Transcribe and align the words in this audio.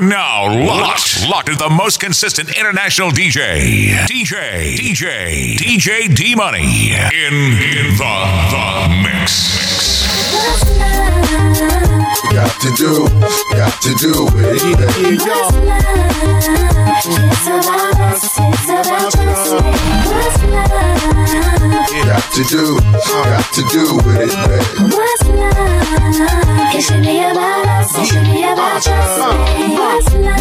Now 0.00 0.46
locked, 0.46 1.28
locked 1.28 1.50
at 1.50 1.58
the 1.58 1.68
most 1.68 2.00
consistent 2.00 2.56
international 2.56 3.10
DJ, 3.10 3.90
DJ, 4.06 4.74
DJ, 4.74 5.56
DJ 5.56 6.14
D 6.14 6.34
Money 6.34 6.92
in 6.94 7.34
in 7.34 7.96
the 7.98 8.14
the 8.50 8.88
mix. 9.02 9.60
Got 12.28 12.60
to 12.60 12.70
do, 12.76 13.08
got 13.56 13.80
to 13.82 13.94
do 13.94 14.24
with 14.26 14.44
it. 14.44 14.62
It's 17.02 17.46
about 17.46 18.00
us, 18.00 18.24
it's 18.38 18.68
about 18.68 19.10
just 19.10 19.16
What's 19.16 20.42
love? 20.44 20.68
Got 22.06 22.24
to 22.34 22.42
do, 22.44 22.64
got 22.78 23.44
to 23.54 23.62
do 23.72 23.96
with 24.04 24.20
it, 24.20 24.34
baby. 24.46 24.94
What's 24.94 25.24
love? 25.24 25.70
It 26.72 26.82
should 26.82 27.02
be 27.02 27.18
about 27.18 27.66
us, 27.66 27.98
it 27.98 28.06
should 28.06 28.24
be 28.24 28.42
about 28.44 28.82
just 28.82 29.18
What's 29.18 30.12
love? 30.14 30.40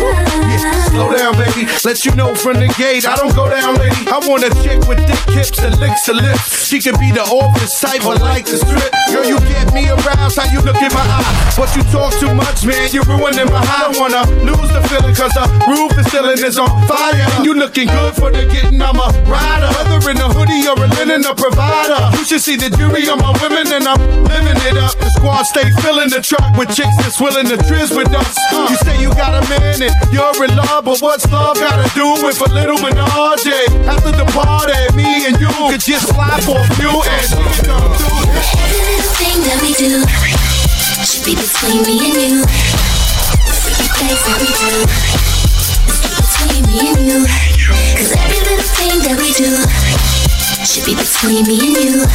Slow 0.89 1.15
down, 1.15 1.33
baby. 1.37 1.65
Let 1.85 2.03
you 2.03 2.13
know 2.15 2.35
from 2.35 2.59
the 2.59 2.67
gate. 2.77 3.07
I 3.07 3.15
don't 3.15 3.33
go 3.33 3.47
down, 3.49 3.75
lady. 3.75 4.07
I 4.11 4.19
want 4.27 4.43
a 4.43 4.49
chick 4.61 4.83
with 4.87 4.99
thick 5.07 5.33
hips 5.33 5.59
and 5.63 5.79
licks 5.79 6.05
her 6.07 6.13
lips. 6.13 6.67
She 6.67 6.81
could 6.81 6.99
be 6.99 7.11
the 7.11 7.21
office 7.21 7.79
type 7.79 8.05
or 8.05 8.15
like 8.15 8.45
the 8.45 8.57
strip. 8.57 8.91
Girl, 9.07 9.23
you 9.23 9.39
get 9.47 9.71
me 9.73 9.87
aroused. 9.87 10.37
How 10.37 10.51
you 10.51 10.59
look 10.61 10.75
in 10.75 10.91
my 10.91 10.99
eye. 10.99 11.53
You 11.75 11.83
talk 11.93 12.13
too 12.17 12.33
much, 12.33 12.65
man. 12.65 12.89
You're 12.91 13.05
ruining 13.05 13.45
my 13.53 13.61
high. 13.61 13.89
I 13.89 13.97
wanna 13.97 14.25
lose 14.41 14.69
the 14.73 14.81
feeling 14.89 15.13
cause 15.13 15.33
the 15.37 15.45
roof 15.69 15.93
is 15.97 16.05
ceiling 16.11 16.41
is 16.41 16.57
on 16.57 16.69
fire. 16.89 17.13
And 17.13 17.45
you 17.45 17.53
looking 17.53 17.87
good 17.87 18.13
for 18.15 18.31
the 18.31 18.45
getting. 18.49 18.81
I'm 18.81 18.97
a 18.97 19.07
rider. 19.29 19.69
Whether 19.77 20.11
in 20.11 20.17
a 20.17 20.29
hoodie 20.33 20.65
or 20.65 20.77
a 20.77 20.87
linen, 20.97 21.25
a 21.25 21.33
provider. 21.33 22.09
You 22.17 22.25
should 22.25 22.41
see 22.41 22.57
the 22.57 22.69
jury 22.73 23.05
on 23.09 23.21
my 23.21 23.33
women 23.41 23.69
and 23.69 23.85
I'm 23.85 24.01
living 24.25 24.59
it 24.65 24.77
up. 24.81 24.97
The 24.97 25.09
squad 25.13 25.43
stay 25.45 25.69
filling 25.85 26.09
the 26.09 26.21
truck 26.21 26.45
with 26.57 26.73
chicks 26.73 26.95
that's 27.01 27.21
willing 27.21 27.45
to 27.53 27.57
trizz 27.69 27.93
with 27.95 28.09
us. 28.17 28.33
You 28.51 28.75
say 28.81 28.97
you 28.97 29.13
got 29.13 29.37
a 29.37 29.41
man 29.49 29.81
and 29.81 29.93
you're 30.09 30.33
in 30.43 30.57
love, 30.57 30.85
but 30.85 30.99
what's 30.99 31.29
love 31.29 31.57
gotta 31.57 31.85
do 31.93 32.17
with 32.25 32.41
a 32.41 32.49
little 32.49 32.81
menage? 32.81 33.45
After 33.85 34.11
the 34.11 34.25
party, 34.33 34.73
me 34.97 35.27
and 35.29 35.37
you 35.39 35.49
could 35.69 35.81
just 35.81 36.09
slide 36.09 36.43
for 36.43 36.57
a 36.57 36.67
few 36.75 36.89
and 36.89 37.25
come 37.61 37.93
through. 37.93 38.25
Every 38.57 38.81
little 38.89 39.13
thing 39.21 39.37
that 39.45 39.57
we 39.61 39.73
do 39.77 40.58
should 41.09 41.25
be 41.25 41.33
between 41.33 41.81
me 41.89 41.97
and 42.05 42.21
you. 42.21 42.45
The 42.45 43.53
freaky 43.57 43.89
things 43.97 44.21
that 44.29 44.37
we 44.37 44.49
do 44.61 44.85
is 45.89 45.97
between 46.05 46.61
me 46.69 46.85
and 46.85 47.01
you. 47.01 47.25
Cause 47.97 48.13
every 48.13 48.37
little 48.45 48.69
thing 48.77 49.01
that 49.09 49.17
we 49.17 49.33
do 49.33 49.49
should 50.61 50.85
be 50.85 50.93
between 50.93 51.49
me 51.49 51.57
and 51.65 51.81
you. 51.81 52.05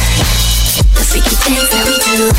The 0.95 1.03
freaky 1.11 1.35
things 1.43 1.67
that 1.75 1.83
we 1.83 1.99
do 2.07 2.31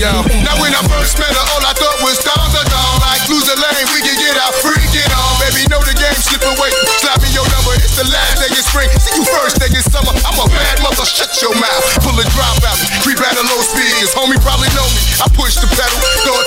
Yo, 0.00 0.24
now 0.40 0.56
when 0.56 0.72
I 0.72 0.80
first 0.88 1.20
met 1.20 1.28
her, 1.28 1.44
all 1.52 1.60
I 1.60 1.76
thought 1.76 2.00
was 2.00 2.16
down 2.24 2.48
the 2.56 2.64
down. 2.72 2.94
Like 3.04 3.20
lose 3.28 3.44
a 3.52 3.56
lane, 3.60 3.84
we 3.92 4.00
can 4.00 4.16
get 4.16 4.32
out, 4.40 4.56
freak 4.64 4.80
it 4.96 5.12
on. 5.12 5.36
Baby, 5.44 5.68
know 5.68 5.82
the 5.84 5.92
game, 5.92 6.16
slip 6.16 6.40
away. 6.40 6.72
Slap 7.04 7.20
me 7.20 7.28
your 7.36 7.44
number, 7.52 7.76
it's 7.76 8.00
the 8.00 8.08
last 8.08 8.40
day 8.40 8.48
of 8.48 8.64
spring. 8.64 8.88
See 8.96 9.12
you 9.20 9.24
first 9.28 9.60
day 9.60 9.68
in 9.68 9.84
summer. 9.84 10.16
I'm 10.24 10.40
a 10.40 10.48
bad 10.48 10.80
mother, 10.80 11.04
shut 11.04 11.36
your 11.44 11.52
mouth. 11.52 11.84
Pull 12.00 12.16
a 12.16 12.24
drop 12.32 12.64
out, 12.64 12.80
creep 13.04 13.20
at 13.20 13.36
a 13.36 13.44
low 13.44 13.60
speed. 13.60 13.92
His 14.00 14.16
homie 14.16 14.40
probably 14.40 14.72
know 14.72 14.88
me. 14.96 15.02
I 15.20 15.28
push 15.36 15.60
the 15.60 15.68
pedal, 15.68 16.00
thought 16.24 16.39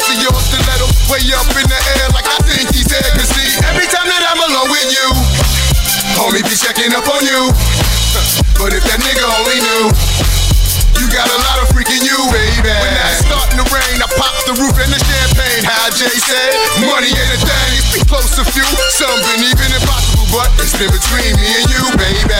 Jay 15.94 16.10
said, 16.10 16.54
money 16.90 17.14
ain't 17.14 17.38
a 17.38 17.40
thing. 17.46 17.78
It's 17.78 17.94
been 17.94 18.06
close 18.10 18.34
to 18.36 18.44
few, 18.50 18.66
Something 18.90 19.46
even 19.46 19.70
impossible, 19.78 20.26
but 20.34 20.50
it's 20.58 20.74
been 20.74 20.90
between 20.90 21.38
me 21.38 21.46
and 21.54 21.70
you, 21.70 21.86
baby. 21.94 22.34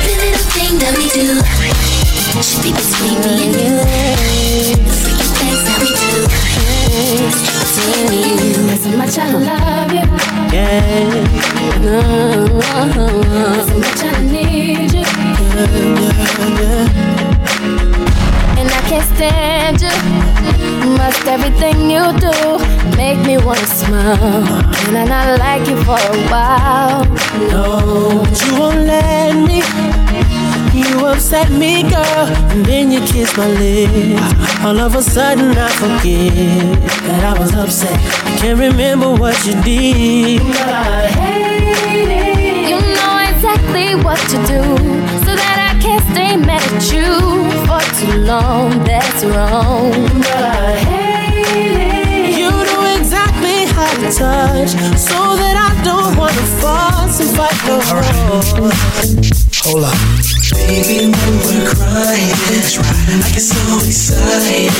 Every 0.00 0.16
little 0.16 0.48
thing 0.56 0.80
that 0.80 0.96
we 0.96 1.12
do 1.12 1.36
should 2.40 2.64
be 2.64 2.72
between 2.72 3.20
me 3.20 3.36
and 3.44 3.52
you. 3.52 3.76
The 4.80 4.96
freaky 4.96 5.28
things 5.36 5.60
that 5.68 5.76
we 5.84 5.92
do 5.92 6.24
between 7.68 8.08
me 8.08 8.32
and 8.32 8.40
you. 8.40 8.80
So 8.80 8.88
much 8.96 9.18
I 9.18 9.28
love 9.44 9.92
you. 9.92 10.08
Yeah. 10.56 11.20
So 13.66 13.76
much 13.76 14.04
I 14.04 14.24
need 14.24 14.96
you. 14.96 15.04
And 15.76 16.58
I 17.20 17.25
can't 18.88 19.04
stand 19.16 19.82
you. 19.82 19.94
Must 20.96 21.26
everything 21.26 21.90
you 21.90 22.04
do 22.18 22.34
make 22.96 23.18
me 23.26 23.36
wanna 23.38 23.66
smile. 23.66 24.62
Can 24.74 24.96
I 24.96 25.04
not 25.04 25.38
like 25.40 25.68
you 25.68 25.76
for 25.82 25.98
a 25.98 26.16
while? 26.30 27.04
No, 27.50 28.22
but 28.22 28.36
you 28.44 28.60
won't 28.60 28.86
let 28.86 29.34
me. 29.34 29.62
You 30.72 31.06
upset 31.06 31.50
me, 31.50 31.82
girl, 31.82 32.26
and 32.52 32.64
then 32.64 32.90
you 32.92 33.00
kiss 33.00 33.36
my 33.36 33.48
lips. 33.48 34.64
All 34.64 34.78
of 34.78 34.94
a 34.94 35.02
sudden, 35.02 35.56
I 35.56 35.68
forget 35.82 36.90
that 37.06 37.36
I 37.36 37.38
was 37.38 37.54
upset. 37.54 37.98
I 38.26 38.36
can't 38.38 38.58
remember 38.58 39.12
what 39.14 39.36
you 39.46 39.54
did. 39.62 40.42
But 40.42 40.68
I 40.68 41.06
hate 41.08 42.10
it. 42.22 42.68
You 42.70 42.78
know 42.96 43.14
exactly 43.30 43.94
what 44.04 44.20
to 44.30 44.36
do 44.46 45.05
stay 46.16 46.36
mad 46.36 46.62
at 46.72 46.92
you 46.92 47.12
for 47.66 47.84
too 47.98 48.16
long. 48.24 48.70
That's 48.84 49.22
wrong. 49.24 49.92
But 50.24 50.42
I. 50.42 50.76
You 52.40 52.50
know 52.68 52.82
exactly 52.98 53.58
how 53.76 53.92
to 54.02 54.08
touch, 54.20 54.70
so 55.08 55.18
that 55.40 55.56
I 55.68 55.70
don't 55.84 56.16
wanna 56.16 56.46
fuss 56.60 57.20
and 57.20 57.30
fight 57.36 57.58
no 57.68 57.76
more. 57.90 58.72
Hold 59.64 59.84
up. 59.84 60.25
Baby, 60.56 61.12
when 61.12 61.36
we're 61.44 61.68
crying, 61.68 62.32
I 62.32 63.28
get 63.32 63.44
so 63.44 63.60
excited. 63.84 64.72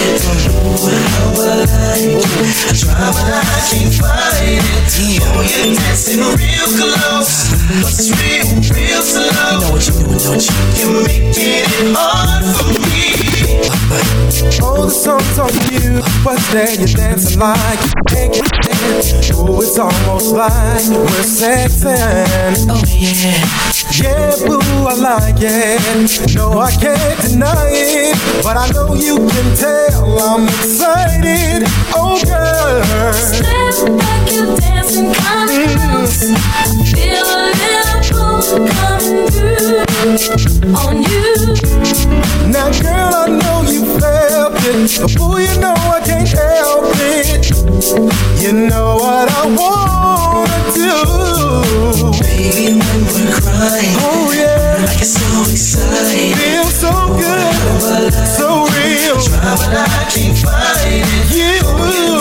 Ooh, 0.56 0.88
how 0.88 1.37
I 1.37 1.60
like 1.62 2.09
it. 2.09 2.25
I 2.64 2.72
try, 2.72 2.97
but 3.12 3.28
I 3.28 3.44
can't 3.69 3.92
find 3.92 4.64
it. 4.64 4.88
Oh, 5.20 5.44
you're 5.44 5.76
dancing 5.76 6.25
real 6.25 6.69
close, 6.81 7.53
but 7.81 7.92
it's 7.92 8.09
real, 8.16 8.48
real 8.72 9.03
slow. 9.03 9.28
You 9.28 9.60
know 9.60 9.70
what 9.72 9.84
you're 9.87 10.00
doing, 10.00 10.19
don't 10.19 10.41
you? 10.41 10.56
You're 10.81 11.04
making 11.04 11.37
it 11.37 11.94
hard 11.94 12.44
for 12.56 12.72
me. 12.72 13.12
Oh, 14.62 14.84
the 14.87 14.91
song's 14.91 15.38
on 15.38 15.53
you, 15.70 16.03
but 16.25 16.41
there 16.53 16.72
you're 16.75 16.88
dancing 16.88 17.38
like 17.38 17.81
you 17.84 17.93
can't 18.08 18.32
get. 18.32 19.32
Oh, 19.34 19.60
it's 19.60 19.78
almost 19.78 20.32
like 20.32 20.88
we're 20.91 21.22
sexing. 21.22 22.66
Oh 22.69 22.82
yeah. 22.98 23.75
Yeah, 23.92 24.34
boo, 24.47 24.60
I 24.86 24.94
like 24.94 25.36
it. 25.41 26.34
No, 26.34 26.58
I 26.58 26.70
can't 26.72 27.20
deny 27.22 27.70
it, 27.70 28.16
but 28.42 28.56
I 28.56 28.69
know 28.72 28.94
you 28.94 29.16
can 29.16 29.56
tell 29.56 30.19
I'm 30.19 30.44
excited. 30.48 31.62
Oh, 31.94 32.20
girl. 32.25 33.12
Step 33.12 33.96
back, 33.96 34.32
you 34.32 34.56
dancing 34.56 35.12
close. 35.14 36.19
Feel 36.92 37.25
a 37.25 37.54
little 37.56 38.02
pull 38.10 38.69
coming 38.69 39.28
through 39.30 39.84
on 40.76 41.02
you. 41.02 41.26
Now, 42.50 42.70
girl, 42.82 43.14
I 43.14 43.26
know 43.28 43.62
you 43.70 43.82
felt 43.98 44.54
it, 44.66 45.00
but 45.00 45.14
boy, 45.16 45.38
you 45.38 45.60
know 45.60 45.75
I 45.75 46.00
can't 46.04 46.28
help 46.28 46.84
it. 46.96 47.50
You 48.42 48.52
know 48.52 48.96
what 48.96 49.30
I 49.30 49.46
wanna. 50.36 52.12
Baby, 52.20 52.76
when 52.76 53.02
we're 53.08 53.41
crying, 53.41 53.97
Oh, 54.04 54.32
yeah. 54.34 54.76
I 54.78 54.94
get 54.97 55.06
so 55.06 55.41
excited. 55.50 56.36
Feel 56.36 56.69
so 56.69 56.92
good, 57.16 58.12
so 58.12 58.48
real. 58.76 59.16
Try, 59.20 59.56
but 59.56 59.72
I 59.72 60.04
can't 60.12 60.36
find 60.36 60.84
it. 60.84 61.04
You, 61.32 61.60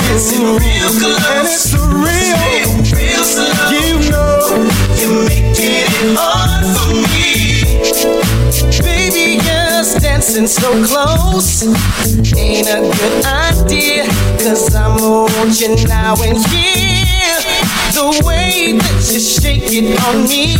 Dancing 0.07 0.47
real 0.55 0.91
close. 0.99 1.25
and 1.35 1.47
it's 1.47 1.73
real. 1.73 1.95
Real, 1.99 2.71
real 2.95 3.23
slow. 3.23 3.71
You 3.75 3.87
know, 4.11 4.39
You're 4.99 5.17
making 5.27 5.83
it 5.83 5.89
hard 6.15 6.63
for 6.75 6.95
me. 7.11 7.25
Baby, 8.81 9.39
just 9.43 9.99
dancing 10.01 10.47
so 10.47 10.69
close 10.85 11.63
ain't 12.37 12.67
a 12.67 12.81
good 12.81 13.25
idea. 13.25 14.05
Cause 14.39 14.73
I'm 14.75 14.97
on 15.01 15.51
you 15.51 15.87
now 15.87 16.15
and 16.21 16.37
here. 16.47 16.94
The 18.05 18.23
way 18.23 18.77
that 18.77 19.09
you 19.11 19.19
shake 19.19 19.73
it 19.73 19.97
on 20.05 20.29
me 20.29 20.53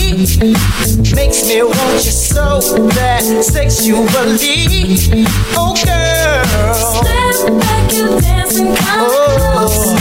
makes 1.13 1.47
me 1.47 1.61
want 1.61 2.01
you 2.01 2.09
so 2.09 2.57
bad 2.89 3.21
sexually. 3.43 4.97
Oh, 5.53 5.77
girl. 5.85 6.73
Step 6.73 7.53
back, 7.61 7.93
you 7.93 8.19
dancing 8.19 8.73
oh. 8.73 9.61
close. 9.61 9.93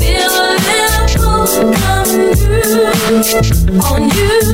Feel 0.00 0.32
a 0.32 0.56
little 0.64 1.12
pull 1.12 1.44
coming 1.76 2.32
through 2.32 2.88
on 3.84 4.08
you. 4.08 4.48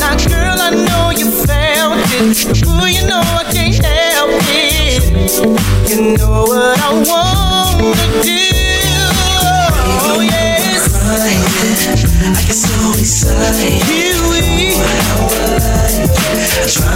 Now, 0.00 0.16
girl, 0.32 0.56
I 0.56 0.72
know 0.72 1.12
you 1.12 1.28
felt 1.44 2.08
it. 2.08 2.64
Ooh, 2.64 2.88
you 2.88 3.06
know 3.06 3.20
I 3.20 3.44
can't 3.52 3.76
help 3.84 4.30
it. 4.48 5.90
You 5.90 6.16
know 6.16 6.44
what 6.44 6.80
I 6.80 7.04
wanna 7.04 8.22
do. 8.22 8.67
How 11.18 11.24
I 11.24 11.34
like 15.50 15.98
it. 15.98 16.14
I 16.54 16.70
try 16.70 16.94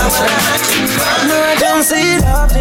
I 1.42 1.56
don't 1.58 1.82
it 2.14 2.24
often. 2.24 2.60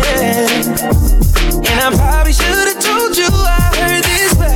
And 1.62 1.80
I 1.80 1.92
probably 1.96 2.34
should 2.34 2.68
have 2.68 2.80
told 2.80 3.16
you 3.16 3.28
I 3.30 3.70
heard 3.78 4.04
this 4.04 4.34
back. 4.34 4.51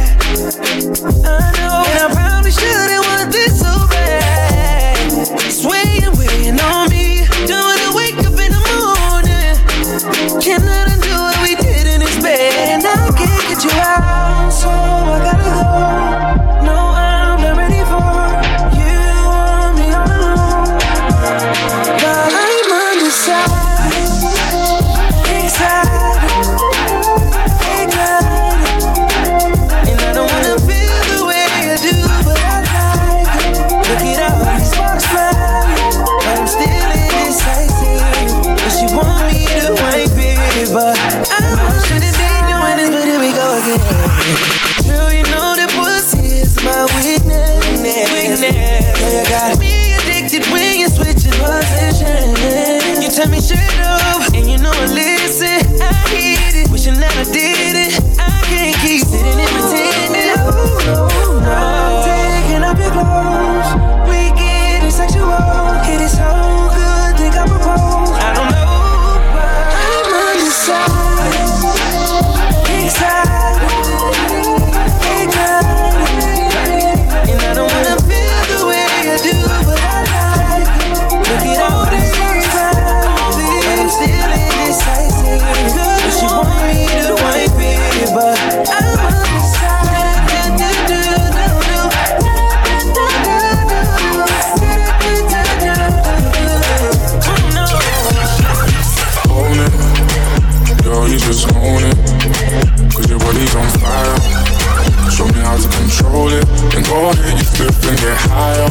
Control 106.25 106.39
it. 106.39 106.45
Then 106.71 106.83
go 106.83 107.09
ahead, 107.09 107.37
you 107.37 107.45
flip 107.45 107.75
and 107.89 107.97
get 107.99 108.17
higher. 108.17 108.69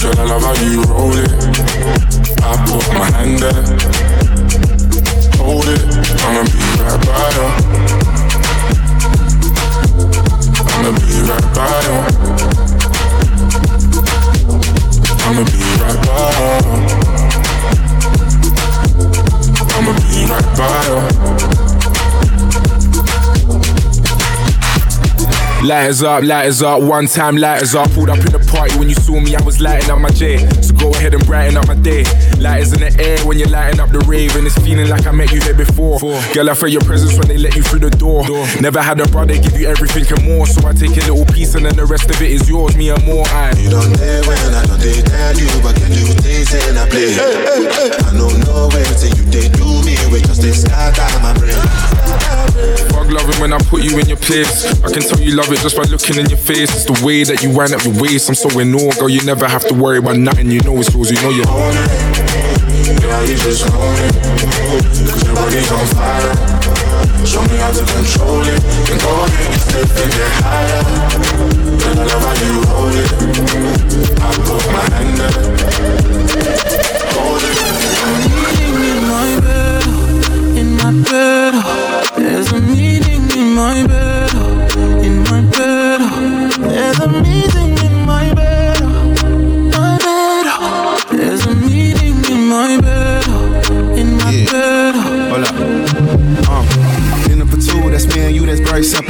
Girl, 0.00 0.18
I 0.18 0.24
love 0.24 0.42
how 0.42 0.54
you 0.62 0.82
roll 0.84 1.14
it. 1.14 1.30
I 2.42 2.56
put 2.66 2.86
my 2.94 3.10
hand 3.10 3.38
there. 3.38 3.64
Hold 5.38 5.68
it. 5.68 5.82
I'ma 6.24 6.42
be 6.44 6.58
right 6.82 7.00
by 7.06 7.30
you. 7.36 7.46
I'ma 10.68 10.90
be 10.98 11.14
right 11.28 11.48
by 11.54 11.80
you. 11.86 11.96
I'ma 15.24 15.42
be 15.44 15.60
right 15.80 16.00
by 16.06 16.18
you. 16.38 16.56
I'ma 19.74 19.92
be 19.92 20.18
right 20.26 20.48
by 20.56 20.68
you. 20.88 21.67
Lighters 25.64 26.04
up, 26.04 26.22
lighters 26.22 26.62
up, 26.62 26.80
one 26.80 27.06
time 27.06 27.36
lighters 27.36 27.74
up. 27.74 27.90
Pulled 27.90 28.08
up 28.08 28.18
in 28.18 28.30
the 28.30 28.38
party 28.46 28.78
when 28.78 28.88
you 28.88 28.94
saw 28.94 29.18
me, 29.18 29.34
I 29.34 29.42
was 29.42 29.60
lighting 29.60 29.90
up 29.90 29.98
my 29.98 30.08
J. 30.10 30.38
So 30.62 30.72
go 30.74 30.90
ahead 30.94 31.14
and 31.14 31.26
brighten 31.26 31.56
up 31.56 31.66
my 31.66 31.74
day. 31.74 32.04
Lighters 32.38 32.72
in 32.72 32.80
the 32.80 32.94
air 33.02 33.18
when 33.26 33.38
you're 33.38 33.50
lighting 33.50 33.80
up 33.80 33.90
the 33.90 33.98
rave, 34.06 34.36
and 34.36 34.46
it's 34.46 34.54
feeling 34.62 34.88
like 34.88 35.06
I 35.06 35.10
met 35.10 35.32
you 35.32 35.40
here 35.40 35.58
before. 35.58 35.98
Girl, 36.32 36.48
I 36.48 36.54
felt 36.54 36.70
your 36.70 36.86
presence 36.86 37.18
when 37.18 37.26
they 37.26 37.38
let 37.38 37.56
you 37.56 37.62
through 37.62 37.80
the 37.80 37.90
door. 37.90 38.22
Never 38.62 38.80
had 38.80 39.00
a 39.00 39.08
brother 39.08 39.34
give 39.34 39.58
you 39.58 39.66
everything 39.66 40.06
and 40.06 40.22
more, 40.24 40.46
so 40.46 40.62
I 40.62 40.72
take 40.72 40.94
a 40.94 41.02
little 41.10 41.26
piece 41.26 41.56
and 41.56 41.66
then 41.66 41.74
the 41.74 41.86
rest 41.86 42.08
of 42.08 42.22
it 42.22 42.30
is 42.30 42.48
yours, 42.48 42.76
me 42.76 42.90
and 42.90 43.04
more. 43.04 43.26
I. 43.26 43.50
You 43.58 43.70
don't 43.70 43.92
dare 43.98 44.22
when 44.30 44.38
I 44.54 44.62
don't 44.62 44.78
they 44.78 45.02
tell 45.02 45.34
you, 45.34 45.50
but 45.58 45.74
can 45.74 45.90
you 45.90 46.06
things 46.22 46.54
in 46.54 46.78
I 46.78 46.86
play? 46.86 47.18
I 47.18 48.14
don't 48.14 48.38
know 48.46 48.70
where 48.70 48.94
till 48.94 49.10
you 49.10 49.26
they 49.26 49.50
do 49.50 49.66
me, 49.82 49.98
we 50.14 50.22
just 50.22 50.40
they 50.40 50.54
scatter 50.54 51.18
my 51.18 51.34
brain. 51.34 51.58
Fuck 52.94 53.10
loving 53.10 53.40
when 53.42 53.52
I 53.52 53.58
put 53.66 53.82
you 53.82 53.98
in 53.98 54.06
your 54.06 54.22
place. 54.22 54.70
I 54.86 54.88
can 54.94 55.02
tell 55.02 55.18
you 55.18 55.34
love 55.34 55.47
it 55.52 55.60
just 55.60 55.76
by 55.76 55.84
looking 55.84 56.18
in 56.18 56.28
your 56.28 56.38
face. 56.38 56.70
It's 56.74 56.84
the 56.84 56.98
way 57.04 57.24
that 57.24 57.42
you 57.42 57.50
wind 57.50 57.72
up 57.72 57.84
your 57.84 57.94
waist. 58.00 58.28
I'm 58.28 58.34
so 58.34 58.48
in 58.58 58.74
awe, 58.74 58.92
girl. 58.98 59.08
You 59.08 59.24
never 59.24 59.46
have 59.46 59.66
to 59.68 59.74
worry 59.74 59.98
about 59.98 60.16
nothing. 60.16 60.50
You 60.50 60.60
know 60.60 60.76
it's 60.78 60.92
yours. 60.92 61.10
You 61.10 61.20
know 61.22 61.30
you're 61.30 61.48
Own 61.48 61.74
it. 61.74 63.00
Girl, 63.00 63.22
you 63.24 63.36
just 63.36 63.64
own 63.70 63.98
it. 64.02 64.14
Cause 65.08 65.24
your 65.24 65.34
body's 65.34 65.70
on 65.72 65.86
fire. 65.94 66.34
Show 67.24 67.42
me 67.42 67.56
how 67.60 67.72
to 67.72 67.84
control 67.86 68.42
it. 68.44 68.60
Then 68.88 68.98
go 68.98 69.12
ahead 69.24 69.52
and 69.52 69.60
step 69.60 69.88
and 69.88 70.10
get 70.12 70.32
higher. 70.42 70.82
Girl, 71.80 71.98
I 71.98 72.04
love 72.08 72.24
how 72.24 72.36
you 72.44 72.56
hold 72.68 72.94
it. 72.94 73.08
I 74.20 74.28
put 74.42 74.64
my 74.72 74.84
hand 74.96 75.18
there. 75.18 75.57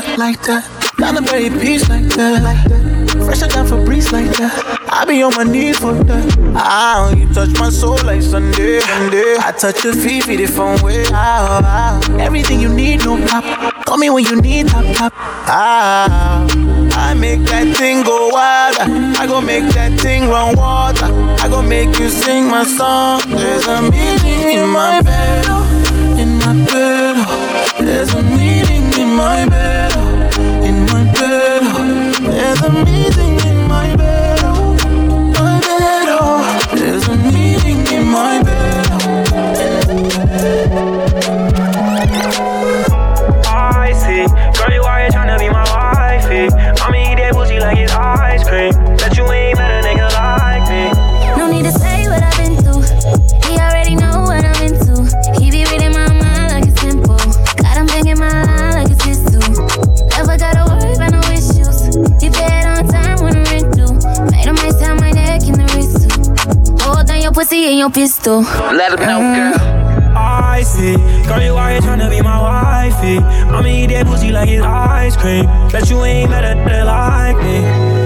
that, 0.00 0.18
like 0.18 0.42
that? 0.42 0.64
Down 0.98 1.24
very 1.24 1.50
peace 1.50 1.88
like 1.88 2.04
that, 2.16 2.42
that. 2.42 3.24
Fresher 3.24 3.48
than 3.48 3.66
Febreze 3.66 4.12
like 4.12 4.30
that. 4.38 4.52
I 4.88 5.04
be 5.04 5.22
on 5.22 5.34
my 5.36 5.44
knees 5.44 5.78
for 5.78 5.92
that. 5.94 6.54
Ah, 6.54 7.12
you 7.14 7.32
touch 7.32 7.50
my 7.58 7.70
soul 7.70 7.98
like 8.04 8.22
Sunday, 8.22 8.80
Sunday. 8.80 9.36
I 9.38 9.52
touch 9.52 9.84
your 9.84 9.94
feet, 9.94 10.24
feet 10.24 10.36
different 10.36 10.82
way. 10.82 11.04
Ah, 11.08 11.60
ah, 11.64 12.20
everything 12.20 12.60
you 12.60 12.68
need, 12.68 13.04
no 13.04 13.16
pop. 13.26 13.44
Call 13.84 13.98
me 13.98 14.10
when 14.10 14.24
you 14.24 14.40
need 14.40 14.68
top, 14.68 14.84
top. 14.96 15.12
Ah, 15.16 16.46
I 16.92 17.14
make 17.14 17.40
that 17.48 17.76
thing 17.76 18.02
go 18.02 18.28
wild. 18.28 18.76
I 19.18 19.26
go 19.26 19.40
make 19.40 19.64
that 19.74 19.98
thing 20.00 20.28
run 20.28 20.56
water. 20.56 21.06
I 21.42 21.48
go 21.48 21.62
make 21.62 21.98
you 21.98 22.08
sing 22.08 22.48
my 22.48 22.64
song. 22.64 23.22
There's 23.28 23.66
a 23.66 23.82
meaning 23.82 24.58
in 24.58 24.68
my 24.68 25.02
bed, 25.02 25.46
in 26.18 26.38
my 26.38 26.52
bed. 26.66 27.16
There's 27.80 28.12
a 28.12 28.22
meaning 28.22 28.92
in 29.00 29.14
my 29.16 29.48
bed, 29.48 29.69
your 67.96 68.08
pussy 68.08 68.22
and 68.22 68.40
your 68.40 68.42
pistol. 68.42 68.42
Let 68.72 68.92
him 68.92 69.06
know, 69.06 69.18
girl. 69.34 70.16
I 70.16 70.62
see, 70.62 70.96
girl, 71.26 71.42
you 71.42 71.56
out 71.56 71.82
here 71.82 71.96
to 71.96 72.10
be 72.10 72.22
my 72.22 72.40
wifey. 72.40 73.18
I'ma 73.18 73.68
eat 73.68 73.86
that 73.88 74.06
pussy 74.06 74.30
like 74.30 74.48
it's 74.48 74.64
ice 74.64 75.16
cream. 75.16 75.46
Bet 75.70 75.88
you 75.88 76.02
ain't 76.04 76.30
met 76.30 76.44
a 76.44 76.58
nigga 76.58 76.86
like 76.86 77.36
me. 77.38 77.99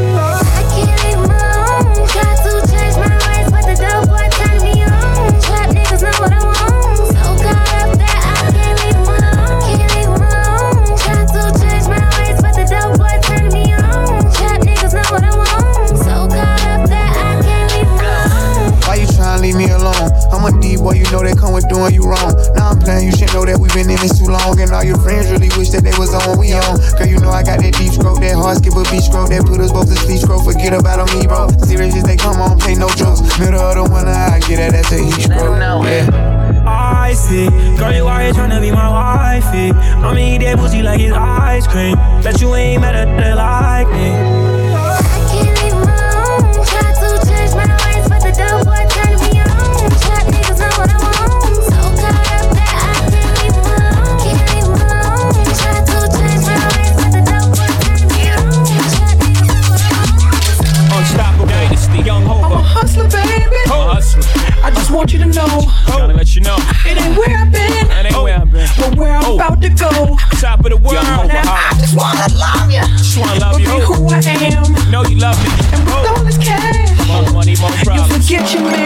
I'm 20.44 20.52
a 20.52 20.60
D 20.60 20.76
boy, 20.76 20.92
you 20.92 21.08
know 21.08 21.24
they 21.24 21.32
come 21.32 21.56
with 21.56 21.64
doing 21.72 21.94
you 21.96 22.04
wrong. 22.04 22.36
Now 22.52 22.76
I'm 22.76 22.78
playing, 22.78 23.08
you 23.08 23.16
should 23.16 23.32
know 23.32 23.48
that 23.48 23.56
we've 23.56 23.72
been 23.72 23.88
in 23.88 23.96
this 23.96 24.20
too 24.20 24.28
long. 24.28 24.60
And 24.60 24.76
all 24.76 24.84
your 24.84 25.00
friends 25.00 25.32
really 25.32 25.48
wish 25.56 25.72
that 25.72 25.80
they 25.80 25.96
was 25.96 26.12
on 26.12 26.20
what 26.28 26.36
we 26.36 26.52
on. 26.52 26.76
Girl, 27.00 27.08
you 27.08 27.16
know 27.16 27.32
I 27.32 27.40
got 27.40 27.64
that 27.64 27.72
deep 27.72 27.96
stroke, 27.96 28.20
that 28.20 28.36
hard 28.36 28.60
skip 28.60 28.76
a 28.76 28.84
beach 28.92 29.08
stroke, 29.08 29.32
that 29.32 29.48
put 29.48 29.56
us 29.64 29.72
both 29.72 29.88
to 29.88 29.96
sleep 29.96 30.20
stroke. 30.20 30.44
Forget 30.44 30.76
about 30.76 31.00
on 31.00 31.08
me, 31.16 31.24
bro. 31.24 31.48
Serious 31.64 31.96
as 31.96 32.04
they 32.04 32.20
come 32.20 32.44
on, 32.44 32.60
play 32.60 32.76
no 32.76 32.92
jokes. 32.92 33.24
Middle 33.40 33.56
of 33.56 33.72
the 33.72 33.84
winter, 33.88 34.12
I 34.12 34.36
get 34.44 34.60
that, 34.60 34.76
that's 34.76 34.92
a 34.92 35.00
heat 35.00 35.32
stroke. 35.32 35.56
Yeah. 35.88 36.12
I 36.68 37.16
see, 37.16 37.48
girl, 37.80 37.96
you 37.96 38.04
out 38.04 38.20
here 38.20 38.36
tryna 38.36 38.60
be 38.60 38.68
my 38.68 38.84
wifey. 38.92 39.72
I'ma 39.72 40.20
eat 40.20 40.44
that 40.44 40.60
pussy 40.60 40.84
like 40.84 41.00
it's 41.00 41.16
ice 41.16 41.64
cream. 41.64 41.96
Bet 42.20 42.36
you 42.44 42.52
ain't 42.52 42.84
met 42.84 42.92
a 42.92 43.08
nigga 43.08 43.32
like 43.40 43.88
me. 43.96 44.63
Want 64.94 65.12
you 65.12 65.18
to 65.18 65.26
know 65.26 65.60
Gotta 65.86 66.14
let 66.14 66.34
you 66.34 66.40
know. 66.42 66.56
it 66.86 66.96
ain't 66.96 67.16
where 67.18 67.36
I've 67.36 67.50
been, 67.52 67.88
That 67.88 68.06
ain't 68.06 68.22
where 68.22 68.38
I've 68.38 68.50
been. 68.50 68.68
but 68.78 68.94
where 68.96 69.16
I'm 69.16 69.24
Oh. 69.24 69.34
about 69.36 69.60
to 69.62 69.68
go. 69.70 70.16
Top 70.40 70.60
of 70.60 70.70
the 70.70 70.76
world. 70.76 70.94
Now 71.28 71.42
I 71.44 71.74
just 71.80 71.96
wanna 71.96 72.26
love 72.34 72.70
you, 72.70 72.80
Just 72.98 73.18
wanna 73.18 73.40
love 73.40 73.52
but 73.52 73.60
you. 73.62 73.66
be 73.66 73.80
who 73.80 74.08
I 74.08 74.20
am. 74.54 74.90
Know 74.90 75.02
you 75.04 75.16
love 75.18 75.36
me. 75.42 75.50
And 75.74 75.84
with 75.84 75.94
oh. 75.94 76.14
all 76.16 76.24
this 76.24 76.38
cash, 76.38 76.90
More 77.08 77.22
money, 77.32 77.56
more 77.60 77.70
you 77.70 78.04
forget 78.06 78.52
your 78.54 78.62
man. 78.62 78.83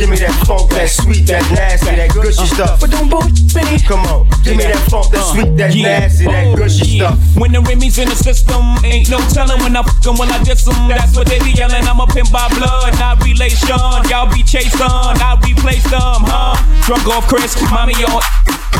Give 0.00 0.08
me 0.08 0.16
that 0.16 0.32
funk, 0.48 0.70
that 0.72 0.88
sweet, 0.88 1.28
that 1.28 1.44
nasty, 1.52 1.92
that 1.92 2.08
gushy 2.16 2.40
uh. 2.40 2.46
stuff. 2.56 2.80
but 2.80 2.88
don't 2.88 3.10
bullshit 3.12 3.52
me. 3.68 3.76
Come 3.84 4.00
on, 4.08 4.24
give 4.40 4.56
me 4.56 4.64
that 4.64 4.80
funk, 4.88 5.12
that 5.12 5.20
uh. 5.20 5.32
sweet, 5.36 5.52
that 5.60 5.76
Yeah. 5.76 6.08
nasty, 6.08 6.24
that 6.24 6.46
Oh, 6.46 6.56
gushy 6.56 6.96
yeah. 6.96 7.12
stuff. 7.12 7.36
When 7.36 7.52
the 7.52 7.60
Remy's 7.60 7.98
in 8.00 8.08
the 8.08 8.16
system, 8.16 8.64
ain't 8.82 9.10
no 9.12 9.20
telling 9.28 9.60
when 9.60 9.76
I 9.76 9.82
fuck 9.84 10.00
'em, 10.08 10.16
when 10.16 10.32
I 10.32 10.40
diss 10.42 10.64
'em. 10.66 10.88
That's 10.88 11.12
what 11.14 11.28
they 11.28 11.38
be 11.40 11.52
yelling. 11.52 11.84
I'm 11.84 12.00
a 12.00 12.06
pimp 12.06 12.32
by 12.32 12.48
blood, 12.56 12.96
not 12.98 13.22
relation. 13.22 13.76
Y'all 14.08 14.24
be 14.32 14.42
chased 14.42 14.80
on, 14.80 15.20
I 15.20 15.36
replace 15.44 15.84
them, 15.92 16.24
huh? 16.24 16.56
Drunk 16.88 17.06
off 17.06 17.28
Chris, 17.28 17.52
mommy 17.70 17.92
on. 18.08 18.24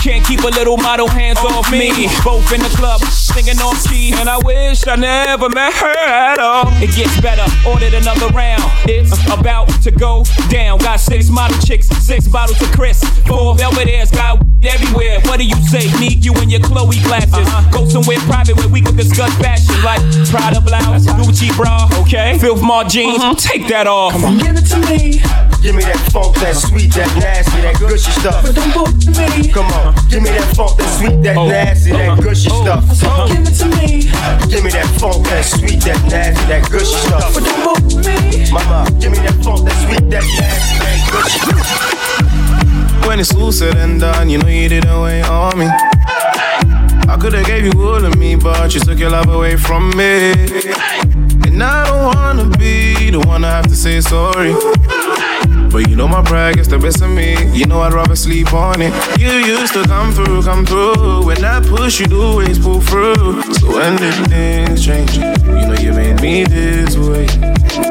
Can't 0.03 0.25
keep 0.25 0.41
a 0.41 0.49
little 0.49 0.79
model 0.79 1.09
hands 1.09 1.39
off 1.41 1.71
me. 1.71 2.09
Both 2.25 2.53
in 2.53 2.61
the 2.61 2.73
club, 2.75 3.01
singing 3.03 3.59
off 3.61 3.85
key, 3.87 4.13
and 4.15 4.29
I 4.29 4.39
wish 4.39 4.87
I 4.87 4.97
never 4.97 5.49
met 5.51 5.75
her 5.75 5.93
at 5.93 6.39
all. 6.39 6.65
It 6.83 6.95
gets 6.97 7.21
better, 7.21 7.45
ordered 7.69 7.93
another 7.93 8.29
round. 8.29 8.63
It's 8.89 9.13
about 9.31 9.69
to 9.83 9.91
go 9.91 10.25
down. 10.49 10.79
Got 10.79 11.01
six 11.01 11.29
model 11.29 11.59
chicks, 11.59 11.87
six 11.89 12.27
bottles 12.29 12.61
of 12.63 12.73
Chris, 12.73 13.05
four 13.27 13.55
Belvedere's, 13.55 14.11
got 14.11 14.41
everywhere. 14.63 15.21
What 15.25 15.39
do 15.39 15.47
you 15.47 15.57
say? 15.69 15.91
Need 16.01 16.25
you 16.25 16.35
in 16.41 16.49
your 16.49 16.61
Chloe 16.61 16.99
glasses. 17.05 17.35
Uh-huh. 17.35 17.71
Go 17.71 17.89
somewhere 17.89 18.19
private 18.21 18.57
where 18.57 18.69
we 18.69 18.81
can 18.81 18.97
discuss 18.97 19.35
fashion, 19.37 19.75
like 19.85 20.01
Prada 20.29 20.61
blouse, 20.61 21.07
Gucci 21.07 21.55
bra, 21.57 21.89
okay? 22.01 22.39
Filth 22.39 22.63
Mar 22.63 22.85
jeans, 22.85 23.19
uh-huh. 23.19 23.35
take 23.37 23.69
that 23.69 23.87
off. 23.87 24.15
Give 24.41 24.57
it 24.57 24.67
to 24.73 24.79
me, 24.89 25.21
Give 25.63 25.75
me 25.75 25.83
that 25.85 26.01
funk, 26.11 26.37
that 26.41 26.57
sweet, 26.57 26.93
that 26.95 27.13
nasty, 27.21 27.61
that 27.61 27.77
gushy 27.79 28.11
stuff. 28.13 28.43
but 28.43 28.55
don't 28.55 28.73
bullshit 28.73 29.13
me. 29.37 29.53
Come 29.53 29.67
on, 29.67 29.90
give 30.09 30.23
me 30.23 30.31
that 30.31 30.55
funk, 30.57 30.77
that 30.79 30.89
sweet, 30.99 31.23
that 31.23 31.37
Oh. 31.37 31.49
nasty, 31.49 31.91
that 31.93 32.21
gushy 32.21 32.49
oh. 32.53 32.63
stuff. 32.63 32.85
Oh. 33.05 33.29
Give 33.29 33.47
it 33.47 33.55
to 33.61 33.67
me, 33.69 34.11
Give 34.51 34.65
me 34.65 34.71
that 34.71 34.87
funk, 34.99 35.25
that 35.29 35.45
sweet, 35.45 35.81
that 35.85 36.01
nasty, 36.11 36.45
that 36.47 36.71
gushy 36.71 36.97
stuff. 37.07 37.35
but 37.35 37.45
don't 37.45 37.81
bullshit 37.89 38.07
me. 38.07 38.51
Mama, 38.53 38.91
give 39.01 39.13
me 39.13 39.19
that 39.19 39.37
funk, 39.45 39.65
that 39.69 39.77
sweet, 39.85 40.05
that 40.11 40.25
nasty, 40.39 40.77
that 40.85 40.99
gushy. 41.11 43.09
When 43.09 43.19
it's 43.19 43.35
all 43.35 43.51
said 43.53 43.77
and 43.77 44.01
done, 44.01 44.29
you 44.31 44.39
know 44.39 44.49
you 44.49 44.69
didn't 44.69 45.01
wait 45.03 45.23
on 45.23 45.59
me. 45.59 45.67
I 45.67 47.17
could've 47.21 47.45
gave 47.47 47.65
you 47.65 47.73
all 47.83 48.05
of 48.05 48.17
me, 48.17 48.37
but 48.37 48.73
you 48.75 48.81
took 48.81 48.99
your 48.99 49.11
love 49.11 49.29
away 49.29 49.57
from 49.57 49.91
me. 49.97 50.33
And 51.47 51.61
I 51.63 51.85
don't 51.89 52.15
wanna 52.15 52.45
be 52.57 53.11
the 53.11 53.19
one 53.27 53.41
to 53.41 53.49
have 53.49 53.67
to 53.67 53.75
say 53.75 54.01
sorry. 54.01 54.55
But 55.71 55.89
you 55.89 55.95
know 55.95 56.09
my 56.09 56.23
pride 56.23 56.57
gets 56.57 56.69
the 56.69 56.79
best 56.79 57.01
of 57.03 57.11
me. 57.11 57.37
You 57.53 57.67
know 57.67 57.81
I'd 57.81 57.93
rather 57.93 58.17
sleep 58.17 58.53
on 58.53 58.83
it. 58.83 58.93
You 59.19 59.31
used 59.31 59.73
to 59.75 59.85
come 59.85 60.13
through, 60.13 60.43
come 60.43 60.67
through. 60.67 61.27
When 61.27 61.45
I 61.45 61.61
push, 61.61 62.01
you'd 62.01 62.13
always 62.13 62.59
pull 62.59 62.81
through. 62.81 63.43
So 63.55 63.69
when 63.77 63.97
things 63.99 64.85
change? 64.85 65.17
You 65.17 65.67
know 65.69 65.77
you 65.81 65.93
made 65.93 66.21
me 66.21 66.45
this 66.45 66.97
way. 66.97 67.90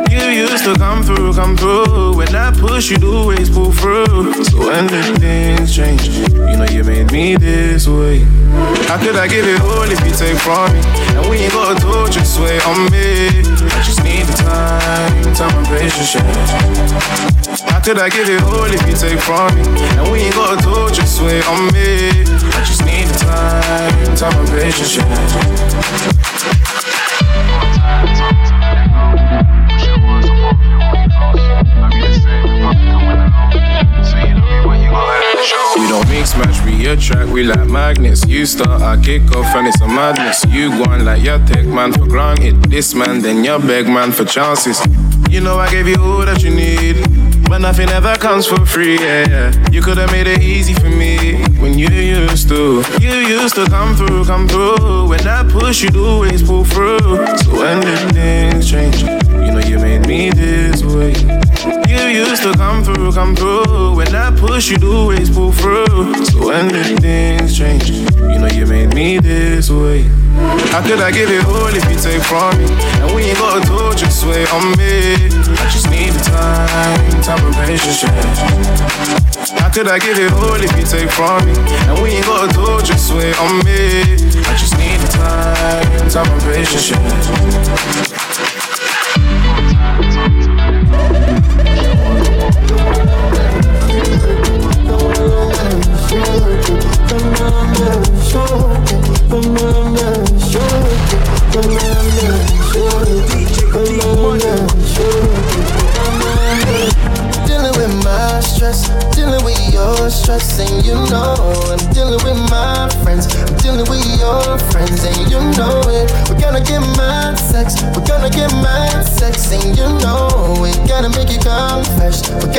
You 0.69 0.75
to 0.75 0.81
come 0.81 1.01
through, 1.01 1.33
come 1.33 1.57
through. 1.57 2.17
When 2.17 2.35
I 2.35 2.51
push, 2.51 2.91
you'd 2.91 3.03
always 3.03 3.49
pull 3.49 3.71
through. 3.71 4.43
So 4.43 4.59
when 4.59 4.85
did 4.85 5.17
things 5.17 5.75
change? 5.75 6.07
You 6.09 6.57
know 6.57 6.65
you 6.69 6.83
made 6.83 7.11
me 7.11 7.38
this 7.38 7.88
way. 7.88 8.19
How 8.85 8.99
could 9.01 9.15
I 9.15 9.27
give 9.27 9.45
it 9.47 9.59
all 9.61 9.89
if 9.89 9.99
you 10.05 10.13
take 10.13 10.38
from 10.38 10.71
me? 10.71 10.79
And 11.17 11.27
we 11.27 11.38
ain't 11.38 11.53
gotta 11.53 11.79
do 11.79 12.05
it, 12.05 12.11
just 12.11 12.39
wait 12.39 12.61
on 12.67 12.85
me. 12.91 13.41
I 13.65 13.81
just 13.81 14.03
need 14.03 14.27
the 14.27 14.33
time, 14.33 15.33
time 15.33 15.57
and 15.57 15.67
patience. 15.67 16.13
How 17.65 17.79
could 17.79 17.97
I 17.97 18.09
give 18.09 18.29
it 18.29 18.43
all 18.43 18.69
if 18.69 18.85
you 18.85 18.93
take 18.93 19.19
from 19.19 19.55
me? 19.55 19.63
And 19.97 20.11
we 20.11 20.19
ain't 20.19 20.35
gotta 20.35 20.61
do 20.61 20.85
it, 20.85 20.93
just 20.93 21.19
wait 21.21 21.47
on 21.47 21.71
me. 21.73 22.25
I 22.53 22.63
just 22.63 22.85
need 22.85 23.07
the 23.07 23.17
time, 23.25 24.15
time 24.15 24.38
and 24.38 24.49
patience. 24.49 24.99
We 35.79 35.88
don't 35.88 36.09
mix 36.09 36.36
match, 36.36 36.62
we 36.65 36.88
attract, 36.88 37.29
we 37.29 37.43
like 37.43 37.67
magnets. 37.67 38.25
You 38.27 38.45
start, 38.45 38.81
I 38.81 39.01
kick 39.01 39.24
off, 39.33 39.55
and 39.55 39.65
it's 39.65 39.79
a 39.79 39.88
madness. 39.88 40.43
You 40.45 40.69
going 40.83 41.05
like 41.05 41.24
your 41.24 41.39
tech 41.48 41.65
man 41.65 41.93
for 41.93 42.05
granted. 42.05 42.63
This 42.69 42.93
man, 42.93 43.21
then 43.21 43.45
your 43.45 43.59
beg 43.59 43.88
man 43.88 44.12
for 44.12 44.25
chances. 44.25 44.86
You 45.29 45.39
know 45.39 45.57
I 45.57 45.71
gave 45.71 45.88
you 45.88 45.95
all 45.95 46.25
that 46.25 46.43
you 46.43 46.51
need. 46.51 46.98
But 47.50 47.59
nothing 47.59 47.89
ever 47.89 48.15
comes 48.15 48.45
for 48.45 48.63
free, 48.65 49.00
yeah, 49.00 49.27
yeah. 49.27 49.69
You 49.71 49.81
could've 49.81 50.12
made 50.12 50.27
it 50.27 50.41
easy 50.41 50.74
for 50.74 50.89
me 50.89 51.41
when 51.59 51.79
you 51.79 51.88
used 51.88 52.50
to. 52.50 52.83
You 53.00 53.12
used 53.12 53.55
to 53.55 53.65
come 53.67 53.95
through, 53.95 54.25
come 54.25 54.48
through. 54.48 55.07
When 55.07 55.25
I 55.27 55.43
push, 55.50 55.81
you'd 55.81 55.95
always 55.95 56.43
pull 56.43 56.65
through. 56.65 57.00
So 57.00 57.57
when 57.57 57.79
did 57.79 58.12
things 58.13 58.69
change? 58.69 59.01
You 59.01 59.51
know 59.53 59.62
you 59.65 59.79
made 59.79 60.05
me 60.05 60.29
this 60.29 60.83
way 60.83 61.13
come 62.13 62.83
through. 62.83 63.11
Come 63.11 63.35
through. 63.35 63.95
When 63.95 64.15
I 64.15 64.31
push, 64.31 64.69
you 64.69 64.77
do 64.77 64.93
always 64.93 65.29
pull 65.29 65.51
through. 65.51 66.25
So 66.25 66.47
when 66.47 66.69
things 66.97 67.57
change, 67.57 67.89
you 67.89 68.39
know 68.39 68.47
you 68.47 68.65
made 68.65 68.93
me 68.93 69.19
this 69.19 69.69
way. 69.69 70.03
How 70.71 70.81
could 70.81 70.99
I 70.99 71.11
give 71.11 71.29
it 71.29 71.45
all 71.45 71.67
if 71.67 71.83
you 71.89 71.97
take 71.99 72.21
from 72.23 72.57
me? 72.57 72.65
And 73.01 73.15
we 73.15 73.23
ain't 73.23 73.37
got 73.37 73.63
a 73.63 73.67
door, 73.67 73.93
just 73.93 74.25
wait 74.25 74.51
on 74.53 74.71
me. 74.77 75.13
I 75.59 75.69
just 75.69 75.89
need 75.89 76.11
the 76.11 76.19
time, 76.23 77.21
time 77.21 77.45
and 77.45 77.55
patience. 77.55 78.01
How 79.59 79.69
could 79.69 79.87
I 79.87 79.99
give 79.99 80.17
it 80.17 80.31
all 80.33 80.61
if 80.61 80.71
you 80.77 80.85
take 80.85 81.11
from 81.11 81.45
me? 81.45 81.53
And 81.89 82.01
we 82.01 82.09
ain't 82.09 82.25
got 82.25 82.49
a 82.49 82.53
door, 82.53 82.81
just 82.81 83.11
wait 83.13 83.37
on 83.39 83.59
me. 83.65 84.15
I 84.47 84.55
just 84.57 84.77
need 84.77 84.99
the 84.99 85.07
time, 85.07 86.09
time 86.09 86.31
and 86.31 86.41
patience. 86.43 88.28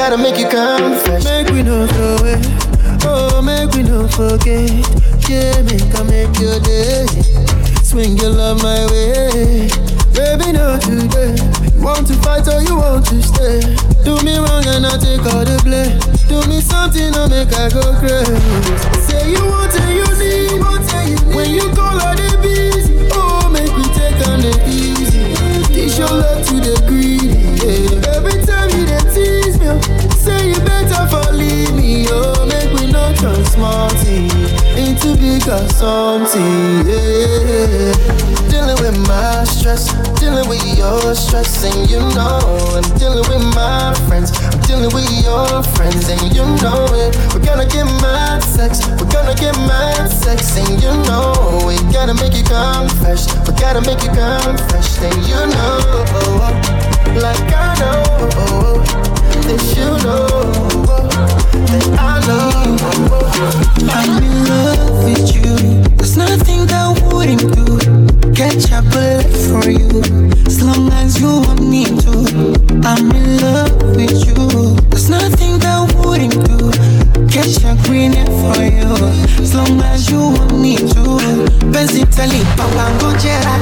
Gotta 0.00 0.16
know 0.16 0.24
make 0.24 0.38
you 0.38 0.48
come 0.48 0.92
gotta 0.92 1.22
make 1.24 1.48
we 1.50 1.62
no 1.62 1.86
throw 1.86 2.16
it, 2.24 2.69
oh 3.04 3.42
make 3.42 3.70
we 3.74 3.82
no 3.82 4.06
forget, 4.08 4.70
yeah 5.28 5.62
make 5.62 5.92
I 5.94 6.02
make 6.04 6.34
your 6.38 6.58
day, 6.60 7.06
swing 7.82 8.16
your 8.18 8.30
love 8.30 8.62
my 8.62 8.86
way, 8.90 9.68
baby 10.14 10.52
not 10.52 10.82
today. 10.82 11.36
You 11.74 11.86
want 11.86 12.06
to 12.08 12.14
fight 12.20 12.46
or 12.48 12.60
you 12.62 12.76
want 12.76 13.06
to 13.06 13.22
stay? 13.22 13.60
Do 14.04 14.20
me 14.24 14.36
wrong 14.36 14.64
and 14.68 14.84
I 14.86 14.98
take 14.98 15.24
all 15.32 15.44
the 15.44 15.56
blame. 15.64 15.96
Do 16.28 16.46
me 16.48 16.60
something 16.60 17.14
I 17.14 17.26
make 17.28 17.52
I 17.56 17.68
go 17.70 17.96
crazy. 18.00 18.36
Say 19.08 19.30
you 19.32 19.40
want 19.44 19.72
and 19.80 19.96
you 19.96 20.04
need. 20.20 20.60
When 21.34 21.50
you 21.50 21.70
call 21.74 21.96
I 22.00 22.14
they 22.16 22.36
busy. 22.42 23.08
Oh, 23.12 23.48
make 23.48 23.72
me 23.76 23.84
take 23.96 24.20
on 24.28 24.40
the 24.44 24.52
easy. 24.68 25.32
Teach 25.72 25.96
your 25.98 26.08
love 26.08 26.44
to 26.48 26.54
the 26.60 26.79
small 33.60 33.90
thing 34.00 34.24
into 34.72 35.12
bigger 35.20 35.60
something. 35.76 36.80
Yeah. 36.88 37.92
Dealing 38.48 38.78
with 38.80 38.96
my 39.06 39.44
stress, 39.44 39.92
dealing 40.18 40.48
with 40.48 40.64
your 40.78 41.14
stress, 41.14 41.62
and 41.68 41.90
you 41.90 42.00
know 42.16 42.40
I'm 42.72 42.88
dealing 42.96 43.26
with 43.28 43.44
my 43.54 43.92
friends, 44.08 44.32
I'm 44.48 44.60
dealing 44.64 44.88
with 44.96 45.08
your 45.20 45.62
friends, 45.76 46.08
and 46.08 46.32
you 46.32 46.44
know 46.64 46.88
it. 47.04 47.12
We're 47.34 47.44
gonna 47.44 47.68
get 47.68 47.84
mad 48.00 48.40
sex, 48.42 48.80
we're 48.96 49.12
gonna 49.12 49.36
get 49.36 49.54
mad 49.68 50.08
sex, 50.08 50.56
and 50.56 50.80
you 50.80 50.92
know 51.04 51.60
we 51.66 51.76
gotta 51.92 52.14
make 52.14 52.32
you 52.32 52.44
come 52.44 52.88
fresh, 53.04 53.28
we 53.44 53.52
gotta 53.60 53.82
make 53.82 54.00
you 54.00 54.12
come 54.16 54.56
fresh, 54.56 55.04
and 55.04 55.20
you 55.28 55.36
know, 55.36 56.99
like 57.16 57.52
I 57.52 57.74
know, 57.80 58.82
that 59.46 59.62
you 59.76 59.90
know, 60.04 60.26
that 61.70 61.86
I 61.98 62.20
know. 62.26 62.50
I'm 63.92 64.22
in 64.22 64.36
love 64.48 65.04
with 65.04 65.34
you. 65.34 65.56
There's 65.96 66.16
nothing 66.16 66.66
that 66.66 67.00
wouldn't 67.12 67.40
do. 67.54 68.32
Catch 68.34 68.70
for 69.50 69.68
you. 69.68 70.02
As 70.46 70.62
long 70.62 70.90
as 70.92 71.20
you 71.20 71.40
want 71.40 71.60
me 71.60 71.84
to. 71.84 72.12
I'm 72.84 73.10
in 73.10 73.40
love 73.40 73.96
with 73.96 74.24
you. 74.26 74.76
There's 74.90 75.10
nothing 75.10 75.58
that 75.58 75.92
wouldn't 75.98 76.34
do. 76.46 76.99
Catch 77.30 77.62
a 77.64 77.74
green 77.84 78.12
for 78.26 78.62
you. 78.62 78.90
As 79.40 79.54
long 79.54 79.80
as 79.82 80.10
you 80.10 80.18
want 80.20 80.58
me 80.58 80.76
to. 80.76 81.18
Penzi 81.72 82.04
tali 82.16 82.40
papa 82.56 82.90
ngojera. 82.98 83.54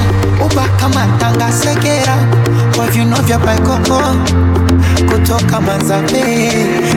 Uba 0.45 0.67
kama 0.79 1.05
tanga 1.19 1.51
segera. 1.51 2.17
Kwa 2.75 2.87
vya 3.21 3.39
baikoko 3.39 4.01
kutoka 5.09 5.61
Manzabe, 5.61 6.51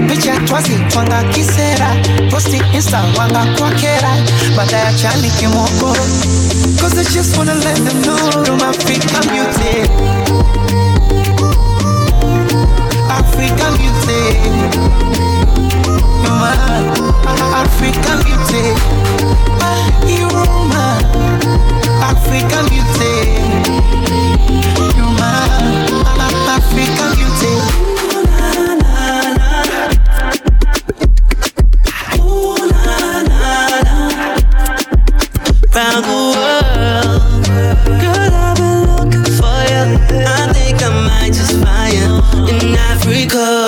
picha 0.08 0.32
twazi 0.46 0.72
twanga 0.90 1.22
kisera, 1.22 1.96
posti 2.30 2.62
insta 2.74 3.00
wanga 3.18 3.44
kwa 3.58 3.70
kera, 3.70 4.16
baada 4.56 4.76
ya 4.76 4.92
chali 4.92 5.30
kimoko. 5.30 5.96
Cause 6.80 6.98
I 6.98 7.04
just 7.14 7.37
wanna 7.37 7.54
let 7.54 7.76
them 7.76 8.02
know 8.02 8.44
through 8.44 8.56
my 8.56 8.64
I'm 8.64 8.74
African 8.74 9.22
beauty. 9.28 10.82
African 13.33 13.75
beauty. 13.79 14.23
You're 16.23 16.37
my 16.37 16.53
African 17.62 18.18
beauty. 18.25 18.64
You're 20.07 20.68
my 20.68 21.01
African 22.03 22.64
beauty. 22.68 23.14
You're 24.97 25.12
my 25.16 25.91
Africa. 43.35 43.62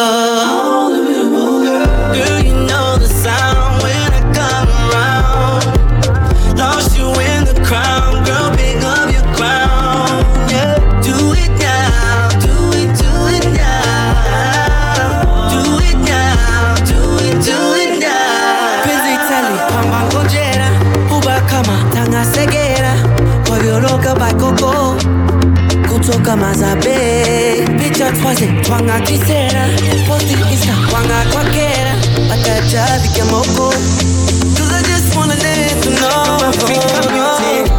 Picha 28.34 28.46
twaze 28.46 28.62
twanga 28.62 29.00
kisera 29.00 29.68
Posti 30.08 30.32
insta 30.52 30.72
wanga 30.92 31.24
kwa 31.32 31.44
kera 31.44 31.94
Bataja 32.28 32.98
vike 33.02 33.22
moko. 33.24 33.70
Cause 33.70 34.72
I 34.72 34.82
just 34.82 35.16
wanna 35.16 35.34
let 35.34 35.84
you 35.84 35.90
know. 35.94 36.38
African 36.42 37.02
beauty 37.14 37.70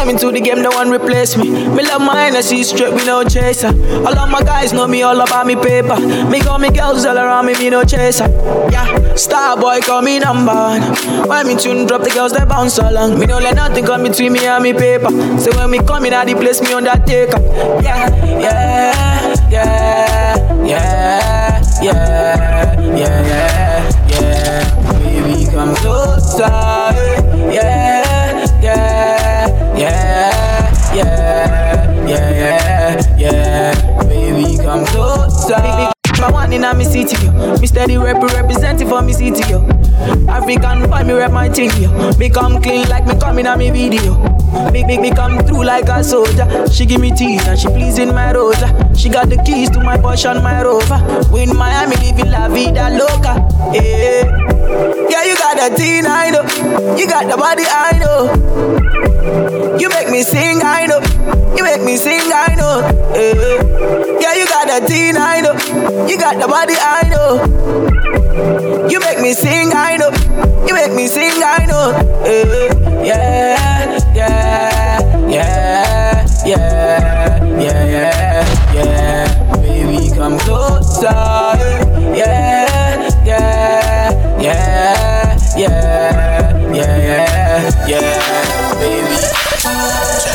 Came 0.03 0.09
into 0.09 0.31
the 0.33 0.41
game, 0.41 0.61
no 0.61 0.69
one 0.71 0.91
replace 0.91 1.37
me. 1.37 1.49
Me 1.49 1.81
love 1.81 2.01
my 2.01 2.25
energy 2.25 2.61
straight, 2.63 2.93
me 2.93 3.05
no 3.05 3.23
chaser. 3.23 3.69
All 4.05 4.19
of 4.19 4.29
my 4.29 4.41
guys 4.41 4.73
know 4.73 4.85
me 4.85 5.01
all 5.01 5.21
about 5.21 5.47
me 5.47 5.55
paper. 5.55 5.97
Me 6.27 6.41
got 6.41 6.59
me 6.59 6.69
girls 6.71 7.05
all 7.05 7.17
around 7.17 7.45
me, 7.45 7.53
me 7.53 7.69
no 7.69 7.85
chaser. 7.85 8.27
Yeah, 8.69 9.15
star 9.15 9.55
boy 9.55 9.79
call 9.79 10.01
me 10.01 10.19
number 10.19 10.53
one. 10.53 10.81
When 11.29 11.47
me 11.47 11.55
tune 11.55 11.87
drop, 11.87 12.03
the 12.03 12.09
girls 12.09 12.33
they 12.33 12.43
bounce 12.43 12.77
along. 12.79 13.17
Me 13.17 13.27
no 13.27 13.37
let 13.39 13.55
nothing 13.55 13.85
come 13.85 14.03
between 14.03 14.33
me 14.33 14.45
and 14.45 14.61
me 14.61 14.73
paper. 14.73 15.09
So 15.39 15.55
when 15.55 15.71
me 15.71 15.77
come 15.79 16.03
in, 16.03 16.11
the 16.11 16.35
place 16.35 16.61
me 16.61 16.73
undertaker. 16.73 17.39
Yeah, 17.81 18.09
yeah, 18.41 19.47
yeah, 19.49 20.65
yeah, 20.65 21.63
yeah, 21.81 22.81
yeah, 22.81 22.97
yeah, 22.97 23.91
yeah. 24.09 24.99
Baby, 24.99 25.45
come 25.49 25.73
closer. 25.75 27.12
Baby, 34.73 34.85
come 34.87 35.92
My 36.23 36.31
one 36.31 36.53
in 36.53 36.63
a 36.63 36.73
me 36.73 36.85
city, 36.85 37.17
yo. 37.25 37.57
Me 37.57 37.67
steady 37.67 37.97
rep 37.97 38.15
representing 38.23 38.87
for 38.87 39.01
me 39.01 39.11
city, 39.11 39.43
yo. 39.51 39.59
African 40.29 40.89
boy, 40.89 41.03
me 41.03 41.11
rep 41.11 41.33
my 41.33 41.49
thing, 41.49 41.69
yo. 41.81 41.91
Me 42.13 42.29
come 42.29 42.61
clean 42.61 42.87
like 42.87 43.05
me 43.05 43.19
coming 43.19 43.45
in 43.45 43.51
a 43.51 43.57
me 43.57 43.69
video. 43.71 44.15
Me, 44.71 44.85
me, 44.85 44.97
me 44.99 45.11
come 45.11 45.37
through 45.39 45.65
like 45.65 45.89
a 45.89 46.01
soldier. 46.01 46.47
She 46.71 46.85
give 46.85 47.01
me 47.01 47.11
teeth 47.11 47.45
and 47.45 47.59
she 47.59 47.67
pleasing 47.67 48.15
my 48.15 48.31
rosa. 48.31 48.69
She 48.95 49.09
got 49.09 49.27
the 49.27 49.35
keys 49.43 49.69
to 49.71 49.83
my 49.83 49.97
Porsche 49.97 50.31
and 50.31 50.41
my 50.41 50.63
Rover. 50.63 51.27
We 51.29 51.43
in 51.43 51.57
Miami 51.57 51.97
living 51.97 52.31
la 52.31 52.47
vida 52.47 52.89
loca. 52.89 53.43
Yeah, 53.73 54.23
yeah, 55.09 55.23
you 55.25 55.35
got 55.35 55.57
the 55.59 55.75
teen, 55.75 56.05
I 56.07 56.29
know. 56.29 56.43
You 56.95 57.05
got 57.05 57.27
the 57.29 57.35
body, 57.35 57.63
I 57.67 57.99
know. 57.99 59.77
You 59.77 59.89
make 59.89 60.09
me 60.09 60.23
sing, 60.23 60.61
I 60.63 60.85
know. 60.85 61.01
You 61.57 61.63
make 61.63 61.83
me 61.83 61.97
sing, 61.97 62.31
I 62.31 62.55
know. 62.55 62.79
Yeah, 63.13 64.21
yeah 64.21 64.33
you 64.35 64.47
got 64.47 64.67
the 64.67 64.87
teen, 64.87 65.17
I 65.17 65.41
know. 65.41 65.53
You 66.07 66.12
got 66.17 66.39
the 66.39 66.47
body, 66.47 66.75
I 66.77 67.07
know. 67.09 68.89
You 68.89 68.99
make 68.99 69.19
me 69.19 69.33
sing, 69.33 69.71
I 69.73 69.97
know. 69.97 70.11
You 70.67 70.73
make 70.73 70.93
me 70.93 71.07
sing, 71.07 71.41
I 71.43 71.65
know. 71.65 71.91
Yeah, 73.03 73.57
yeah, 74.15 74.99
yeah, 75.29 76.45
yeah, 76.45 76.45
yeah, 76.45 77.85
yeah, 77.89 78.73
yeah. 78.73 79.55
Baby, 79.61 80.09
come 80.15 80.37
closer. 80.39 81.07
Yeah, 82.15 83.09
yeah, 83.25 84.39
yeah, 84.39 85.57
yeah, 85.57 85.57
yeah, 85.57 86.73
yeah, 86.73 87.87
yeah, 87.87 88.73
baby. 88.79 89.15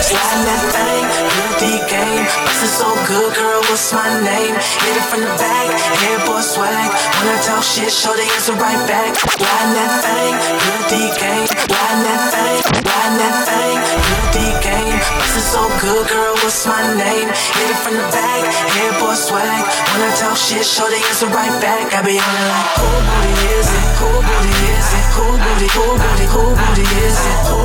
Sliding 0.08 0.44
that 0.48 0.62
thing, 0.74 1.04
real 1.34 1.52
deep 1.60 1.82
game. 1.88 2.47
Bustin' 2.58 2.74
so 2.74 2.90
good, 3.06 3.30
girl, 3.38 3.62
what's 3.70 3.94
my 3.94 4.18
name? 4.18 4.50
Hit 4.58 4.98
it 4.98 5.06
from 5.06 5.22
the 5.22 5.30
back, 5.38 5.70
hair 5.78 6.18
boy 6.26 6.42
swag. 6.42 6.90
When 6.90 7.30
I 7.30 7.38
talk 7.38 7.62
shit, 7.62 7.86
show 7.86 8.10
the 8.10 8.26
answer 8.34 8.58
right 8.58 8.82
back. 8.90 9.14
Riding 9.14 9.74
that 9.78 9.94
thing, 10.02 10.34
real 10.66 10.82
deep 10.90 11.14
game. 11.22 11.46
Riding 11.46 12.02
that 12.02 12.22
thing, 12.34 12.58
riding 12.82 13.18
that 13.22 13.36
thing, 13.46 13.78
real 13.78 14.28
deep 14.34 14.58
game. 14.58 14.98
Bustin' 15.22 15.46
so 15.46 15.70
good, 15.78 16.10
girl, 16.10 16.34
what's 16.42 16.66
my 16.66 16.82
name? 16.98 17.30
Hit 17.30 17.68
it 17.70 17.78
from 17.78 17.94
the 17.94 18.06
back, 18.10 18.42
hair 18.50 18.90
boy 18.98 19.14
swag. 19.14 19.62
When 19.94 20.02
I 20.02 20.10
talk 20.18 20.34
shit, 20.34 20.66
show 20.66 20.90
the 20.90 20.98
answer 20.98 21.30
right 21.30 21.54
back. 21.62 21.94
I 21.94 22.02
be 22.02 22.18
on 22.18 22.26
it 22.26 22.46
like, 22.50 22.70
who 22.74 22.90
booty 23.06 23.54
is 23.54 23.70
it? 23.70 23.86
Who 24.02 24.10
booty 24.18 24.54
is 24.74 24.88
it? 24.98 25.06
Who 25.14 25.26
booty? 25.30 25.68
Who 25.78 25.86
booty? 25.94 26.26
Who 26.34 26.42
booty 26.58 26.86
is 27.06 27.18
it? 27.22 27.38
Who 27.54 27.57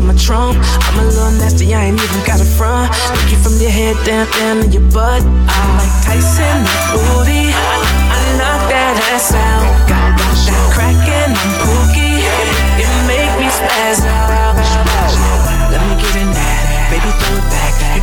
bass 0.00 0.06
my 0.06 0.14
trump. 0.14 0.58
I'm 0.82 0.98
a 0.98 1.04
little 1.04 1.30
nasty, 1.32 1.74
I 1.74 1.86
ain't 1.86 2.00
even 2.00 2.26
got 2.26 2.40
a 2.40 2.44
front. 2.44 2.90
Look 3.14 3.30
you 3.30 3.38
from 3.38 3.60
your 3.60 3.70
head 3.70 3.96
down, 4.04 4.26
down 4.32 4.62
to 4.62 4.68
your 4.68 4.82
butt. 4.92 5.22
I'm 5.22 5.76
like 5.78 6.04
Tyson, 6.04 6.64
booty. 6.92 7.50
I, 7.52 7.76
I 8.12 8.38
knock 8.38 8.70
that 8.70 9.12
ass 9.12 9.34
out. 9.34 9.49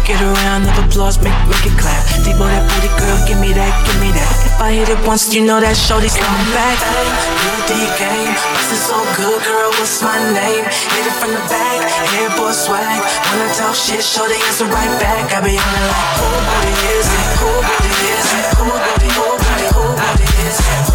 Get 0.07 0.23
around, 0.23 0.63
of 0.63 0.79
applause, 0.87 1.19
make 1.19 1.35
make 1.51 1.67
it 1.67 1.75
clap. 1.75 1.99
Deep 2.23 2.39
that 2.39 2.63
booty, 2.71 2.87
girl, 2.95 3.19
give 3.27 3.35
me 3.43 3.51
that, 3.51 3.75
give 3.83 3.99
me 3.99 4.07
that. 4.15 4.33
If 4.47 4.55
I 4.63 4.71
hit 4.71 4.87
it 4.87 4.99
once, 5.03 5.35
you 5.35 5.43
know 5.43 5.59
that 5.59 5.75
shorty's 5.75 6.15
coming 6.15 6.49
back. 6.55 6.79
Real 7.43 7.61
deep 7.67 7.91
game, 7.99 8.31
bustin' 8.55 8.79
so 8.87 8.97
good, 9.19 9.43
girl, 9.43 9.69
what's 9.75 9.99
my 9.99 10.15
name? 10.31 10.63
Hit 10.63 11.05
it 11.11 11.15
from 11.19 11.35
the 11.35 11.43
back, 11.51 11.83
hair 12.15 12.31
boy 12.39 12.55
swag. 12.55 13.03
When 13.03 13.43
I 13.43 13.51
talk 13.51 13.75
shit, 13.75 13.99
shorty 13.99 14.39
answer 14.47 14.71
right 14.71 14.95
back. 15.03 15.27
I 15.35 15.43
be 15.43 15.59
on 15.59 15.71
it 15.75 15.85
like, 15.91 16.09
who 16.23 16.27
booty 16.39 16.75
is 16.95 17.07
it? 17.11 17.27
Who 17.43 17.51
booty 17.67 17.93
is 18.15 18.29
it? 18.31 18.47
Who 18.55 18.65
booty? 18.71 19.09
Who 19.11 19.27
booty? 19.35 19.67
Who 19.75 19.83
booty 19.91 20.27
is 20.47 20.55
it? 20.55 20.86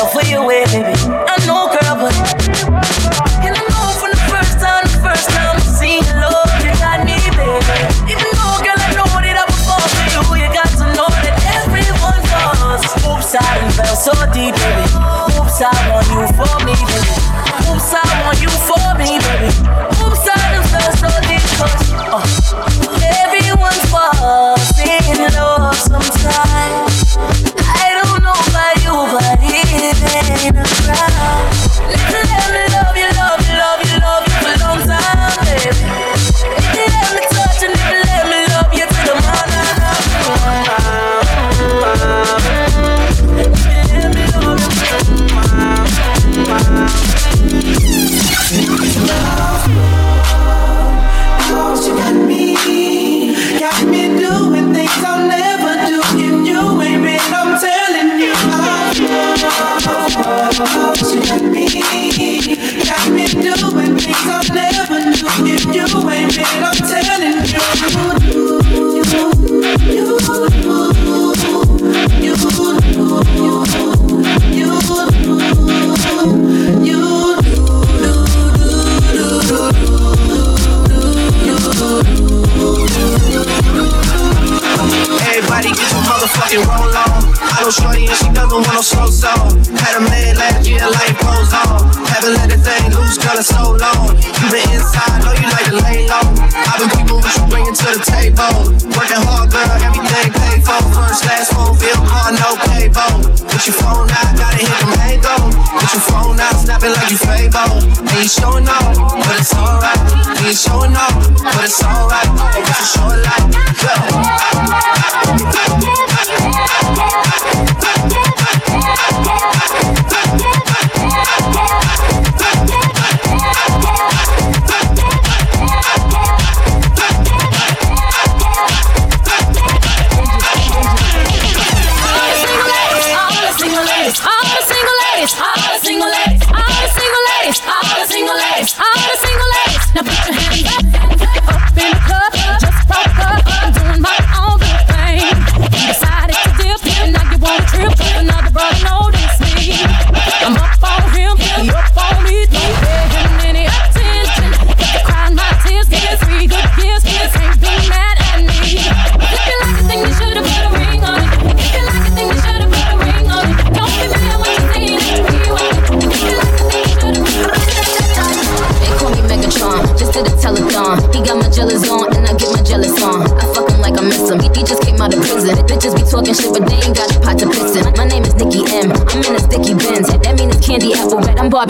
I 0.00 0.08
for 0.08 0.24
your 0.24 0.46
way, 0.46 0.64
baby. 0.72 0.96
I 1.28 1.36
know, 1.44 1.68
girl, 1.68 2.00
but 2.00 2.16
I 2.16 3.52
know 3.52 3.84
from 4.00 4.16
the 4.16 4.22
first 4.32 4.56
time, 4.56 4.88
the 4.88 4.96
first 5.04 5.28
time 5.28 5.52
I 5.52 5.60
seen 5.60 6.00
love, 6.16 6.48
you 6.64 6.72
got 6.80 7.04
me, 7.04 7.20
baby. 7.36 8.08
Even 8.08 8.32
though, 8.32 8.64
girl, 8.64 8.80
I 8.80 8.96
know 8.96 9.04
that 9.20 9.36
I 9.36 9.44
was 9.44 9.60
fall 9.60 9.76
for 9.76 10.08
you, 10.08 10.40
you 10.40 10.48
got 10.56 10.72
to 10.80 10.88
know 10.96 11.04
that 11.04 11.36
everyone 11.52 12.16
does. 12.32 12.80
I 13.36 13.68
fell 13.76 13.94
so 13.94 14.16
deep, 14.32 14.56
baby. 14.56 14.88
Oops, 15.36 15.60
I 15.60 15.76
want 15.92 16.08
you 16.08 16.24
for 16.32 16.48
me, 16.64 16.72
baby. 16.80 17.20
Oops, 17.68 17.92
I 17.92 18.24
want 18.24 18.40
you 18.40 18.48
for 18.48 18.79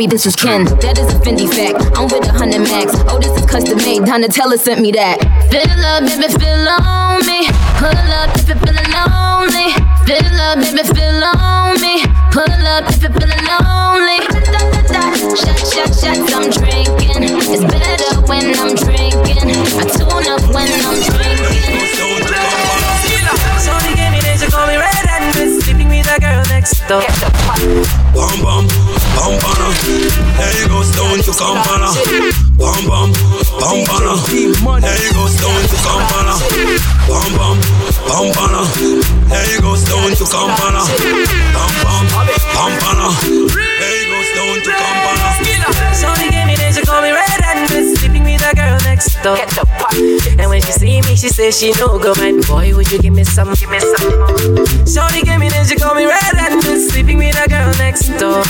red. 0.01 0.11
This 0.11 0.27
is 0.27 0.37
Ken. 0.37 0.65
That 0.65 0.99
is 0.99 1.13
a 1.13 1.19
Fendi 1.21 1.49
fact. 1.49 1.97
I'm 1.97 2.05
with 2.09 2.25
a 2.29 2.33
hundred 2.33 2.65
max. 2.65 2.93
Oh, 3.09 3.19
this 3.19 3.33
is 3.37 3.47
custom 3.47 3.77
made. 3.79 4.03
Donatella 4.03 4.59
sent 4.59 4.81
me 4.81 4.93
that. 4.93 5.21
Fill 5.51 5.85
up, 5.85 6.05
baby, 6.09 6.29
fill 6.41 6.69
on 6.69 7.21
me. 7.27 7.45
Pull 7.77 7.93
up 7.93 8.33
if 8.37 8.49
you're 8.49 8.61
feeling 8.65 8.91
lonely. 8.97 9.69
Fill 10.09 10.41
up, 10.41 10.57
baby, 10.61 10.85
fill 10.89 11.25
on 11.37 11.77
me. 11.81 12.05
Pull 12.33 12.65
up 12.65 12.85
if 12.89 13.03
you're 13.03 13.13
feeling 13.13 13.45
lonely. 13.45 14.21
Shot, 15.37 15.59
shot, 15.69 15.91
shots, 15.93 16.33
I'm 16.33 16.49
drinking. 16.49 17.37
It's 17.53 17.65
better 17.69 18.21
when 18.25 18.57
I'm 18.57 18.75
drinking. 18.75 19.53
I 19.53 19.85
tune 19.85 20.27
up 20.33 20.43
when 20.55 20.71
I'm 20.81 20.97
drinking. 20.97 22.00
Next. 26.61 26.85
Bam 26.89 28.37
bam, 28.45 28.65
bam 29.17 29.33
bana. 29.41 29.69
There 30.37 30.55
you 30.61 30.69
go, 30.69 30.83
stone 30.83 31.21
to 31.25 31.33
Kampala. 31.33 31.91
Bam 32.61 32.85
bam, 32.85 33.11
bam 33.61 33.79
bana. 33.89 34.13
There 34.29 35.01
you 35.01 35.13
go, 35.17 35.25
stone 35.27 35.65
to 35.71 35.77
Kampala. 35.85 36.35
Bam 37.09 37.31
bam, 37.39 37.57
bam 38.09 38.27
bana. 38.37 38.63
There 39.31 39.49
you 39.53 39.61
go, 39.61 39.75
stone 39.77 40.13
to 40.21 40.25
Kampala. 40.29 40.83
Bam 41.57 41.73
bam, 41.83 42.05
bam 42.55 42.73
bana. 42.81 43.09
There 43.81 43.97
you 43.97 44.07
go, 44.13 44.19
stone 44.31 44.61
to 44.65 44.71
Kampala. 44.71 46.40
Twist, 48.55 48.71
sleeping 48.71 48.79
with 48.79 48.79
a 48.79 48.79
girl 48.79 48.79
next 48.85 49.23
door. 49.23 49.37
And 50.39 50.51
when 50.51 50.61
she 50.63 50.73
see 50.73 51.01
me, 51.03 51.17
she 51.17 51.29
says 51.29 51.59
she 51.59 51.73
no 51.79 51.99
go 51.99 52.15
mind. 52.17 52.47
Boy, 52.47 52.75
would 52.75 52.91
you 52.91 52.99
give 52.99 53.13
me 53.15 53.25
some? 53.25 53.55
Give 53.55 53.71
me 53.71 53.81
some. 53.81 54.11
Shorty 54.87 55.23
gave 55.23 55.39
me 55.39 55.49
then 55.49 55.67
she 55.67 55.77
call 55.77 55.95
me 55.95 56.07
red 56.07 56.35
and 56.37 56.63
twist, 56.63 56.91
sleeping 56.91 57.19
with 57.19 57.37
a 57.39 57.49
girl 57.49 57.73
next 57.79 58.09
door. 58.19 58.43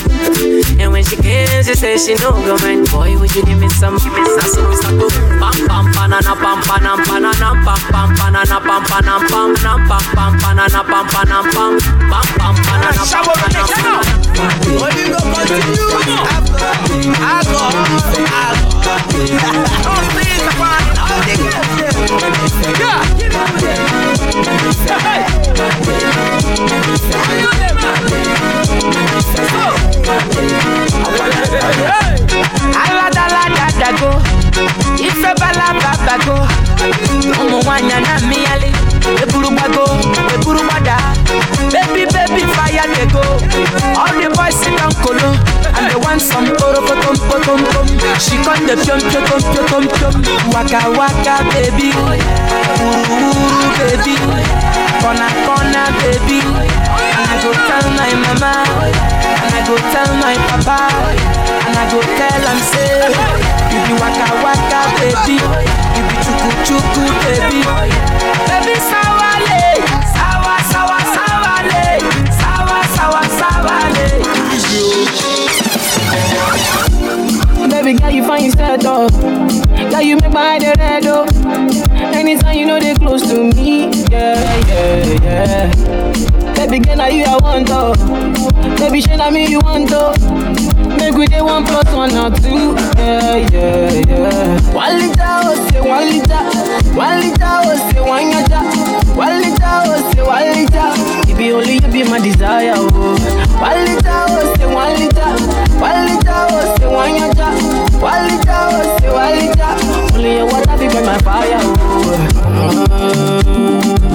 And 0.80 0.92
when 0.92 1.04
she 1.04 1.16
came, 1.16 1.48
she 1.64 1.74
said 1.74 1.98
she 2.00 2.14
no 2.16 2.32
go 2.32 2.56
mind. 2.58 2.90
Boy, 2.90 3.18
would 3.18 3.34
you 3.34 3.44
give 3.44 3.58
me 3.58 3.68
some? 3.68 3.98
Give 3.98 4.12
me 4.12 4.24
some. 4.24 4.48
So 4.50 4.68
we 4.68 4.76
start 4.76 4.98
go 4.98 5.08
pam 5.38 5.56
pam 5.68 5.86
panana 5.92 6.34
pam 6.36 6.62
panam 6.62 6.98
panana 7.04 7.52
pam 7.64 7.80
pam 7.90 8.08
panana 8.16 8.58
pam 8.60 8.82
panam 8.84 9.20
pam 9.28 9.52
nam 9.62 9.78
pam 9.88 10.04
pam 10.14 10.32
panana 10.40 10.82
pam 10.84 11.06
panam 11.08 11.44
pam 11.52 11.78
pam 12.10 12.26
pam 12.38 12.54
panana 12.64 13.04
pam 13.10 13.24
panam 13.40 13.66
pam. 13.68 14.02
What 14.80 14.96
you 14.96 15.12
gonna 15.12 15.44
continue? 15.46 16.24
Alcohol, 17.20 17.74
alcohol. 18.30 18.69
Oh, 19.22 20.00
please, 20.12 20.40
on. 20.64 20.80
Oh, 20.96 21.20
they 21.26 21.36
ife 35.06 35.34
bala 35.40 35.66
baba 35.82 36.14
go. 36.24 36.36
Ọmọ 37.40 37.58
nwanyị 37.64 37.96
na 38.06 38.14
mmịali, 38.20 38.70
eburu 39.22 39.48
gbago, 39.50 39.84
sit 44.50 44.76
down 44.76 44.92
kolo, 45.02 45.30
and 45.78 45.84
they 45.90 45.98
want 46.02 46.20
some 46.20 46.46
orokotom 46.46 47.16
potom 47.28 47.60
pom. 47.72 47.86
She 48.20 48.36
come 48.44 48.66
dey 48.66 48.76
piom 48.76 49.00
piom 49.10 49.22
piom 49.30 49.62
piom 49.68 49.84
piom. 49.88 50.14
Waka 50.52 50.80
waka 50.98 51.34
baby, 51.54 51.90
ooh 51.94 53.68
baby, 53.78 54.14
corner 55.00 55.30
corner 55.46 55.88
baby. 56.00 56.40
And 56.40 57.26
I 57.30 57.36
go 57.42 57.50
tell 57.68 57.86
my 57.96 58.12
mama, 58.24 58.52
and 59.44 59.52
I 59.54 59.60
go 59.66 59.76
tell 59.92 60.10
my 60.20 60.34
papa, 60.48 60.80
and 61.66 61.76
I 61.76 61.84
go 61.92 62.00
tell 62.02 62.42
am 62.50 62.60
say, 62.70 63.08
you 63.72 63.78
be 63.86 63.94
waka 64.00 64.26
waka 64.44 64.80
baby, 64.98 65.36
you 65.96 66.02
be 66.08 66.14
chuku 66.24 66.48
chuku 66.66 67.04
baby, 67.22 67.60
baby 68.48 68.74
sawale, 68.88 69.62
sawa 70.14 70.54
sawa 70.72 70.98
sawa 71.14 71.29
Baby 77.70 77.94
girl, 77.98 78.10
you 78.10 78.24
find 78.26 78.44
yourself 78.44 78.80
though. 78.82 79.08
Girl, 79.90 80.02
you 80.02 80.16
make 80.16 80.32
my 80.32 80.58
head 80.58 80.78
red 80.78 81.06
oh. 81.06 81.24
Anytime 82.14 82.56
you 82.56 82.66
know 82.66 82.78
they 82.80 82.94
close 82.94 83.22
to 83.30 83.44
me, 83.44 83.88
yeah, 84.10 84.60
yeah, 84.68 85.22
yeah. 85.22 86.54
Baby 86.54 86.80
girl, 86.84 86.96
now 86.96 87.06
you 87.06 87.24
I 87.24 87.36
want 87.38 87.68
oh. 87.70 87.94
Baby, 88.78 89.00
shey 89.00 89.16
na 89.16 89.30
me 89.30 89.46
you 89.46 89.60
want 89.60 89.90
oh. 89.92 90.12
Make 91.00 91.14
we 91.16 91.26
dey 91.26 91.40
one 91.42 91.64
plus 91.64 91.92
one 91.94 92.14
or 92.16 92.30
two, 92.30 92.74
yeah, 92.98 93.36
yeah, 93.36 93.90
yeah. 94.06 94.60
One 94.74 94.98
liter 94.98 95.32
oh 95.42 95.68
say 95.70 95.80
one 95.80 96.06
liter, 96.08 96.44
one 96.94 97.20
liter 97.20 97.54
oh 97.64 97.90
say 97.90 98.00
one 98.00 98.30
yacha, 98.30 98.60
one 99.16 99.40
liter 99.40 99.64
oh 99.64 100.12
say 100.12 100.22
one 100.22 100.48
liter. 100.52 100.92
It 101.30 101.36
be 101.38 101.52
only 101.52 101.74
you 101.74 101.88
be 101.90 102.02
my 102.04 102.20
desire 102.20 102.74
oh. 102.76 102.90
One 103.60 103.84
liter 103.84 104.24
oh 104.28 104.54
say 104.56 104.66
one 104.66 104.94
liter, 105.00 105.30
one 105.80 106.04
liter 106.06 106.38
oh 106.52 106.76
say 106.78 106.86
one 106.86 107.14
yacha, 107.16 107.48
one 108.00 108.24
liter 108.28 108.60
oh 108.68 108.98
say 109.00 109.10
one 109.10 109.34
liter. 109.40 109.72
Only 110.14 110.32
your 110.36 110.46
water 110.46 110.76
be 110.76 110.86
my 110.88 111.18
fire 111.18 111.60
oh. 111.62 111.70
Do, 114.00 114.09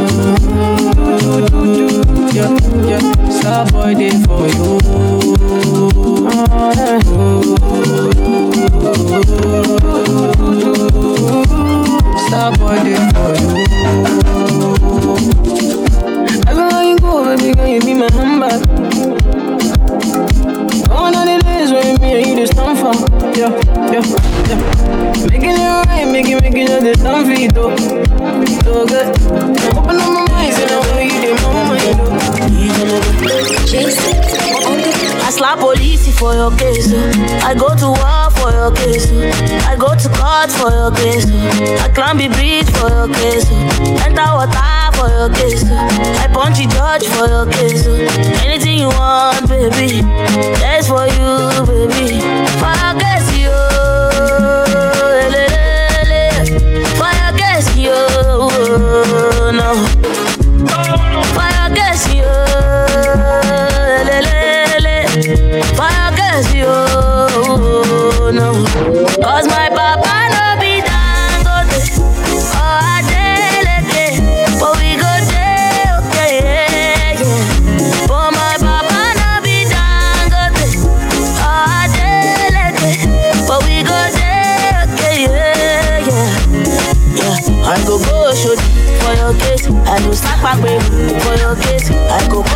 boy 3.71 3.93
day 3.93 4.09
for 4.25 4.47
you. 4.47 4.79
For 13.15 13.33
you. 13.37 13.55
Everywhere 16.47 16.83
you 16.83 16.97
go, 16.99 17.37
baby 17.37 17.71
you 17.71 17.81
be 17.81 17.93
my 17.93 18.07
number. 18.07 18.84
When 21.75 21.99
me 21.99 22.09
and 22.15 22.25
you 22.25 22.35
just 22.37 22.55
for. 22.55 22.95
Yeah, 23.35 23.51
yeah, 23.91 23.99
yeah. 24.47 24.59
Making 25.27 25.59
it 25.59 25.85
right, 25.85 26.07
making, 26.09 26.39
making 26.39 26.67
just 26.67 26.83
the 26.85 26.93
for 27.03 27.35
you, 27.35 27.51
though. 27.51 27.75
So 28.63 28.87
good. 28.87 29.07
Open 29.75 29.99
up 29.99 30.07
my 30.07 30.23
mind, 30.31 30.55
I 30.55 31.03
you 31.03 31.35
mind, 31.35 31.99
I 35.19 35.29
slap 35.31 35.59
police 35.59 36.17
for 36.17 36.33
your 36.33 36.51
case. 36.55 36.93
I 37.43 37.53
go 37.53 37.75
to 37.75 37.87
war 37.87 38.31
for 38.39 38.51
your 38.51 38.71
case. 38.71 39.11
I 39.67 39.75
go 39.75 39.93
to 39.93 40.09
court 40.15 40.51
for 40.51 40.71
your 40.71 40.91
case. 40.91 41.25
I 41.81 41.89
climb 41.89 42.17
the 42.19 42.29
bridge 42.29 42.69
for 42.79 42.87
your 42.87 43.09
case. 43.13 43.51
Enter 43.99 44.31
water 44.31 44.84
for 44.95 45.09
your 45.09 45.29
oh. 45.29 45.63
I 45.67 46.27
punch 46.33 46.57
the 46.57 46.67
judge 46.67 47.05
for 47.07 47.27
your 47.27 47.45
oh. 47.51 47.85
Anything 48.45 48.79
you 48.79 48.87
want, 48.87 49.47
baby. 49.47 50.01
That's 50.59 50.87
for 50.87 51.05
you, 51.07 51.49
baby. 51.65 52.17
Your 52.81 52.93
case, 52.99 53.29
you. 53.37 53.51
For 56.99 57.11
your 57.19 57.33
case, 57.37 57.69
you. 57.77 57.97
No. 59.51 60.14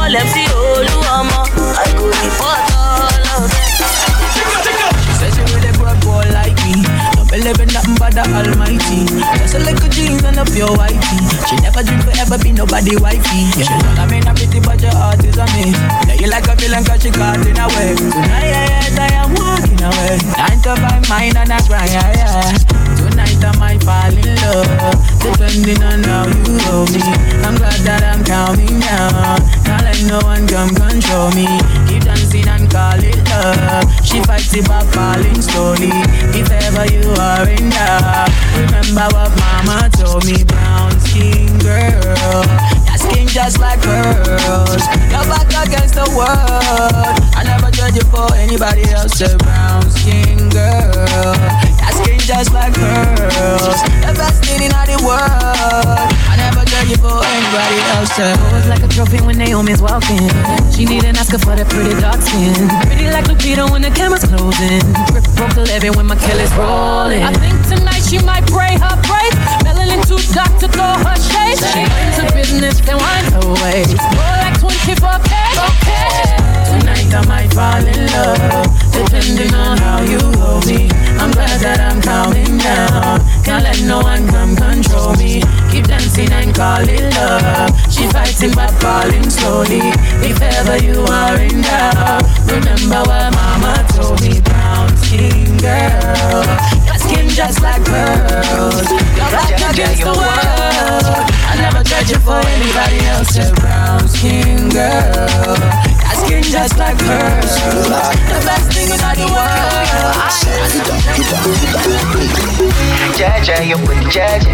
I 0.10 0.18
go 0.18 0.26
call 0.26 0.26
MC 0.26 0.42
Oluomo. 0.50 1.42
I 1.78 1.86
go 1.94 2.10
report 2.10 2.66
all 2.74 3.14
of 3.38 3.46
them. 3.46 3.70
Say 5.22 5.30
she 5.30 5.44
with 5.54 5.70
a 5.70 5.74
broad 5.78 6.02
boy 6.02 6.26
like 6.34 6.58
me. 6.66 6.82
Don't 7.14 7.30
believe 7.30 7.60
in 7.62 7.70
nothing 7.70 7.96
but 8.02 8.14
the 8.18 8.26
Almighty. 8.26 9.06
Just 9.38 9.54
a 9.54 9.60
little 9.60 9.90
jeans 9.90 10.24
and 10.24 10.38
a 10.38 10.46
pure 10.46 10.74
whitey. 10.74 11.20
She 11.46 11.56
never 11.62 11.84
dream 11.84 12.02
forever 12.02 12.38
be 12.42 12.52
nobody 12.52 12.98
wifey. 12.98 13.54
Yeah. 13.54 13.70
She 13.70 13.76
know 13.86 14.02
I 14.02 14.10
mean 14.10 14.26
I'm 14.26 14.34
pretty, 14.34 14.60
but 14.60 14.82
your 14.82 14.96
heart 14.98 15.24
is 15.24 15.38
on 15.38 15.46
me. 15.54 15.78
Yeah, 16.10 16.18
you 16.18 16.28
like 16.30 16.48
a 16.48 16.56
villain 16.56 16.84
cause 16.86 17.04
she 17.04 17.12
caught 17.12 17.46
in 17.46 17.58
a 17.58 17.68
way. 17.70 17.94
Tonight, 17.94 18.98
I 18.98 19.14
am 19.14 19.30
walking 19.38 19.82
away. 19.84 20.18
Nine 20.34 20.60
to 20.66 20.74
five, 20.82 21.06
mine 21.10 21.38
and 21.38 21.50
that's 21.50 21.70
right, 21.70 21.90
yeah, 21.92 22.18
yeah. 22.18 22.79
For 48.70 48.78
anybody 48.78 48.94
else. 48.94 49.22
A 49.22 49.38
brown 49.38 49.90
skin 49.92 50.50
girl, 50.50 50.94
your 50.94 51.92
skin 51.92 52.20
just 52.20 52.54
like 52.54 52.74
pearls. 52.74 53.82
The 54.06 54.14
best 54.16 54.44
thing 54.44 54.64
in 54.64 54.72
the 54.72 55.00
world. 55.06 56.00
I 56.30 56.36
never 56.38 56.66
judge 56.66 56.90
you 56.90 56.98
for 56.98 57.24
anybody 57.24 57.80
else. 57.96 58.14
Pose 58.18 58.68
like 58.68 58.84
a 58.84 58.88
trophy 58.88 59.22
when 59.26 59.38
Naomi's 59.38 59.82
walking. 59.82 60.30
She 60.72 60.86
need 60.86 61.04
an 61.04 61.18
Oscar 61.18 61.40
for 61.40 61.56
that 61.56 61.68
pretty 61.70 62.00
dark 62.00 62.22
skin. 62.22 62.70
Pretty 62.86 63.10
like 63.10 63.26
Lupita 63.26 63.70
when 63.72 63.82
the 63.82 63.92
camera's 63.92 64.24
closing. 64.26 64.82
Grip 65.12 65.26
broke 65.36 65.54
the 65.56 65.66
levy 65.66 65.90
when 65.90 66.08
my 66.08 66.16
killer's 66.16 66.54
rolling. 66.54 67.24
I 67.24 67.34
think 67.34 67.58
tonight 67.68 68.04
she 68.06 68.20
might 68.20 68.46
pray 68.48 68.78
her 68.78 68.96
brave. 69.06 69.34
Melanin 69.66 70.02
too 70.06 70.22
dark 70.34 70.52
to 70.60 70.68
throw 70.68 70.94
her 71.06 71.18
shade. 71.18 71.58
She 71.58 71.82
into 71.86 72.26
business, 72.34 72.80
then 72.82 72.98
wind 72.98 73.26
her 73.34 73.46
ways. 73.62 73.98
More 74.16 74.38
like 74.42 74.56
24K. 74.62 75.34
Okay. 75.58 76.39
Tonight 76.70 77.10
I 77.14 77.26
might 77.28 77.52
fall 77.54 77.82
in 77.82 78.06
love, 78.14 78.70
depending 78.94 79.54
on 79.56 79.78
how 79.78 80.02
you 80.06 80.22
hold 80.38 80.66
me. 80.68 80.86
I'm 81.18 81.32
glad 81.32 81.60
that 81.66 81.80
I'm 81.82 82.00
calming 82.02 82.58
down. 82.62 83.20
Can't 83.44 83.64
let 83.64 83.82
no 83.84 84.00
one 84.00 84.28
come 84.30 84.56
control 84.56 85.16
me. 85.18 85.42
Keep 85.72 85.88
dancing 85.90 86.32
and 86.32 86.54
call 86.54 86.86
it 86.86 87.10
love. 87.18 87.74
She 87.92 88.06
fighting 88.14 88.54
but 88.54 88.72
falling 88.78 89.28
slowly. 89.30 89.82
If 90.22 90.38
ever 90.42 90.78
you 90.78 91.02
are 91.10 91.42
in 91.42 91.66
doubt, 91.66 92.24
remember 92.46 93.02
what 93.02 93.34
mama 93.34 93.74
told 93.98 94.22
me. 94.22 94.40
Brown 94.40 94.94
skin 95.02 95.58
girl, 95.58 96.46
your 96.86 97.00
skin 97.02 97.28
just 97.34 97.62
like 97.66 97.84
pearls. 97.84 98.88
Your 99.18 99.30
back 99.34 99.74
against 99.74 100.06
the 100.06 100.14
world. 100.14 101.26
I 101.50 101.58
never 101.58 101.84
judge 101.84 102.12
you 102.14 102.20
for 102.22 102.38
anybody 102.38 103.00
else. 103.10 103.34
Brown 103.58 104.08
skin 104.08 104.70
girl. 104.70 105.99
Your 106.10 106.26
skin 106.26 106.44
just 106.44 106.78
like 106.78 106.98
pearls. 106.98 107.56
The 107.56 108.42
best 108.46 108.74
thing 108.74 108.90
in 108.90 109.00
all 109.02 109.16
the 109.16 109.28
world. 109.30 110.90
Jaja, 113.18 113.66
you 113.68 113.78
put 113.78 113.96
the 113.98 114.10
jaja. 114.10 114.52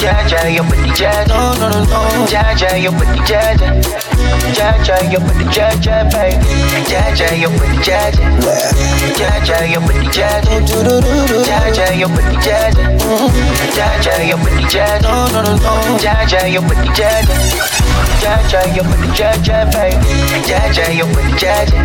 Jaja, 0.00 0.40
you 0.54 0.62
put 0.62 0.78
the 0.78 0.88
jaja. 0.94 1.28
No, 1.28 1.52
no, 1.54 1.68
no, 1.68 1.84
no. 1.84 2.26
Jaja, 2.26 2.80
you 2.80 2.90
put 2.92 3.08
the 3.08 3.20
jaja. 3.28 3.68
Jaja, 4.54 4.96
you 5.10 5.18
put 5.18 5.36
the 5.36 5.44
jaja, 5.44 6.04
baby. 6.10 6.44
Jaja, 6.88 7.28
you 7.38 7.48
put 7.48 7.68
the 7.68 7.76
jaja. 7.82 8.22
Jaja, 9.18 9.56
you 9.70 9.80
put 9.80 9.94
the 9.94 10.04
jaja. 10.10 10.60
Jaja, 11.44 11.86
you 11.98 12.08
put 12.08 12.24
the 12.24 12.36
jaja. 12.40 12.84
Jaja, 13.76 14.14
you 14.28 14.36
put 14.36 14.52
the 14.52 14.62
jaja. 14.68 15.02
No, 15.02 15.26
no, 15.28 15.42
no, 15.42 15.56
no. 15.56 15.98
Jaja, 15.98 16.40
you 16.50 16.60
put 16.60 16.76
the 16.76 16.88
jaja. 16.94 17.34
Jaja, 18.20 18.64
you 18.74 18.82
put 18.82 18.98
the 19.00 19.08
jaja, 19.12 19.68
baby. 19.72 19.96
Jaja, 20.48 20.84
you 20.96 21.04
put 21.04 21.22
the 21.22 21.32
jaja. 21.36 21.78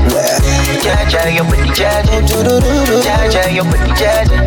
Jaja, 0.79 1.21
you 1.35 1.43
put 1.43 1.57
the 1.59 1.67
jaja. 1.75 2.15
Jaja, 3.03 3.43
you 3.53 3.63
put 3.63 3.79
the 3.79 3.91
jaja. 3.99 4.37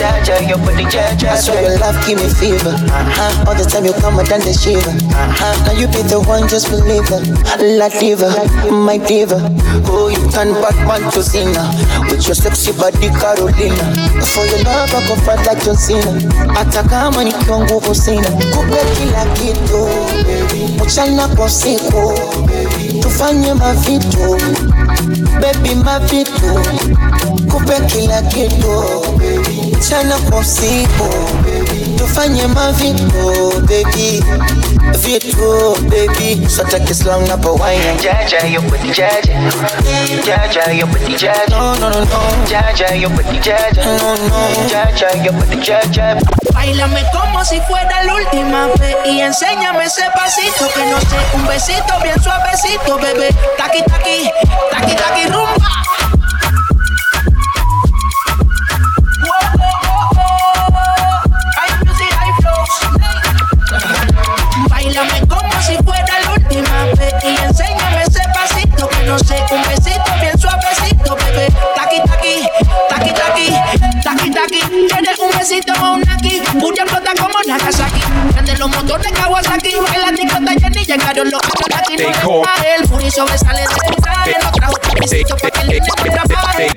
Jaja, 0.00 0.48
you 0.48 0.56
put 0.56 0.74
the 0.76 0.84
jaja. 0.88 1.28
I 1.28 1.36
swear 1.36 1.62
your 1.62 1.78
love 1.78 1.96
give 2.06 2.18
me 2.18 2.28
fever. 2.32 2.72
Uh-huh. 2.72 3.44
All 3.48 3.54
the 3.54 3.64
time 3.68 3.84
you 3.84 3.92
come, 4.00 4.18
I 4.18 4.24
done 4.24 4.40
the 4.40 4.52
shiver. 4.52 4.88
Uh-huh. 5.12 5.64
Now 5.66 5.72
you 5.78 5.86
be 5.88 6.02
the 6.08 6.20
one, 6.20 6.48
just 6.48 6.70
believe 6.70 7.04
it. 7.12 7.22
La 7.78 7.88
diva, 7.88 8.32
my 8.72 8.96
diva. 8.98 9.36
Oh, 9.92 10.08
you 10.08 10.22
turn 10.32 10.52
Batman 10.64 11.10
to 11.12 11.22
Cena 11.22 11.68
with 12.08 12.24
your 12.26 12.34
sexy 12.34 12.72
body, 12.72 13.12
Carolina. 13.20 13.84
For 14.32 14.44
your 14.48 14.64
love, 14.64 14.88
I 14.96 15.00
go 15.06 15.14
fight 15.28 15.44
like 15.46 15.60
John 15.64 15.76
Cena. 15.76 16.12
Hata 16.56 16.82
kama 16.88 17.24
nikiwa 17.24 17.60
nguvu 17.60 17.94
sina, 17.94 18.30
kupe 18.30 18.80
kila 18.96 19.24
kitu 19.24 19.88
mchana 20.84 21.28
kwa 21.28 21.46
usiku, 21.46 22.12
tufanye 23.00 23.54
mavitu. 23.54 24.36
Baby, 25.40 25.74
mavitu 25.74 26.60
kupe 27.50 27.80
kila 27.86 28.22
kitu. 28.22 28.84
Mchana 29.78 30.18
kwa 30.18 30.38
usiku, 30.40 31.08
tufanye 31.98 32.46
mavitu 32.46 33.52
baby, 34.90 35.30
vitu 35.30 35.74
baby, 35.88 36.48
sota 36.48 36.78
kislang 36.80 37.26
na 37.28 37.36
pawaina 37.36 37.94
Jaja, 38.02 38.46
you 38.50 38.60
put 38.62 38.80
the 38.80 38.88
jaja. 38.88 39.34
Jaja, 40.26 40.74
you 40.74 40.86
put 40.86 41.00
the 41.00 41.14
jaja. 41.14 41.48
No, 41.50 41.74
no, 41.78 41.90
no, 41.90 42.04
no. 42.04 42.20
Jaja, 42.46 42.98
you 42.98 43.08
put 43.08 43.26
the 43.26 43.38
jaja. 43.38 43.84
No, 43.84 44.14
no. 44.28 44.68
Jaja, 44.68 45.24
you 45.24 45.32
put 45.32 45.48
the 45.48 45.56
jaja. 45.56 46.18
Bailame 46.52 47.02
como 47.12 47.44
si 47.44 47.60
fuera 47.62 48.02
la 48.04 48.14
última 48.14 48.66
vez 48.78 48.96
y 49.06 49.20
enséñame 49.20 49.84
ese 49.84 50.04
pasito 50.14 50.68
que 50.74 50.86
no 50.86 51.00
sé, 51.00 51.16
un 51.34 51.46
besito 51.46 52.00
bien 52.02 52.20
suavecito, 52.22 52.98
bebé. 52.98 53.30
Taqui 53.56 53.82
taqui, 53.82 54.30
taqui 54.70 54.94
taqui 54.94 55.26
rumba. 55.26 56.01
No 69.12 69.18
sé, 69.18 69.36
un 69.50 69.62
besito 69.64 70.10
bien 70.20 70.38
suavecito, 70.40 71.16
bebé. 71.16 71.46
Taqui 71.76 72.00
taqui, 72.08 72.48
taqui 72.88 73.12
taqui, 73.12 73.48
taqui 74.02 74.30
taqui. 74.30 74.60
Tienes 74.88 75.18
un 75.18 75.30
besito 75.38 75.72
o 75.82 75.92
un 75.92 76.08
aquí, 76.08 76.42
Bulla 76.54 76.84
explota 76.84 77.12
como 77.20 77.34
Nagasaki. 77.46 78.00
Prende 78.32 78.56
los 78.56 78.70
motores 78.70 79.12
Kawasaki, 79.12 79.74
en 79.94 80.00
la 80.00 80.12
discota 80.12 80.54
ya 80.54 80.70
ni 80.70 80.84
llegaron 80.84 81.30
los 81.30 81.42
Akalaki. 81.42 81.96
No 81.98 82.08
le 82.08 82.24
gusta 82.24 82.52
el 82.74 82.88
puri 82.88 83.10
sobresale 83.10 83.60
de 83.60 83.96
traje. 84.00 84.36
No 84.42 84.50
trajo 84.50 84.74
besito 84.98 85.36
pa' 85.36 85.50
que 85.50 85.64
me 85.64 85.78
trabaje. 86.10 86.74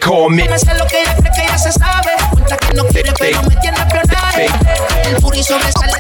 No 0.50 0.60
sé 0.60 0.74
lo 0.76 0.86
que 0.88 1.02
ella 1.02 1.16
cree 1.16 1.32
que 1.32 1.48
ya 1.48 1.58
se 1.58 1.72
sabe. 1.72 2.12
Cuenta 2.32 2.58
que 2.58 2.74
no 2.74 2.84
quiere, 2.88 3.14
pero 3.18 3.44
me 3.44 3.56
tiene 3.56 3.78
espionaje. 3.78 4.48
El 5.06 5.16
puri 5.22 5.42
sobresale 5.42 5.95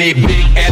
L, 0.00 0.14
Big 0.14 0.63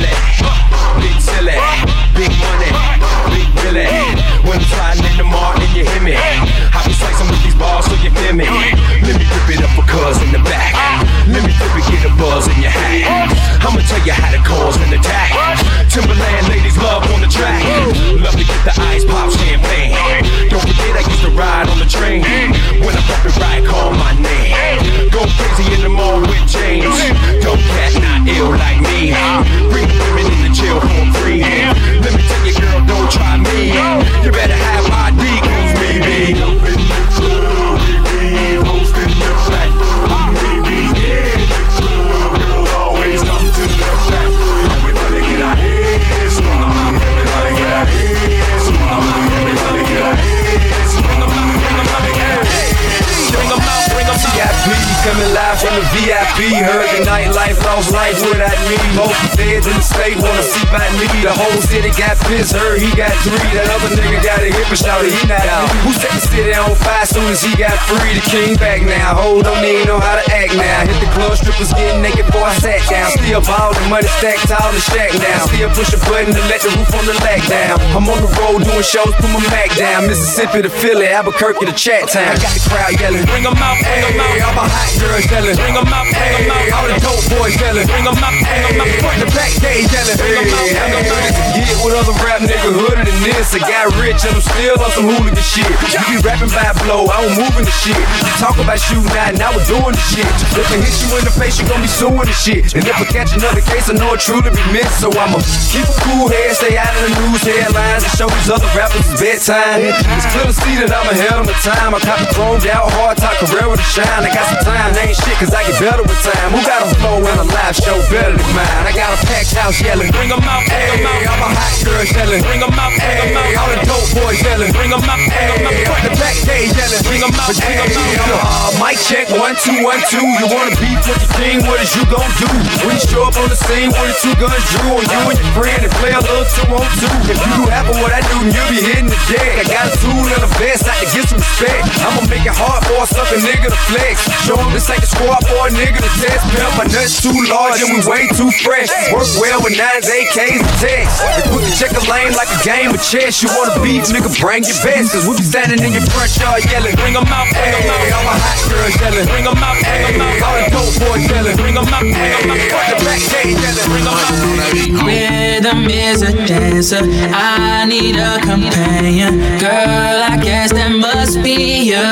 Heard 56.93 57.07
the 57.07 57.42
lost 57.73 57.93
life 57.93 58.21
without 58.29 58.59
me. 58.69 58.77
Most 58.97 59.17
feds 59.37 59.67
in 59.67 59.77
the 59.77 59.85
state 59.85 60.17
wanna 60.21 60.45
see 60.45 60.65
by 60.69 60.85
me. 61.01 61.09
The 61.25 61.33
whole 61.33 61.61
city 61.69 61.91
got 61.97 62.21
pissed, 62.29 62.53
heard 62.53 62.81
he 62.81 62.93
got 62.93 63.13
three. 63.25 63.41
That 63.57 63.69
other 63.73 63.97
nigga 63.97 64.21
got 64.21 64.45
a 64.45 64.51
hip 64.53 64.69
and 64.69 64.79
shouted 64.79 65.13
he 65.13 65.23
not 65.27 65.45
out. 65.49 65.69
Who 65.85 65.93
set 65.97 66.13
the 66.13 66.23
city 66.29 66.53
on 66.55 66.75
fire 66.85 67.07
soon 67.07 67.29
as 67.33 67.41
he 67.41 67.53
got 67.57 67.77
free? 67.89 68.15
The 68.19 68.25
king 68.29 68.57
back 68.57 68.83
now. 68.83 69.17
Hold 69.17 69.45
don't 69.45 69.61
know 69.89 70.01
how 70.01 70.17
to 70.21 70.25
act 70.33 70.55
now. 70.55 70.85
Hit 70.85 70.99
the 71.01 71.11
club, 71.17 71.37
strippers 71.37 71.73
getting 71.73 72.03
naked 72.03 72.27
before 72.27 72.45
I 72.45 72.55
sat 72.61 72.81
down. 72.89 73.11
Still 73.17 73.41
ballin', 73.41 73.89
money 73.89 74.09
stacked 74.21 74.49
tall 74.49 74.73
the 74.73 74.81
shack 74.81 75.13
down. 75.17 75.49
Still 75.49 75.71
push 75.73 75.93
a 75.97 75.99
button 76.09 76.33
to 76.35 76.43
let 76.53 76.61
the 76.61 76.71
roof 76.77 76.93
on 76.95 77.05
the 77.07 77.17
lag 77.25 77.41
down. 77.49 77.81
I'm 77.97 78.09
on 78.09 78.21
the 78.21 78.31
road 78.41 78.65
doing 78.65 78.85
shows, 78.85 79.13
put 79.17 79.31
my 79.33 79.41
Mac 79.53 79.75
down. 79.77 80.07
Mississippi 80.07 80.63
to 80.63 80.71
Philly, 80.71 81.07
Albuquerque 81.09 81.67
to 81.67 81.73
Chat 81.73 82.09
Town. 82.09 82.33
I 82.33 82.41
got 82.41 82.53
the 82.53 82.63
crowd 82.69 82.93
yelling. 83.01 83.25
bring 83.27 83.43
Bring 83.43 83.57
'em 83.57 83.63
out, 83.63 83.77
bring 83.81 84.05
'em 84.07 84.21
out. 84.21 84.41
All 84.47 84.55
my 84.55 84.67
hot 84.71 84.91
girls 85.01 85.27
yelling. 85.31 85.57
Bring 85.57 85.77
'em 85.77 85.89
out, 85.93 86.07
bring 86.07 86.35
'em 86.37 86.51
out. 86.51 86.73
All 86.73 86.87
the 86.89 86.97
dope 87.03 87.25
boys 87.33 87.57
yelling. 87.63 87.87
Bring 87.87 88.07
'em 88.07 88.19
out, 88.19 88.35
bring 88.35 88.65
'em 88.67 88.83
out. 88.83 88.91
Front 88.99 89.19
the 89.23 89.29
back, 89.39 89.53
they 89.63 89.87
yelling. 89.87 90.19
Bring 90.19 90.35
'em 90.35 90.51
out, 90.51 90.67
bring 90.67 90.95
'em 90.99 91.15
out. 91.15 91.55
Get 91.55 91.79
with 91.85 91.95
other 91.95 92.17
rap 92.25 92.41
nigga 92.43 92.71
hooded 92.75 93.07
than 93.07 93.19
this. 93.23 93.55
I 93.55 93.59
got 93.63 93.95
rich 94.03 94.25
and 94.27 94.35
I'm 94.35 94.43
still 94.43 94.77
on 94.83 94.91
some 94.91 95.07
hooligan 95.07 95.39
shit. 95.43 95.71
You 95.93 96.01
be 96.11 96.19
rapping 96.27 96.51
by 96.51 96.73
blow, 96.83 97.07
I 97.07 97.23
don't 97.23 97.37
moving 97.39 97.65
the 97.65 97.75
shit. 97.83 97.97
You 97.97 98.33
talk 98.43 98.59
about 98.59 98.79
shooting 98.81 99.15
out, 99.17 99.35
now 99.39 99.55
we're 99.55 99.67
doing 99.71 99.95
the 99.95 100.05
shit. 100.11 100.27
If 100.59 100.67
I 100.75 100.77
hit 100.83 100.95
you 101.03 101.09
in 101.19 101.25
the 101.25 101.35
face, 101.39 101.59
you 101.59 101.65
gon' 101.69 101.83
be 101.83 101.89
suing 101.89 102.27
the 102.27 102.35
shit. 102.35 102.75
And 102.75 102.83
if 102.83 102.97
I 102.99 103.05
catch 103.05 103.33
another 103.33 103.63
case, 103.63 103.89
I 103.89 103.95
know 103.95 104.15
it 104.15 104.21
truly 104.21 104.51
be 104.51 104.65
missed. 104.75 105.01
So 105.01 105.09
I'ma 105.13 105.39
keep 105.71 105.87
a 105.87 105.95
cool 106.03 106.29
head, 106.29 106.57
stay 106.57 106.77
out 106.77 106.91
of 106.97 107.03
the 107.07 107.13
news 107.21 107.43
headlines, 107.43 108.03
and 108.05 108.13
show 108.19 108.29
these 108.29 108.51
other 108.51 108.71
rappers 108.75 109.07
it's 109.07 109.21
bedtime. 109.21 109.83
It's 109.87 110.27
clear 110.33 110.47
to 110.51 110.57
see 110.57 110.75
that 110.83 110.91
I'm 110.91 111.09
ahead 111.15 111.37
of 111.39 111.47
my 111.47 111.57
time. 111.63 111.95
I 111.95 112.01
cop 112.01 112.19
the 112.19 112.29
chromed 112.35 112.67
out, 112.67 112.91
hard 112.99 113.17
top 113.19 113.37
career 113.39 113.69
with 113.69 113.81
a 113.81 113.89
shine. 113.95 114.23
I 114.25 114.31
got 114.33 114.47
some 114.51 114.63
time, 114.65 114.91
ain't 114.99 115.17
shit, 115.17 115.37
cause 115.39 115.53
I 115.55 115.63
get 115.67 115.79
better 115.79 116.03
with 116.03 116.21
time. 116.23 116.49
Who 116.53 116.61
got 116.65 116.83
a 116.83 116.89
flow 116.97 117.19
and 117.19 117.41
a 117.41 117.52
live 117.53 117.77
show 117.77 117.99
better 118.09 118.37
than 118.37 118.51
mine? 118.57 118.85
I 118.89 118.93
got 118.93 119.13
a 119.13 119.19
packed 119.27 119.53
house 119.55 119.81
yelling, 119.81 120.11
bring 120.11 120.31
'em 120.33 120.41
out, 120.43 120.65
bring 120.67 121.01
'em 121.01 121.07
out. 121.07 121.21
All 121.29 121.39
my 121.45 121.51
hot 121.53 121.75
girls 121.85 122.11
yelling, 122.13 122.43
bring 122.43 122.63
'em 122.63 122.73
out, 122.73 122.93
bring 122.97 123.19
'em 123.21 123.37
out. 123.37 123.53
All 123.61 123.69
the 123.73 123.81
dope 123.87 124.09
boys 124.17 124.41
yelling, 124.43 124.73
bring 124.73 124.93
'em 124.93 125.05
out, 125.05 125.21
bring 125.21 125.49
'em 125.53 125.67
out. 125.67 126.03
The 126.03 126.13
back, 126.17 126.37
they 126.49 126.73
yelling, 126.73 127.03
bring 127.05 127.23
'em 127.23 127.35
out, 127.37 127.53
bring 127.53 127.79
'em 127.79 127.93
out. 127.93 128.43
Uh, 128.43 128.71
mic 128.81 128.97
check, 129.01 129.29
one, 129.37 129.57
two, 129.61 129.79
one, 129.85 130.01
two. 130.11 130.25
You 130.41 130.47
wanna 130.49 130.75
beef 130.81 131.01
with 131.07 131.21
the 131.21 131.31
king, 131.37 131.65
what 131.69 131.79
is 131.81 131.93
you 131.95 132.05
gon' 132.09 132.33
do? 132.41 132.49
When 132.85 132.97
you 132.97 133.05
show 133.05 133.25
up 133.29 133.37
on 133.37 133.49
the 133.49 133.57
scene 133.57 133.91
with 133.93 134.09
the 134.09 134.17
two 134.23 134.35
guns 134.41 134.65
drew 134.73 134.97
on 134.97 135.05
you 135.05 135.21
and 135.31 135.39
your 135.39 135.53
friend 135.53 135.81
and 135.85 135.93
play 136.01 136.13
a 136.13 136.21
little 136.21 136.47
two 136.57 136.69
on 136.73 136.89
two. 136.99 137.13
If 137.31 137.37
you 137.37 137.51
do 137.59 137.63
half 137.71 137.87
of 137.89 137.97
what 138.01 138.13
I 138.13 138.21
do, 138.33 138.39
then 138.43 138.53
you'll 138.57 138.73
be 138.73 138.81
hitting 138.81 139.09
the 139.13 139.21
deck. 139.29 139.61
I 139.61 139.65
got 139.69 139.93
a 139.93 139.95
tool 140.01 140.25
and 140.25 140.43
a 140.43 140.51
vest, 140.59 140.89
I 140.89 140.95
can 141.01 141.11
get 141.15 141.29
some 141.29 141.39
respect. 141.39 141.85
I'ma 142.01 142.23
make 142.33 142.47
it 142.47 142.57
hard 142.57 142.81
for 142.87 143.03
a 143.05 143.07
sucker 143.07 143.39
nigga 143.39 143.69
to 143.71 143.81
flex. 143.91 144.17
Show 144.47 144.57
him 144.57 144.73
this 144.73 144.89
ain't 144.91 145.01
the 145.01 145.07
squad 145.07 145.41
for 145.47 145.69
a 145.69 145.71
nigga 145.71 146.01
to 146.01 146.13
test. 146.23 146.43
Pimp 146.51 146.73
my 146.79 146.85
nuts 146.85 147.21
too 147.23 147.42
large 147.49 147.81
and 147.83 147.91
we 147.95 148.01
way 148.07 148.29
too 148.35 148.51
fresh. 148.51 148.91
Work 149.13 149.29
well 149.41 149.61
with 149.63 149.77
nines, 149.77 150.09
AKs, 150.09 150.61
and 150.61 150.77
texts. 150.79 151.19
They 151.37 151.43
put 151.51 151.63
the 151.63 151.73
checker 151.73 152.05
lane 152.11 152.33
like 152.35 152.51
a 152.51 152.61
game 152.63 152.91
of 152.95 153.03
chess. 153.03 153.43
You 153.43 153.49
wanna 153.55 153.81
beef, 153.83 154.05
nigga, 154.11 154.31
bring 154.41 154.65
your 154.65 154.79
best. 154.83 155.13
Cause 155.13 155.27
we 155.27 155.37
be 155.37 155.43
standing 155.43 155.81
in 155.83 155.93
your 155.93 156.07
front 156.13 156.31
yard 156.39 156.65
yelling, 156.71 156.95
bring 156.97 157.15
'em 157.17 157.27
out, 157.27 157.49
bring 157.51 157.75
'em 157.75 157.91
out. 157.91 158.13
All 158.13 158.25
my 158.25 158.37
hot 158.39 158.61
girls 158.71 158.95
yelling, 159.01 159.27
bring 159.27 159.47
'em 159.47 159.59
out, 159.59 159.79
bring 159.81 160.15
'em 160.15 160.23
out. 160.23 160.43
All 160.43 160.57
the 160.59 160.71
dope 160.71 160.95
boys 161.03 161.25
yelling, 161.31 161.57
bring 161.57 161.77
'em 161.77 161.89
out, 161.89 162.01
bring 162.01 162.15
'em 162.15 162.51
out. 162.51 162.71
Front 162.73 162.89
the 162.91 163.05
back, 163.05 163.21
they 163.33 163.57
yelling, 163.57 163.89
bring 163.91 164.07
'em 164.07 164.13
out. 164.13 165.07
Rhythm 165.07 165.81
is 165.91 166.23
a 166.23 166.33
dancer. 166.47 167.05
I 167.33 167.85
need 167.87 168.17
a 168.17 168.39
companion. 168.41 169.59
Girl, 169.59 170.23
I 170.33 170.37
guess 170.43 170.73
that 170.73 170.93
must 170.93 171.43
be 171.43 171.91
you. 171.91 172.03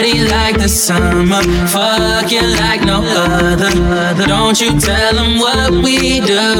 Body 0.00 0.24
like 0.32 0.56
the 0.56 0.66
summer. 0.66 1.42
Fuck 1.68 2.32
you 2.32 2.40
like 2.40 2.80
no 2.88 3.04
other. 3.04 4.24
Don't 4.24 4.58
you 4.58 4.80
tell 4.80 5.12
them 5.12 5.36
what 5.36 5.84
we 5.84 6.24
do. 6.24 6.56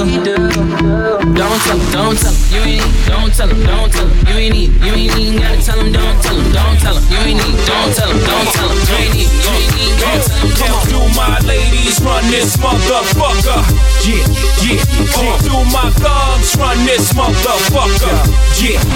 Don't 1.32 1.60
tell 1.64 1.78
them, 1.80 1.88
don't 1.88 2.18
tell 2.20 2.36
them. 2.36 2.52
You 2.52 2.60
ain't 2.60 2.84
need, 2.84 3.06
don't 3.08 3.32
tell 3.32 3.48
them, 3.48 3.64
don't 3.64 3.88
tell 3.88 4.04
them. 4.04 4.28
You 4.28 4.34
ain't 4.44 4.52
need, 4.52 4.70
you 4.84 4.92
ain't 4.92 5.16
even 5.16 5.40
gotta 5.40 5.56
tell 5.64 5.78
them, 5.80 5.88
don't 5.88 6.20
tell 6.20 6.36
them, 6.36 6.52
don't 6.52 6.76
tell 6.84 6.92
them. 6.92 7.04
You 7.08 7.16
ain't 7.32 7.40
need, 7.40 7.56
don't 7.64 7.92
tell 7.96 8.12
them, 8.12 8.20
don't 8.28 8.52
tell 8.52 8.68
them. 8.68 8.76
You 8.76 9.08
ain't 9.08 9.14
need, 9.16 9.32
you 9.32 9.52
ain't 9.56 9.72
need, 9.72 9.96
don't 9.96 10.20
tell 10.20 10.36
them. 10.36 10.60
Come 10.60 10.84
do 10.92 11.00
my 11.16 11.40
ladies 11.48 11.96
run 12.04 12.24
this 12.28 12.60
motherfucker. 12.60 13.64
Yeah, 14.04 14.20
yeah. 14.68 14.84
Come 15.16 15.40
do 15.48 15.56
my 15.72 15.88
thugs 15.96 16.52
run 16.60 16.76
this 16.84 17.08
motherfucker. 17.16 18.20
Yeah, 18.60 18.76
yeah, 18.76 18.84
yeah. 18.84 18.89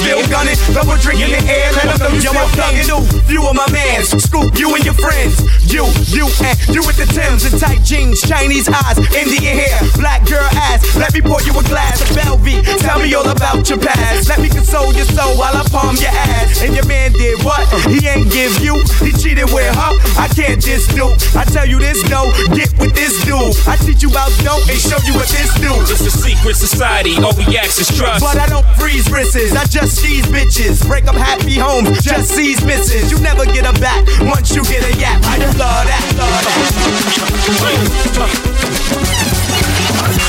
Them 0.00 0.10
know 0.10 0.23
that 0.44 0.56
you 0.56 0.68
still 0.68 0.84
gun 0.84 0.84
it. 0.84 0.84
Throw 0.84 0.84
a 0.92 0.96
drink 1.00 1.20
in 1.24 1.30
the 1.32 1.42
air. 1.48 1.72
Let 1.72 1.96
them 1.96 1.98
know 1.98 2.10
you 2.14 2.20
still 2.20 2.48
thugging. 2.56 3.28
Few 3.28 3.42
of 3.42 3.54
my 3.56 3.66
mans. 3.72 4.12
Scoop 4.22 4.52
you 4.58 4.74
and 4.74 4.84
your 4.84 4.94
friends. 4.94 5.40
You, 5.72 5.88
you, 6.12 6.28
and 6.44 6.56
you 6.70 6.82
with 6.84 6.96
the 7.00 7.08
Timbs 7.14 7.44
and 7.48 7.56
tight 7.60 7.82
jeans. 7.82 8.20
Chinese 8.20 8.68
eyes. 8.68 8.98
Indian 9.14 9.56
hair. 9.58 9.78
Black 9.96 10.24
girl 10.28 10.44
ass. 10.70 10.84
Let 10.96 11.14
me 11.14 11.20
pour 11.20 11.40
you 11.42 11.56
a 11.56 11.64
glass 11.64 12.00
of 12.00 12.08
Belvy. 12.16 12.60
Tell 12.80 13.00
me 13.00 13.12
all 13.14 13.28
about 13.28 13.68
your 13.68 13.78
past. 13.78 14.28
Let 14.28 14.40
me 14.40 14.48
console 14.48 14.92
your 14.92 15.06
soul 15.06 15.36
while 15.38 15.56
I 15.56 15.64
palm 15.68 15.96
your 15.96 16.12
ass. 16.12 16.62
And 16.62 16.74
your 16.74 16.86
man 16.86 17.12
did 17.12 17.42
what? 17.44 17.64
He 17.88 18.06
ain't 18.06 18.30
give 18.30 18.60
you. 18.60 18.80
He 19.00 19.12
cheated 19.12 19.50
with 19.50 19.68
her. 19.74 19.92
I 20.18 20.28
can't 20.34 20.60
just 20.60 20.94
do. 20.94 21.08
I 21.38 21.44
tell 21.44 21.66
you 21.66 21.78
this, 21.78 22.02
no. 22.10 22.30
Get 22.54 22.70
with 22.78 22.94
this 22.94 23.24
dude. 23.24 23.54
I 23.66 23.76
teach 23.76 24.02
you 24.02 24.10
about 24.10 24.30
dope 24.44 24.66
and 24.68 24.78
show 24.78 24.98
you 25.06 25.14
what 25.14 25.28
this 25.28 25.52
do. 25.58 25.72
It's 25.88 26.00
a 26.00 26.10
secret 26.10 26.56
society, 26.56 27.16
all 27.22 27.34
we 27.36 27.56
ask 27.56 27.80
is 27.80 27.88
trust. 27.96 28.22
But 28.22 28.36
I 28.38 28.46
don't 28.46 28.66
freeze 28.76 29.10
wrists, 29.10 29.36
I 29.36 29.64
just 29.66 29.96
seize 30.00 30.28
bitches. 30.34 30.84
Break 30.86 31.06
up 31.06 31.14
happy 31.14 31.54
homes, 31.54 32.02
just 32.02 32.34
seize 32.34 32.62
misses. 32.64 33.10
You 33.12 33.18
never 33.20 33.46
get 33.46 33.64
a 33.64 33.72
back 33.80 34.04
once 34.22 34.54
you 34.54 34.64
get 34.64 34.82
a 34.82 34.92
yap. 34.98 35.22
I 35.24 35.38
just 35.38 35.56
love 35.56 35.86
that, 35.86 36.02
love 36.18 36.42
that. 36.44 37.64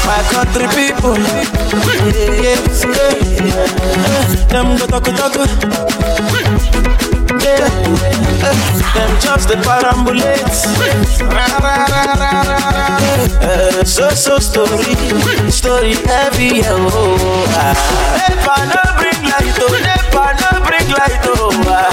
My 0.05 0.21
country 0.29 0.67
people, 0.77 1.17
yes, 2.37 2.85
yeah. 2.85 3.15
them 4.53 4.77
go 4.77 4.85
talk 4.85 5.09
talk. 5.17 5.33
Yeah. 7.41 7.69
Them 8.93 9.11
just 9.19 9.49
the 9.49 9.55
parambulates. 9.65 10.61
So 13.85 14.09
so 14.09 14.39
story, 14.39 14.95
story 15.51 15.93
heavy 16.05 16.61
oh. 16.65 17.45
Ah. 17.51 17.75
Never 18.17 18.59
no 18.71 18.81
bring 18.97 19.21
light 19.29 19.83
never 19.83 19.94
no 20.41 20.49
bring 20.65 20.87
light 20.91 21.19
ah. 21.69 21.89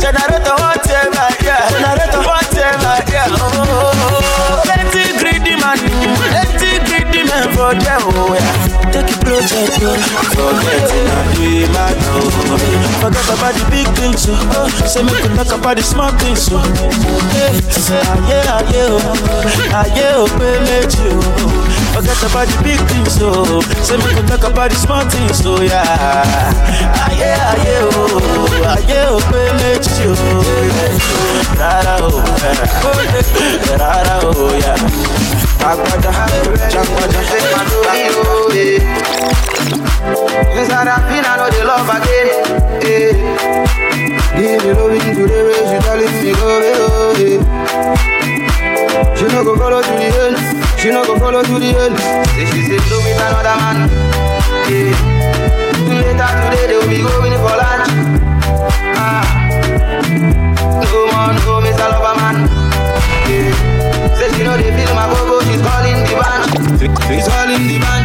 Generator 0.00 0.56
whatever, 0.62 1.28
yeah. 1.44 1.68
Generator 1.70 2.22
whatever, 2.24 2.94
yeah. 3.12 3.28
Oh, 3.30 4.60
plenty 4.64 5.04
greedy 5.18 5.54
man, 5.60 5.78
plenty 5.78 6.78
greedy 6.88 7.22
man 7.28 7.48
for 7.54 7.74
them 7.74 8.02
oh 8.16 8.34
yeah. 8.34 8.69
Project, 9.40 9.80
oh. 9.80 9.96
forget 10.36 10.84
it, 10.92 11.08
I 11.08 11.32
do 11.32 11.48
it, 11.64 11.72
man. 11.72 11.96
Oh. 12.12 12.28
Forget 13.00 13.24
about 13.32 13.56
the 13.56 13.64
big 13.72 13.88
things, 13.96 14.20
so 14.28 14.36
oh. 14.36 14.68
say 14.84 15.00
make 15.00 15.16
we 15.16 15.32
talk 15.32 15.48
about 15.56 15.78
the 15.78 15.82
small 15.82 16.12
things, 16.20 16.42
so 16.44 16.58
hey, 17.32 17.56
say 17.72 17.96
aye, 18.04 18.60
aye, 18.60 18.84
oh, 18.84 19.00
aye, 19.72 20.12
oh, 20.12 20.28
pay 20.36 20.60
me 20.60 20.84
oh. 21.08 21.24
Forget 21.96 22.20
about 22.20 22.52
the 22.52 22.60
big 22.60 22.76
things, 22.92 23.16
so 23.16 23.64
say 23.80 23.96
make 23.96 24.12
we 24.12 24.28
talk 24.28 24.44
about 24.44 24.68
the 24.68 24.76
small 24.76 25.08
things, 25.08 25.40
so 25.40 25.56
yeah. 25.64 25.88
Aye, 27.08 27.32
aye, 27.32 27.80
oh, 27.96 28.20
aye, 28.76 28.92
oh, 29.08 29.24
pay 29.32 29.48
me 29.56 29.80
oh. 30.04 30.20
Rara, 31.56 31.96
oh, 32.04 32.20
rara, 33.80 34.20
oh, 34.20 34.52
yeah. 34.60 34.76
Agbada, 35.60 36.12
that 40.90 41.06
pin, 41.06 41.22
I 41.22 41.38
know 41.38 41.46
the 41.46 41.62
love 41.62 41.86
again. 41.86 42.28
Eh. 42.82 43.14
Give 44.34 44.58
me 44.58 44.74
loving 44.74 45.06
to 45.14 45.22
the 45.30 45.38
way 45.46 45.62
she 45.70 45.78
telling 45.86 46.14
me 46.18 46.34
go 46.34 46.50
away. 46.50 47.38
She 49.14 49.24
no 49.30 49.44
go 49.46 49.54
follow 49.54 49.82
to 49.86 49.94
the 49.94 50.10
end. 50.10 50.38
She 50.82 50.90
no 50.90 51.06
go 51.06 51.14
follow 51.22 51.42
to 51.46 51.56
the 51.62 51.70
end. 51.78 51.94
Say 52.34 52.42
she 52.50 52.60
say 52.66 52.78
love 52.90 53.06
with 53.06 53.22
another 53.22 53.54
man. 53.62 53.86
Eh. 54.66 54.90
Later 55.86 56.26
today 56.42 56.66
they 56.66 56.74
will 56.74 56.90
be 56.90 56.98
going 57.06 57.38
for 57.38 57.54
lunch. 57.54 57.94
Ah. 58.98 59.22
No 60.82 61.06
more, 61.06 61.38
no 61.38 61.62
Mr. 61.62 61.86
Lover 61.86 62.14
man. 62.18 62.36
Eh. 63.30 63.54
Say 64.18 64.26
she 64.34 64.42
know 64.42 64.58
they 64.58 64.74
feel 64.74 64.90
my 64.98 65.06
go 65.06 65.38
she's 65.46 65.62
calling 65.62 66.02
the 66.02 66.18
bunch. 66.18 66.50
She's 67.06 67.28
calling 67.30 67.62
the 67.70 67.78
bunch. 67.78 67.99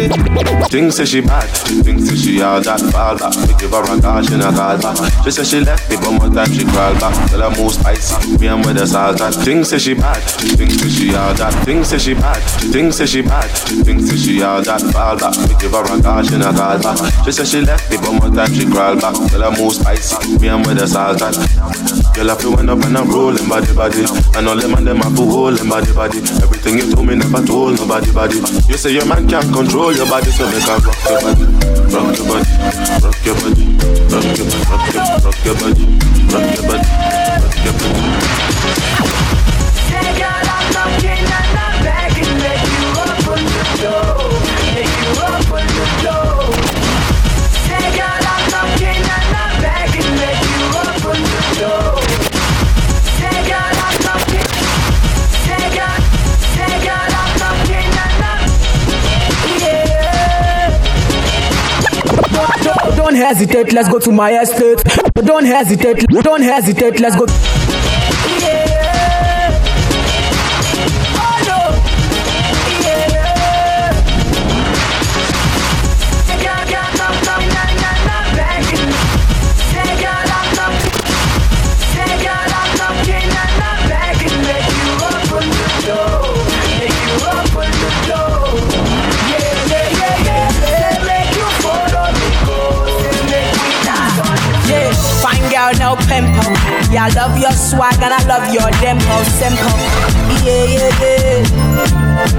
Thing 0.00 0.70
Things 0.70 0.96
say 0.96 1.04
she 1.04 1.20
bad, 1.20 1.44
things 1.84 2.08
say 2.08 2.16
she 2.16 2.40
all 2.40 2.62
that 2.62 2.80
fall 2.88 3.18
back. 3.18 3.36
Me 3.36 3.52
give 3.60 3.70
her 3.70 3.84
a 3.84 4.00
call, 4.00 4.22
she 4.22 4.36
not 4.38 4.54
call 4.56 4.78
back. 4.80 4.96
She 5.24 5.30
say 5.30 5.44
she 5.44 5.60
left 5.60 5.90
me, 5.90 5.96
but 6.00 6.12
more 6.16 6.32
time 6.32 6.48
she 6.56 6.64
crawl 6.64 6.94
back. 6.96 7.12
Tell 7.28 7.44
her 7.44 7.52
move 7.60 7.72
spicy, 7.72 8.38
me 8.38 8.46
and 8.48 8.64
with 8.64 8.78
the 8.78 8.86
salt 8.86 9.20
and 9.20 9.34
Things 9.44 9.68
say 9.68 9.78
she 9.78 9.92
bad, 9.92 10.16
things 10.56 10.80
say 10.80 10.88
she 10.88 11.14
all 11.14 11.34
that. 11.34 11.52
Things 11.66 11.88
say 11.88 11.98
she 11.98 12.14
bad, 12.14 12.40
things 12.72 12.96
say 12.96 13.04
she 13.04 13.20
bad, 13.20 13.44
things 13.84 14.08
say 14.08 14.16
she 14.16 14.42
all 14.42 14.62
that 14.62 14.80
fall 14.88 15.18
back. 15.20 15.36
Me 15.36 15.54
give 15.60 15.72
her 15.72 15.84
a 15.84 16.00
call, 16.00 16.22
she 16.24 16.38
not 16.38 16.56
call 16.56 16.80
back. 16.80 16.96
She 17.26 17.32
say 17.32 17.44
she 17.44 17.60
left 17.60 17.90
me, 17.90 17.98
but 18.00 18.12
more 18.16 18.32
time 18.32 18.54
she 18.54 18.64
crawl 18.64 18.96
back. 18.96 19.12
Tell 19.28 19.44
her 19.44 19.52
move 19.52 19.74
spicy, 19.74 20.38
me 20.40 20.48
and 20.48 20.64
with 20.64 20.78
the 20.78 20.88
salt 20.88 21.20
and 21.20 21.36
Girl, 22.14 22.30
I 22.30 22.34
feel 22.34 22.56
when 22.56 22.68
up 22.68 22.82
and 22.84 22.96
I'm 22.96 23.08
rolling 23.08 23.48
body 23.48 23.72
body. 23.72 24.04
And 24.36 24.48
all 24.48 24.56
them 24.56 24.74
and 24.74 24.86
them 24.86 24.98
have 24.98 25.14
to 25.16 25.22
hold 25.24 25.56
them 25.58 25.68
body 25.68 25.92
body. 25.92 26.18
Everything 26.42 26.78
you 26.78 26.92
told 26.92 27.06
me 27.06 27.14
never 27.14 27.44
told 27.46 27.78
nobody 27.78 28.12
body. 28.12 28.36
You 28.68 28.76
say 28.76 28.92
your 28.92 29.06
man 29.06 29.28
can't 29.28 29.52
control 29.52 29.92
your 29.92 30.06
body, 30.06 30.30
so 30.30 30.44
make 30.50 30.62
her 30.66 30.78
rock 30.78 30.98
your 31.06 31.20
body, 31.22 31.44
rock 31.90 32.16
your 32.18 32.26
body, 32.26 32.50
rock 33.00 33.18
your 33.24 33.34
body, 33.38 33.64
rock 34.10 34.26
your 34.26 34.46
rock 34.70 34.86
your 34.90 35.04
rock 35.22 35.44
your 35.44 35.54
body, 35.54 35.84
rock 36.30 36.54
your 36.54 36.64
body, 36.66 36.86
rock 37.40 37.64
your 37.64 37.74
body. 37.78 38.59
Hesitate, 63.20 63.72
let's 63.72 63.88
go 63.88 63.98
to 63.98 64.10
my 64.10 64.40
estate. 64.40 64.82
Don't 65.14 65.44
hesitate, 65.44 66.04
don't 66.22 66.42
hesitate, 66.42 67.00
let's 67.00 67.16
go. 67.16 67.26
Swag 97.70 98.02
and 98.02 98.12
I 98.12 98.20
love 98.26 98.52
your 98.52 98.68
demo, 98.82 99.16
simple. 99.38 99.78
Yeah, 100.42 100.66
yeah, 100.74 100.90
yeah. 101.02 101.38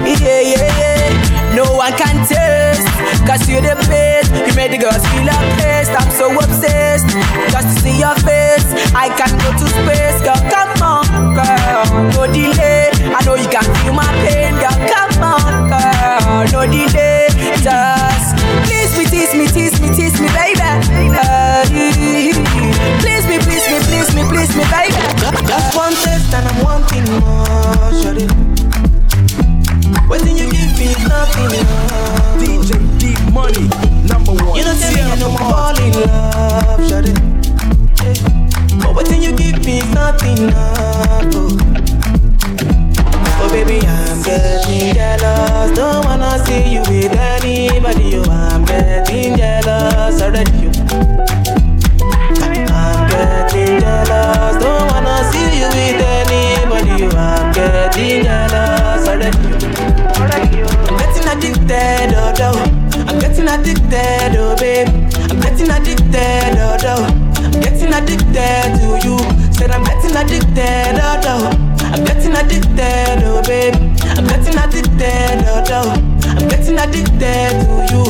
Yeah, 0.04 0.42
yeah, 0.52 0.80
yeah. 0.80 1.56
No 1.56 1.64
one 1.74 1.94
can 1.96 2.20
taste, 2.28 2.88
cause 3.26 3.48
you're 3.48 3.62
the 3.64 3.76
best. 3.88 4.30
You 4.32 4.54
made 4.56 4.72
the 4.72 4.78
girls 4.78 5.04
feel 5.12 5.28
a 5.28 5.38
taste. 5.60 5.92
I'm 5.96 6.12
so 6.12 6.28
obsessed. 6.36 7.08
Just 7.52 7.68
to 7.68 7.76
see 7.80 7.96
your 8.00 8.16
face, 8.28 8.68
I 8.94 9.08
can 9.16 9.32
go 9.40 9.50
to 9.56 9.68
space. 9.72 10.20
Girl, 10.28 10.42
come 10.52 10.76
on, 10.84 11.34
girl, 11.36 11.84
no 12.12 12.28
delay. 12.28 12.92
I 13.16 13.24
know 13.26 13.36
you 13.36 13.48
can 13.48 13.64
feel 13.80 13.94
my 13.94 14.08
pain, 14.28 14.54
girl. 14.60 14.76
Come 14.92 15.24
on, 15.24 15.72
girl, 15.72 16.44
no 16.52 16.62
delay. 16.68 17.28
Just 17.64 18.36
please 18.68 18.92
me, 18.98 19.06
tease 19.06 19.34
me, 19.36 19.48
tease 19.48 19.80
me, 19.80 19.90
tease 19.96 20.20
me, 20.20 20.28
baby. 20.36 20.70
Please 23.00 23.21
please 23.92 24.16
me, 24.16 24.24
please 24.32 24.56
me, 24.56 24.64
baby. 24.72 24.96
Just 25.52 25.76
one 25.76 25.94
taste 26.04 26.34
and 26.34 26.48
I'm 26.48 26.64
wanting 26.64 27.04
more, 27.20 27.92
shawty. 28.00 28.26
Waiting 30.08 30.38
you 30.38 30.48
give 30.50 30.74
me 30.80 30.96
nothing 31.12 31.52
enough. 31.60 32.40
DJ 32.40 32.72
Deep 33.00 33.20
Money, 33.34 33.68
number 34.08 34.32
one. 34.32 34.56
You 34.58 34.64
know 34.64 34.76
tell 34.80 34.94
me 34.96 35.02
I 35.02 35.16
know 35.20 35.32
I'm 35.32 35.44
fall 35.52 35.78
in 35.84 35.92
love, 36.08 36.80
shawty. 36.88 37.14
Yeah. 38.00 38.16
But 38.82 38.96
waiting 38.96 39.22
you 39.24 39.36
give 39.36 39.60
me 39.66 39.82
nothing 39.94 40.38
enough. 40.38 41.36
Oh. 41.36 41.58
oh 43.42 43.50
baby, 43.52 43.86
I'm 43.86 44.24
getting 44.24 44.94
jealous. 44.96 45.78
Don't 45.78 46.06
wanna 46.06 46.40
see 46.46 46.76
you 46.76 46.82
with 46.88 47.12
anybody. 47.12 48.16
Oh, 48.16 48.32
I'm 48.32 48.64
getting 48.64 49.36
jealous 49.36 50.22
already. 50.22 50.68
Oh. 50.68 50.71
Jealous. 53.80 54.58
Don't 54.64 54.88
wanna 54.92 55.24
see 55.32 55.60
you 55.60 55.68
with 55.72 56.02
anybody. 56.02 57.06
I'm 57.16 57.52
getting 57.54 58.24
jealous 58.24 59.08
already. 59.08 59.38
I'm 60.90 60.98
getting 60.98 61.28
addicted, 61.32 62.14
oh, 62.16 62.34
oh. 62.40 62.60
I'm 63.08 63.20
getting 63.20 63.48
addicted, 63.48 64.36
oh, 64.38 64.56
babe. 64.60 64.88
I'm 65.30 65.40
getting 65.40 65.70
addicted, 65.72 66.58
oh, 66.60 66.78
oh. 66.84 67.06
I'm 67.44 67.60
getting 67.62 67.94
addicted 67.94 68.80
to 68.80 68.88
you. 69.08 69.18
Said 69.54 69.72
I'm 69.72 69.84
getting 69.84 70.16
addicted, 70.16 71.00
oh, 71.02 71.22
oh. 71.26 71.50
I'm 71.94 72.04
getting 72.06 72.34
addicted, 72.34 73.24
oh, 73.24 73.42
babe. 73.46 73.76
I'm 74.18 74.26
getting 74.28 74.58
addicted, 74.58 75.46
oh, 75.48 75.64
oh. 75.70 75.92
I'm 76.38 76.48
getting 76.48 76.78
addicted 76.78 77.52
to 77.66 77.74
you. 77.94 78.04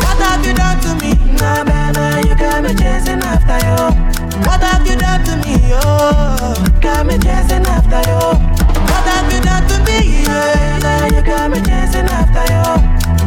What 0.00 0.18
have 0.18 0.44
you 0.46 0.54
done 0.54 0.80
to 0.80 0.94
me? 1.04 1.10
Nah, 1.36 1.64
baby, 1.64 2.28
you 2.28 2.34
got 2.36 2.62
me 2.62 2.70
chasing 2.74 3.20
after 3.20 3.58
you. 3.66 4.19
What 4.46 4.60
have 4.62 4.86
you 4.86 4.96
done 4.96 5.24
to 5.24 5.36
me, 5.44 5.56
oh? 5.72 6.54
Got 6.80 7.06
me 7.06 7.14
chasing 7.18 7.64
after 7.66 8.00
you. 8.10 8.20
What 8.90 9.04
have 9.10 9.32
you 9.32 9.40
done 9.40 9.64
to 9.68 9.76
me, 9.86 10.24
yeah? 10.24 11.06
You 11.06 11.22
got 11.22 11.50
me 11.50 11.58
chasing 11.60 12.08
after 12.08 12.44
you. 12.52 12.64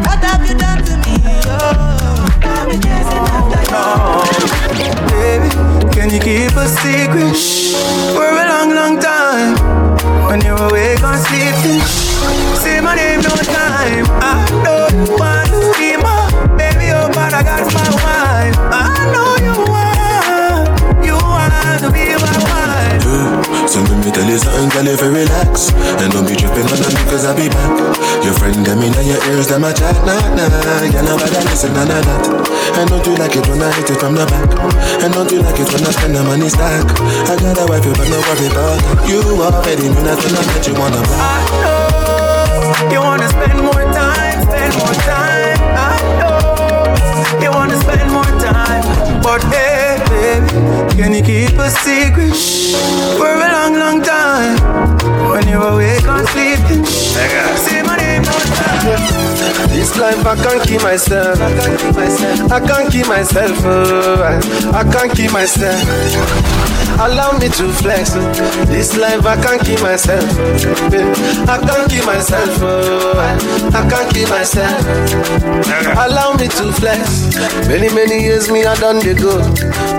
What 0.05 0.19
have 0.23 0.43
you 0.47 0.55
done 0.57 0.83
to 0.83 0.95
me, 1.05 1.15
oh? 1.45 2.39
Got 2.41 2.67
me 2.67 2.75
chasing 2.75 3.25
after 3.37 3.61
you. 3.71 3.83
Baby, 5.11 5.49
can 5.93 6.09
you 6.09 6.19
keep 6.19 6.55
a 6.55 6.67
secret 6.67 7.37
for 8.15 8.27
a 8.27 8.45
long, 8.51 8.69
long 8.75 8.99
time? 8.99 9.55
When 10.27 10.41
you're 10.41 10.57
awake 10.69 11.03
or 11.03 11.17
sleeping, 11.17 11.81
say 12.61 12.81
my 12.81 12.95
name 12.95 13.21
no 13.21 13.35
time. 13.35 14.05
I 14.21 14.47
you 14.49 15.13
want 15.17 15.49
to 15.49 15.73
be 15.77 15.95
my 15.97 16.57
baby, 16.57 16.91
oh, 16.91 17.07
but 17.13 17.33
I 17.33 17.43
got 17.43 17.73
my 17.73 17.89
wife. 18.03 18.32
So 23.73 23.81
let 23.81 24.05
me 24.05 24.11
tell 24.13 24.29
you 24.29 24.37
something, 24.37 24.69
tell 24.69 24.85
you 24.85 24.93
to 24.93 25.09
relax. 25.09 25.73
And 25.97 26.13
don't 26.13 26.29
be 26.29 26.37
tripping 26.37 26.69
on 26.69 26.77
me 26.77 26.93
cause 27.09 27.25
I'll 27.25 27.33
be 27.33 27.49
back. 27.49 27.73
Your 28.21 28.37
friend 28.37 28.61
got 28.61 28.77
me 28.77 28.93
in 28.93 28.93
your 29.01 29.17
ears, 29.33 29.49
them 29.49 29.65
a 29.65 29.73
chat, 29.73 29.97
nah, 30.05 30.13
nah. 30.37 30.45
Yeah, 30.85 31.01
nobody 31.01 31.41
listen, 31.49 31.73
none 31.73 31.89
of 31.89 32.05
that 32.05 32.77
And 32.77 32.85
don't 32.85 33.01
you 33.01 33.17
like 33.17 33.33
it 33.33 33.41
when 33.49 33.65
I 33.65 33.73
hit 33.73 33.89
it 33.89 33.97
from 33.97 34.13
the 34.13 34.29
back? 34.29 34.45
And 35.01 35.09
don't 35.09 35.25
you 35.33 35.41
like 35.41 35.57
it 35.57 35.65
when 35.73 35.81
I 35.81 35.89
spend 35.89 36.13
the 36.13 36.21
money 36.21 36.53
stack? 36.53 36.85
I 37.25 37.33
got 37.33 37.57
a 37.57 37.65
wife, 37.65 37.81
you 37.81 37.97
but 37.97 38.05
no 38.13 38.21
worry 38.21 38.45
about 38.53 38.77
that 38.77 39.09
You 39.09 39.25
already 39.41 39.89
knew 39.89 40.05
that 40.05 40.21
when 40.21 40.37
I 40.37 40.43
met 40.53 40.67
you 40.69 40.77
wanna 40.77 41.01
I 41.17 41.41
know 41.65 42.93
you 42.93 43.01
wanna 43.01 43.25
spend 43.25 43.57
more 43.57 43.85
time, 43.89 44.37
spend 44.53 44.73
more 44.77 44.97
time. 45.01 45.57
I 45.73 45.97
know 46.21 47.41
you 47.41 47.49
wanna 47.49 47.81
spend 47.81 48.11
more 48.13 48.32
but 49.21 49.41
hey, 49.53 49.97
baby, 50.09 50.47
can 50.97 51.13
you 51.13 51.23
keep 51.23 51.57
a 51.57 51.69
secret 51.69 52.35
for 53.17 53.31
a 53.31 53.49
long, 53.51 53.73
long 53.75 54.01
time? 54.01 54.57
When 55.31 55.47
you're 55.47 55.61
awake 55.61 56.07
or 56.07 56.25
sleeping, 56.27 56.85
say 56.85 57.81
my 57.83 57.97
name 57.97 58.23
time. 58.23 59.69
This 59.69 59.97
life 59.97 60.25
I 60.25 60.35
can't 60.35 60.67
keep 60.67 60.81
myself. 60.81 61.39
I 61.39 61.51
can't 61.55 61.79
keep 61.79 61.95
myself. 61.95 62.51
I 62.51 62.59
can't 62.59 62.91
keep 62.91 63.07
myself. 63.07 63.57
oh, 63.63 64.71
I 64.73 64.83
can't 64.91 65.15
keep 65.15 65.31
myself. 65.31 66.82
Allow 66.99 67.37
me 67.39 67.49
to 67.49 67.67
flex. 67.73 68.11
This 68.69 68.95
life 68.97 69.25
I 69.25 69.35
can't 69.41 69.61
keep 69.65 69.81
myself. 69.81 70.23
I 71.49 71.57
can't 71.59 71.89
keep 71.89 72.05
myself. 72.05 72.49
oh, 72.61 73.13
I, 73.73 73.89
can't 73.89 74.13
keep 74.13 74.29
myself. 74.29 74.77
Allow 75.97 76.33
me 76.33 76.47
to 76.47 76.71
flex. 76.73 77.35
Many 77.67 77.89
many 77.93 78.23
years 78.23 78.49
me 78.51 78.63
I 78.65 78.75
done 78.75 78.99
the 78.99 79.13
go. 79.15 79.37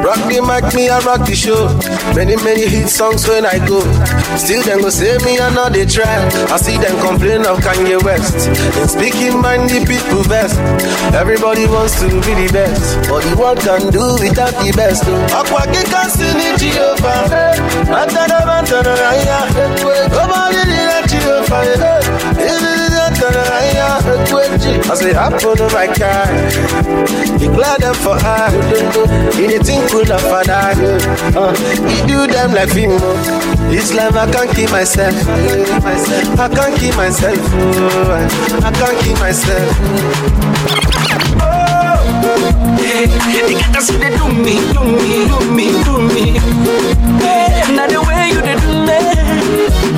Rock 0.05 0.21
the 0.29 0.41
mic, 0.41 0.75
me 0.75 0.89
I 0.89 1.01
rock 1.01 1.27
the 1.27 1.35
show. 1.35 1.69
Many 2.15 2.37
many 2.45 2.67
hit 2.67 2.89
songs 2.89 3.27
when 3.29 3.45
I 3.45 3.59
go. 3.67 3.81
Still 4.37 4.63
them 4.63 4.83
go 4.83 4.91
say 4.91 5.19
me 5.25 5.39
I 5.39 5.53
know 5.55 5.69
they 5.69 5.87
try. 5.87 6.07
I 6.49 6.57
see 6.57 6.79
them 6.79 6.95
complain 7.01 7.45
of 7.47 7.59
Kanye 7.59 8.03
West. 8.03 8.49
And 8.49 8.89
speaking 8.91 9.41
mind 9.41 9.69
the 9.69 9.85
people 9.85 10.23
best. 10.29 10.59
Everybody 11.15 11.67
wants 11.67 11.99
to 12.01 12.07
be 12.09 12.33
the 12.39 12.51
best, 12.53 13.09
but 13.11 13.23
the 13.25 13.37
world 13.37 13.59
can 13.61 13.91
do 13.91 14.15
without 14.23 14.55
the 14.63 14.73
best. 14.77 15.05
Oh? 15.07 15.39
Aqua 15.43 15.67
kika 15.73 16.09
sini 16.11 16.55
That. 16.85 17.25
I 24.95 24.97
say, 24.97 25.13
I 25.17 25.29
put 25.31 25.61
on 25.61 25.73
my 25.73 25.87
car. 25.87 26.27
You 27.41 27.49
glad 27.53 27.81
them 27.81 27.95
for 27.95 28.15
her. 28.15 28.51
Think 29.33 29.91
cool 29.91 30.13
of 30.13 30.21
father. 30.21 30.53
Eh. 30.53 31.35
Uh, 31.35 31.53
you 31.89 32.07
do 32.07 32.27
them 32.33 32.53
like 32.53 32.69
Fimo. 32.69 32.99
This 33.71 33.93
life 33.95 34.15
I 34.15 34.31
can't 34.31 34.51
keep 34.55 34.71
myself. 34.71 35.15
Eh. 35.15 36.37
I 36.39 36.49
can't 36.49 36.77
keep 36.79 36.95
myself. 36.97 37.39
Oh, 37.41 38.61
I 38.63 38.71
can't 38.73 38.99
keep 39.03 39.19
myself. 39.19 40.54
Yeah, 43.05 43.47
you 43.47 43.59
gotta 43.59 43.83
see 43.83 43.97
they 43.99 44.09
do 44.17 44.25
me, 44.33 44.57
do 44.73 44.81
me, 44.81 45.29
do 45.29 45.37
me, 45.53 45.67
do 45.85 45.95
me. 46.09 46.41
Yeah, 47.21 47.69
now 47.77 47.87
the 47.87 48.01
way 48.01 48.33
you 48.33 48.41
did 48.41 48.57
do 48.65 48.73
me, 48.89 48.97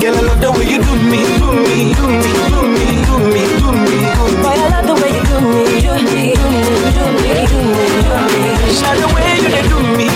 girl, 0.01 0.17
I 0.17 0.21
love 0.27 0.41
the 0.41 0.51
way 0.51 0.67
you 0.67 0.79
do 0.83 0.91
me, 1.07 1.23
do 1.39 1.47
me, 1.55 1.95
do 1.95 2.03
me, 2.03 2.31
do 2.51 2.67
me, 2.67 2.83
do 3.07 3.15
me, 3.31 3.43
do 3.63 3.71
me. 3.71 3.95
Boy, 4.43 4.59
I 4.59 4.67
love 4.75 4.87
the 4.87 4.95
way 4.99 5.11
you 5.15 5.23
do 5.23 5.39
me, 5.39 5.79
do 5.79 5.95
me, 6.03 6.35
do 6.35 6.51
me, 6.51 6.67
do 6.91 7.05
me, 7.15 7.47
do 7.47 7.59
me, 7.63 7.87
do 8.03 8.19
me. 8.27 8.51
Now 8.83 8.91
the 8.99 9.07
way 9.15 9.39
you 9.39 9.49
me, 9.55 9.61
do 9.71 9.79
me, 9.95 10.06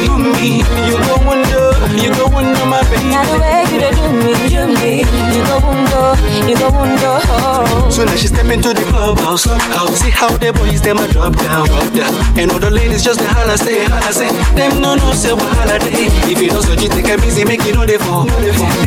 you 6.47 6.55
go. 6.57 6.69
Oh. 6.71 7.89
So 7.91 8.05
now 8.05 8.15
she 8.15 8.27
step 8.27 8.45
into 8.47 8.73
the 8.73 8.83
clubhouse, 8.89 9.43
clubhouse. 9.43 9.99
See 9.99 10.09
how 10.11 10.31
the 10.37 10.53
boys 10.53 10.81
them 10.81 10.97
a 10.97 11.07
drop 11.11 11.35
down, 11.35 11.67
drop 11.67 11.91
down. 11.93 12.13
And 12.39 12.51
all 12.51 12.59
the 12.59 12.71
ladies 12.71 13.03
just 13.03 13.19
the 13.19 13.27
holla 13.27 13.57
stay, 13.57 13.83
holla 13.85 14.11
say. 14.13 14.29
Them 14.55 14.81
no 14.81 14.95
no 14.95 15.11
say 15.13 15.35
wahala 15.35 15.79
day. 15.79 16.07
If 16.31 16.41
you 16.41 16.49
don't 16.49 16.63
so 16.63 16.73
you 16.73 16.89
take 16.89 17.09
a 17.11 17.17
busy, 17.19 17.43
make 17.43 17.65
it 17.65 17.75
no 17.75 17.85
dey 17.85 17.97
fall. 17.97 18.25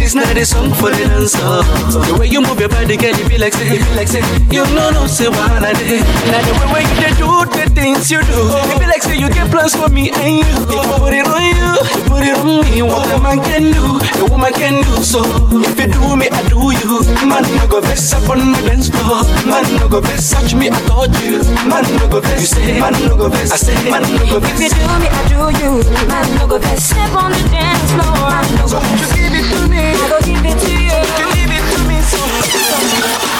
This 0.00 0.14
not 0.14 0.36
a 0.36 0.44
song 0.46 0.72
for 0.74 0.90
the 0.90 1.04
dancer. 1.04 1.62
The 2.08 2.16
way 2.18 2.28
you 2.28 2.40
move 2.40 2.58
your 2.60 2.68
body, 2.68 2.96
girl, 2.96 3.12
you 3.12 3.24
feel 3.28 3.40
like 3.40 3.52
say, 3.52 3.68
you 3.68 3.80
feel 3.84 3.96
like 3.96 4.08
say. 4.08 4.22
You 4.50 4.64
no 4.72 4.90
no 4.90 5.06
say 5.06 5.28
wahala 5.28 5.72
day. 5.76 6.00
Now 6.32 6.40
the 6.44 6.52
way 6.56 6.80
way 6.80 6.82
you 6.88 6.96
dey 7.04 7.12
do 7.20 7.28
the 7.52 7.64
things 7.74 8.10
you 8.10 8.20
do, 8.24 8.40
you 8.40 8.76
feel 8.80 8.88
like 8.88 9.02
say 9.02 9.16
you 9.20 9.28
get 9.28 9.50
plans 9.50 9.74
for 9.76 9.88
me 9.92 10.10
and 10.10 10.40
you. 10.40 10.54
If 10.72 10.80
I 10.80 10.98
put 10.98 11.12
it 11.12 11.26
on 11.28 11.42
you, 11.44 11.70
you 11.92 12.00
put 12.08 12.24
it 12.24 12.36
on 12.40 12.64
me. 12.64 12.82
What 12.82 13.08
a 13.12 13.20
man 13.20 13.38
can 13.44 13.72
do, 13.72 14.00
a 14.00 14.24
woman 14.32 14.52
can 14.56 14.80
do. 14.82 15.02
So 15.04 15.20
if 15.60 15.76
you 15.78 15.88
do 15.92 16.16
me, 16.16 16.28
I 16.32 16.40
do 16.48 16.72
you. 16.72 16.96
Man 17.34 17.42
no 17.56 17.66
go 17.66 17.80
vex 17.80 18.12
up 18.14 18.28
on 18.30 18.38
my 18.52 18.60
dance 18.62 18.88
floor. 18.88 19.22
Man 19.44 19.66
no 19.76 19.88
go 19.88 20.00
vex, 20.00 20.30
touch 20.30 20.54
me, 20.54 20.70
I 20.70 20.78
touch 20.86 21.18
you. 21.22 21.42
Man 21.68 21.82
no 21.98 22.06
go 22.08 22.20
vex, 22.20 22.40
you 22.40 22.46
say. 22.46 22.80
Man 22.80 22.92
no 23.02 23.16
go 23.16 23.28
vex, 23.28 23.50
I 23.50 23.56
say. 23.56 23.90
Man 23.90 24.02
no 24.02 24.24
go 24.30 24.36
If 24.38 24.60
you 24.60 24.70
vex. 24.70 24.74
do 24.74 24.86
me, 25.02 25.08
I 25.10 25.20
do 25.28 25.40
you. 25.58 25.72
Man, 26.08 26.26
no 26.38 26.46
go 26.46 26.58
best 26.60 26.90
step 26.90 27.10
on 27.16 27.32
the 27.32 27.42
dance 27.50 27.90
floor. 27.92 28.30
Man, 28.30 28.46
no 28.54 28.64
go 28.70 28.78
you 28.78 29.08
give 29.18 29.34
it 29.34 29.46
to 29.50 29.68
me. 29.68 29.82
I 29.82 30.08
go 30.08 30.18
give 30.22 30.44
it 30.46 30.58
to 30.62 30.72
you. 30.72 30.98
You 31.18 31.26
give 31.34 31.50
it 31.50 31.64
to 31.74 31.78
me 31.88 31.98
so. 32.06 33.33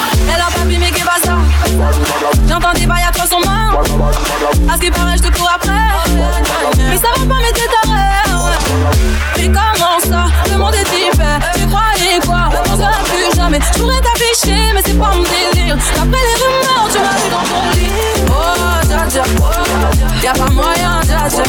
Y'a 20.25 20.33
pas 20.33 20.51
moyen 20.53 21.01
dja 21.03 21.29
dja 21.29 21.43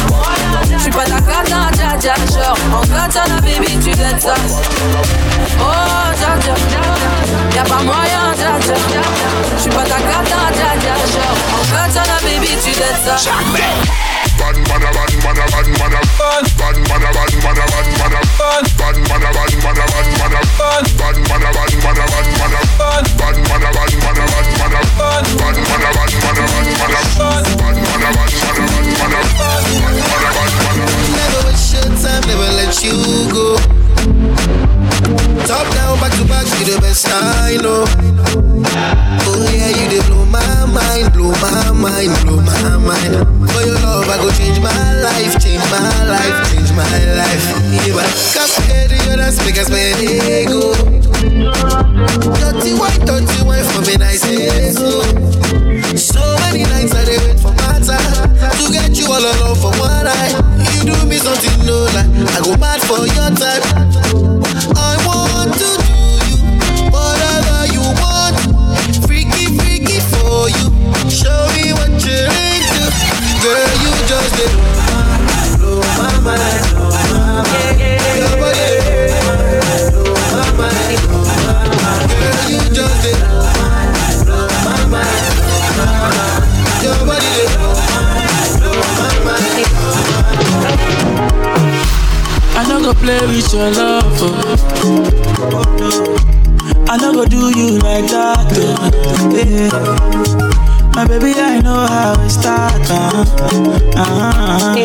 J'suis 0.77 0.89
pas 0.91 1.05
ta 1.05 1.21
cata 1.21 1.71
dja 1.71 1.97
dja 1.97 2.13
Genre 2.33 2.57
en 2.73 2.81
katana 2.85 3.39
baby 3.39 3.79
tu 3.79 3.91
dettes 3.91 4.21
ça. 4.21 4.33
Oh 5.61 6.11
dja 6.19 6.35
dja 6.41 6.53
Y'a 7.55 7.63
pas 7.63 7.83
moyen 7.83 8.33
dja 8.35 8.59
dja 8.59 8.73
J'suis 9.57 9.69
pas 9.69 9.83
ta 9.83 9.95
cata 9.95 10.51
dja 10.51 10.75
dja 10.81 10.95
Genre 11.13 11.37
en 11.55 11.63
katana 11.71 12.17
baby 12.21 12.57
tu 12.61 12.71
dettes 12.71 13.05
ça 13.05 13.15
Never 31.15 31.41
waste 31.47 31.73
your 31.73 31.83
time, 31.97 32.23
never 32.27 32.49
let 32.53 32.83
you 32.83 32.95
go. 33.31 34.74
Top 35.47 35.65
down, 35.73 35.99
back 35.99 36.11
to 36.17 36.25
back, 36.25 36.45
you 36.59 36.65
the 36.73 36.77
best 36.81 37.07
I 37.09 37.57
know. 37.61 37.85
Oh 39.27 39.49
yeah, 39.53 39.69
you 39.69 39.85
dey 39.89 40.01
blow 40.07 40.25
my 40.25 40.41
mind, 40.65 41.13
blow 41.13 41.31
my 41.41 41.71
mind, 41.71 42.11
blow 42.25 42.41
my 42.41 42.77
mind. 42.77 43.13
For 43.51 43.61
your 43.61 43.79
love, 43.81 44.09
I 44.09 44.17
go 44.17 44.29
change 44.33 44.59
my 44.59 44.73
life, 45.01 45.37
change 45.41 45.63
my 45.69 45.79
life, 46.09 46.51
change 46.51 46.71
my 46.73 46.85
life. 47.13 47.45
Yeah, 47.71 47.93
but 47.93 48.09
cascade, 48.33 48.91
you 48.91 49.15
make 49.45 49.57
us 49.57 49.69
my 49.69 49.79
ego. 50.01 50.73
Dirty 52.35 52.73
white, 52.79 53.01
dirty 53.05 53.39
white 53.45 53.65
for 53.73 53.81
me, 53.85 53.95
nice 53.97 54.21
so. 54.75 55.01
So 55.95 56.21
many 56.41 56.63
nights 56.63 56.93
I 56.93 57.05
dey 57.05 57.17
wait 57.21 57.39
for 57.39 57.51
my 57.53 57.79
time 57.79 58.33
to 58.57 58.71
get 58.71 58.97
you 58.97 59.05
all 59.11 59.21
alone 59.21 59.55
for 59.55 59.71
one 59.79 60.05
night. 60.05 60.33
Do 60.85 60.93
me 61.07 61.17
something 61.17 61.65
no 61.65 61.77
lie, 61.95 62.05
I 62.35 62.41
go 62.43 62.55
mad 62.57 62.79
for 62.81 63.07
your 63.07 63.31
time. 63.33 63.63
I 64.77 64.93
want 65.07 65.53
to 65.57 65.69
do 65.81 65.95
you 66.29 66.37
whatever 66.93 67.65
you 67.73 67.81
want, 67.97 68.37
freaky 69.07 69.57
freaky 69.57 69.99
for 70.13 70.45
you. 70.47 70.69
Show 71.09 71.41
me 71.57 71.73
what 71.73 71.89
you're 72.05 72.29
into, 72.29 72.85
girl. 73.41 73.71
You 73.81 73.91
just 74.05 74.35
did 74.37 74.53
blow 75.57 75.81
my 75.97 76.13
mind, 76.21 76.61
blow 76.75 76.89
my 76.89 77.41
mind. 77.41 77.74
Play 93.05 93.21
with 93.27 93.53
your 93.53 93.69
love. 93.69 94.03
Oh. 94.17 94.87
I 96.89 96.97
no 96.97 97.13
go 97.13 97.25
do 97.25 97.51
you 97.55 97.77
like 97.77 98.07
that. 98.09 98.49
Yeah. 99.29 99.69
My 100.95 101.05
baby, 101.05 101.33
I 101.37 101.61
know 101.61 101.85
how 101.85 102.19
it 102.25 102.29
start. 102.31 102.81
Uh, 102.89 103.25
uh, 103.95 104.75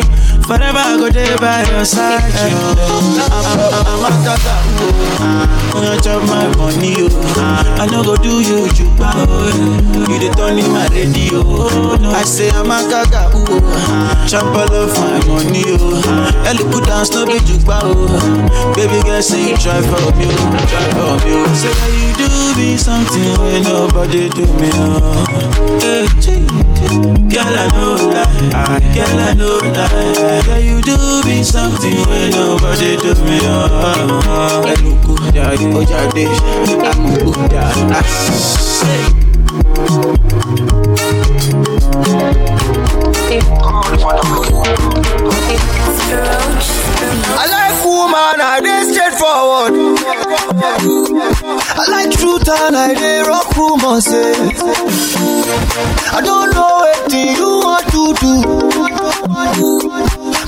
forever 0.43 0.77
I 0.77 0.97
go 0.97 1.09
there 1.09 1.37
by 1.37 1.63
your 1.69 1.85
side. 1.85 2.21
I'm, 2.21 2.65
I'm 3.87 4.05
a 4.05 4.11
tata. 4.23 4.55
Oh. 4.81 5.81
You 5.81 6.01
chop 6.01 6.21
my 6.27 6.47
money. 6.57 6.95
Oh. 6.97 7.77
I 7.79 7.87
no 7.87 8.03
go 8.03 8.15
do 8.17 8.41
you 8.41 8.67
juba. 8.73 9.11
Oh. 9.15 9.51
You 10.09 10.17
the 10.19 10.29
turn 10.35 10.59
in 10.59 10.71
my 10.71 10.87
radio. 10.89 11.41
I 12.11 12.23
say 12.23 12.49
I'm 12.49 12.69
a 12.71 12.83
gaga. 12.89 13.29
Oh. 13.33 13.59
Ah, 13.75 14.25
chop 14.27 14.45
all 14.55 14.73
of 14.73 14.91
my 14.99 15.19
money. 15.27 15.63
Oh. 15.79 16.45
Ellie 16.47 16.65
put 16.71 16.85
down 16.85 17.05
slow 17.05 17.25
be 17.25 17.39
juba. 17.45 17.79
Oh. 17.83 18.73
Baby 18.75 19.01
girl 19.03 19.21
say 19.21 19.51
you 19.51 19.57
try 19.57 19.81
for 19.81 20.11
me. 20.17 20.27
Oh. 20.27 20.65
Try 20.69 20.85
for 20.95 21.15
me. 21.25 21.33
Oh. 21.39 21.53
Say 21.55 21.73
that 21.73 21.91
you 21.97 22.11
do 22.17 22.27
me 22.59 22.77
something 22.77 23.31
when 23.39 23.63
nobody 23.63 24.29
do 24.29 24.45
me. 24.59 24.69
Oh. 24.73 25.81
Eh, 25.83 26.07
hey. 26.21 26.41
Girl, 27.31 27.47
I 27.47 27.67
know 27.71 27.95
lie. 28.11 28.51
Ah, 28.53 28.79
girl, 28.93 29.19
I 29.19 29.33
know 29.33 29.61
lie. 30.31 30.41
Girl, 30.45 30.59
you 30.59 30.81
do 30.81 30.97
me 31.25 31.43
something 31.43 31.95
when 32.07 32.31
nobody 32.31 32.95
do 32.97 33.13
me. 33.25 33.39
Oh, 33.43 34.63
Eluku, 34.67 35.15
daddy, 35.33 35.85
daddy, 35.85 36.25
amuku, 36.89 37.33
daddy. 37.49 38.07
Say. 38.07 39.01
I 46.53 47.47
like 47.49 47.79
woman, 47.85 48.41
I 48.41 48.59
dey 48.61 48.83
straightforward. 48.91 49.73
I 51.77 51.79
like 51.89 52.11
truth 52.11 52.49
and 52.49 52.75
I 52.75 52.93
dey 52.93 53.21
rock 53.21 53.55
rumors. 53.55 54.07
eh. 54.07 54.51
I 56.13 56.19
don't 56.21 56.51
know 56.53 56.83
what 56.83 57.13
you 57.13 57.61
want 57.63 57.87
to 57.91 58.13
do. 58.19 58.41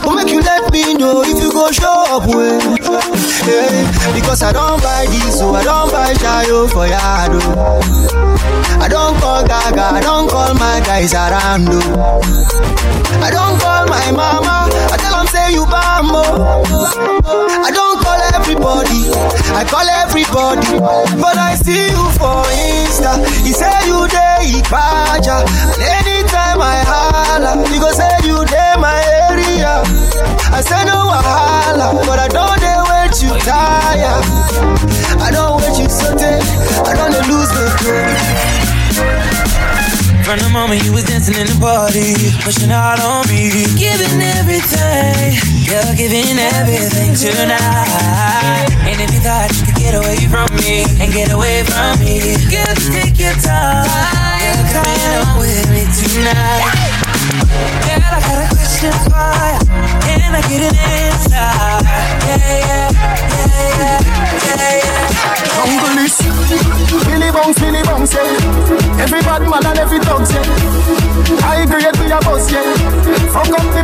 But 0.04 0.16
make 0.16 0.30
you 0.32 0.42
let 0.42 0.72
me 0.72 0.94
know 0.96 1.24
if 1.24 1.40
you 1.42 1.52
go 1.52 1.72
show 1.72 2.04
up 2.12 2.28
well. 2.28 2.60
Yeah, 3.48 4.12
because 4.14 4.44
I 4.44 4.52
don't 4.52 4.82
buy 4.82 5.06
this, 5.10 5.40
so 5.40 5.54
I 5.56 5.64
don't 5.64 5.92
buy 5.92 6.14
Shayo 6.14 6.68
for 6.72 6.86
Yado. 6.88 7.40
Oh. 7.56 8.80
I 8.80 8.88
don't 8.88 9.16
call 9.20 9.44
Gaga, 9.48 9.96
I 9.96 10.02
don't 10.02 10.30
call 10.30 10.54
my 10.56 10.82
guys 10.86 11.14
around. 11.14 11.68
oh. 11.72 12.20
I 13.24 13.32
don't 13.32 13.56
call 13.60 13.88
my 13.88 14.12
mama, 14.12 14.68
I 14.92 14.98
tell 15.00 15.16
them 15.16 15.28
say 15.28 15.54
you 15.54 15.66
bambo. 15.66 16.24
Oh. 16.24 17.64
I 17.64 17.72
don't 17.72 18.00
call 18.04 18.20
everybody, 18.36 19.08
I 19.56 19.64
call 19.64 19.88
everybody. 19.88 20.80
But 21.22 21.38
I 21.38 21.56
see 21.56 21.88
you 21.96 22.04
for 22.20 22.44
Insta, 22.52 23.24
you 23.48 23.54
say 23.54 23.88
you 23.88 24.04
Baja. 24.74 25.46
And 25.46 25.82
anytime 26.02 26.60
I 26.60 26.82
holla, 26.88 27.62
you 27.72 27.80
go 27.80 27.92
say 27.92 28.10
you 28.26 28.42
area. 28.42 28.73
I 30.54 30.62
say 30.62 30.86
no 30.86 31.10
wahala, 31.10 31.98
but 32.06 32.20
I 32.20 32.28
don't 32.30 32.60
dare 32.62 32.86
wait 32.86 33.18
you 33.26 33.34
tire. 33.42 34.22
I 35.18 35.30
don't 35.34 35.58
wait 35.58 35.82
you 35.82 35.90
something, 35.90 36.42
I 36.86 36.94
don't 36.94 37.14
lose 37.26 37.50
my 37.58 37.66
cool. 37.82 38.54
From 40.24 40.38
the 40.40 40.50
moment 40.54 40.86
you 40.86 40.94
was 40.94 41.04
dancing 41.04 41.36
in 41.36 41.48
the 41.50 41.58
party, 41.60 42.14
pushing 42.46 42.72
out 42.72 43.02
on 43.02 43.26
me, 43.28 43.66
giving 43.82 44.22
everything, 44.38 45.36
you're 45.66 45.96
giving 45.98 46.38
everything 46.38 47.18
tonight. 47.18 48.70
And 48.86 49.02
if 49.02 49.10
you 49.10 49.20
thought 49.26 49.50
you 49.58 49.66
could 49.66 49.82
get 49.82 49.96
away 49.98 50.22
from 50.30 50.48
me 50.62 50.86
and 51.02 51.12
get 51.12 51.34
away 51.34 51.66
from 51.66 51.98
me, 52.00 52.38
girl, 52.48 52.78
take 52.94 53.18
your 53.18 53.34
time. 53.42 53.90
You're 54.38 54.70
coming 54.70 55.02
on 55.18 55.42
with 55.42 55.66
me 55.74 55.82
tonight. 55.92 56.83
Girl, 57.24 58.04
I 58.04 58.20
got 58.20 58.36
a 58.36 58.52
question 58.52 58.92
for. 59.08 59.24
Can 60.04 60.36
I 60.36 60.44
get 60.52 60.68
an 60.68 60.76
answer? 60.76 61.40
Yeah, 62.28 62.36
yeah, 62.36 62.52
yeah, 62.52 62.92
yeah, 63.40 63.96
yeah, 64.44 64.84
yeah. 64.84 65.08
Jungle 65.56 65.96
Billy 67.08 67.32
Billy 67.56 67.80
yeah. 68.14 68.28
Every 69.00 69.24
bad 69.24 69.48
man 69.48 69.64
and 69.66 69.80
every 69.80 70.00
yeah. 70.32 70.44
Boss, 72.28 72.52
yeah. 72.52 72.60
The 72.62 73.32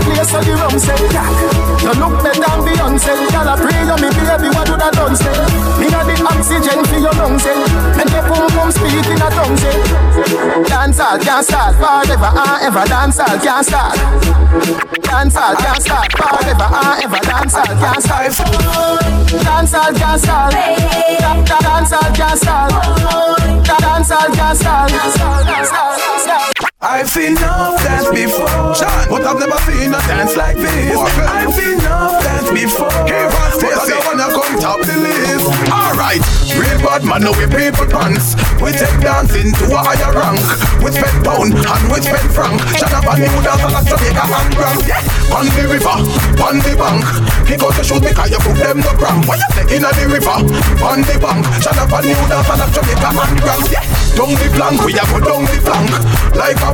place 0.03 0.33
the 0.43 0.53
rum. 0.59 0.75
You 1.79 1.95
look 1.95 2.19
better 2.21 2.43
than 2.43 2.59
Beyonce. 2.67 3.15
Girl, 3.31 3.47
I 3.47 3.55
pray 3.55 3.87
me 4.03 4.09
baby, 4.13 4.51
what 4.53 4.67
done, 4.91 5.15
say? 5.15 5.31
Me 5.79 5.87
got 5.89 6.03
the 6.05 6.19
oxygen 6.27 6.83
for 6.85 6.99
your 6.99 7.13
lungs, 7.15 7.45
speak 8.75 9.07
in 9.07 9.21
a 9.21 9.29
say. 9.57 9.79
Dance 10.67 10.99
ever. 10.99 11.15
Can't 13.37 13.65
start. 13.65 13.95
Dance 15.03 15.35
all 15.35 15.55
can't 15.55 15.81
start 15.81 16.11
forever 16.13 16.63
and 16.63 17.03
ever. 17.03 17.19
Dance 17.19 17.53
all 17.53 17.65
can't 17.65 18.01
start. 18.01 18.33
Dance 19.43 19.73
all 19.73 19.93
can't 19.93 20.21
start. 20.21 20.51
Dance 20.51 21.91
all 21.91 22.13
can't 22.13 22.37
start. 22.37 22.71
Dance 24.89 25.21
all 25.21 25.43
can't 25.43 25.67
start. 25.67 26.58
I've 26.81 27.09
seen 27.09 27.35
enough 27.35 27.75
dance 27.83 28.07
before, 28.07 28.47
but 29.11 29.19
I've 29.27 29.35
never 29.35 29.59
seen 29.67 29.91
a 29.91 29.99
dance 30.07 30.37
like 30.37 30.55
this. 30.55 30.95
I've 30.95 31.51
seen 31.51 31.75
enough 31.75 32.23
dance 32.23 32.47
before, 32.55 32.87
but 32.87 33.67
I 33.67 33.83
don't 33.83 34.05
wanna 34.07 34.31
come 34.31 34.55
top 34.63 34.79
the 34.87 34.95
list. 34.95 35.43
Alright, 35.67 36.23
real 36.55 36.79
bad 36.79 37.03
man, 37.03 37.27
no 37.27 37.35
we 37.35 37.51
people 37.51 37.83
pants. 37.83 38.39
We 38.63 38.71
take 38.71 38.95
dancing 39.03 39.51
to 39.59 39.65
a 39.75 39.79
higher 39.83 40.07
rank. 40.15 40.39
We 40.79 40.95
spend 40.95 41.19
pound 41.27 41.51
and 41.51 41.83
we 41.91 41.99
spend 41.99 42.31
franc. 42.31 42.63
Shut 42.79 42.95
up 42.95 43.11
and 43.11 43.27
new 43.27 43.39
dance 43.43 43.59
like 43.59 43.83
Jamaica 43.83 44.23
and 44.23 44.51
Grand. 44.55 44.79
Yeah, 44.87 45.35
on 45.35 45.51
the 45.51 45.63
river, 45.67 45.99
on 46.39 46.63
the 46.63 46.73
bank. 46.79 47.03
Pick 47.43 47.59
out 47.59 47.75
the 47.75 47.83
shoot 47.83 47.99
because 47.99 48.31
you 48.31 48.39
put 48.39 48.55
them 48.55 48.79
the 48.79 48.95
cramp. 48.95 49.27
Why 49.27 49.35
you 49.35 49.49
taking 49.51 49.83
on 49.83 49.91
the 49.99 50.07
river, 50.07 50.47
on 50.79 51.03
the 51.03 51.15
bank? 51.19 51.43
Shut 51.59 51.75
up 51.75 51.91
and 51.91 52.07
new 52.07 52.23
dance 52.31 52.47
like 52.47 52.71
Jamaica 52.71 53.09
and 53.19 53.35
Grand. 53.43 53.67
Yeah, 53.67 53.83
down 54.15 54.31
the 54.31 54.47
flank, 54.55 54.79
we 54.87 54.95
have 54.95 55.11
go 55.11 55.19
down 55.19 55.43
the 55.43 55.59
flank. 55.59 55.91
Like 56.39 56.55
a 56.63 56.68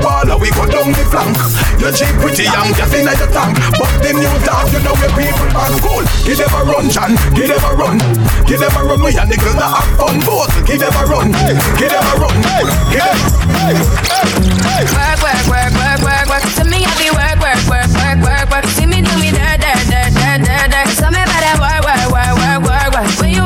down 0.86 0.94
the 0.94 1.06
flank. 1.10 1.38
You're 1.82 1.92
cheap, 1.92 2.14
pretty 2.22 2.46
young, 2.46 2.70
just 2.78 2.94
in 2.94 3.10
your 3.10 3.30
tank. 3.34 3.58
But 3.78 3.90
the 4.06 4.14
new 4.14 4.30
dance, 4.46 4.70
you 4.70 4.82
know 4.86 4.94
where 4.94 5.14
people 5.18 5.50
are 5.58 5.74
cool. 5.82 6.06
Give 6.22 6.38
them 6.38 6.54
a 6.54 6.62
run, 6.62 6.86
John. 6.90 7.18
Give 7.34 7.50
them 7.50 7.64
a 7.66 7.72
run. 7.74 7.98
Give 8.46 8.60
them 8.62 8.74
a 8.78 8.82
run. 8.86 9.02
We 9.02 9.18
and 9.18 9.30
the 9.30 9.38
girls 9.38 9.58
that 9.58 9.70
have 9.74 9.90
fun. 9.98 10.22
Both. 10.22 10.54
Give 10.66 10.78
them 10.78 10.94
a 10.94 11.04
run. 11.10 11.34
Give 11.78 11.90
them 11.90 12.06
a 12.06 12.14
run. 12.22 12.38
Give 12.94 13.02
them. 13.02 13.18
Work, 14.94 15.20
work, 15.26 15.46
work, 15.50 15.74
work, 15.74 16.00
work, 16.06 16.26
work. 16.30 16.46
To 16.62 16.64
me, 16.70 16.86
I 16.86 16.94
be 17.02 17.10
work, 17.10 17.38
work, 17.42 17.62
work, 17.66 17.90
work, 17.98 18.20
work, 18.22 18.46
work. 18.54 18.66
See 18.78 18.86
me 18.86 19.02
do 19.02 19.14
me 19.18 19.34
dirt, 19.34 19.58
dirt, 19.62 19.82
dirt, 19.90 20.14
dirt, 20.14 20.40
dirt, 20.46 20.68
dirt. 20.70 20.88
Tell 21.02 21.10
me 21.10 21.22
about 21.22 21.42
that 21.42 21.58
work, 21.58 21.82
work, 21.82 22.06
work, 22.14 22.34
work, 22.38 22.62
work, 22.62 22.90
work. 22.94 23.10
When 23.18 23.34
you 23.34 23.46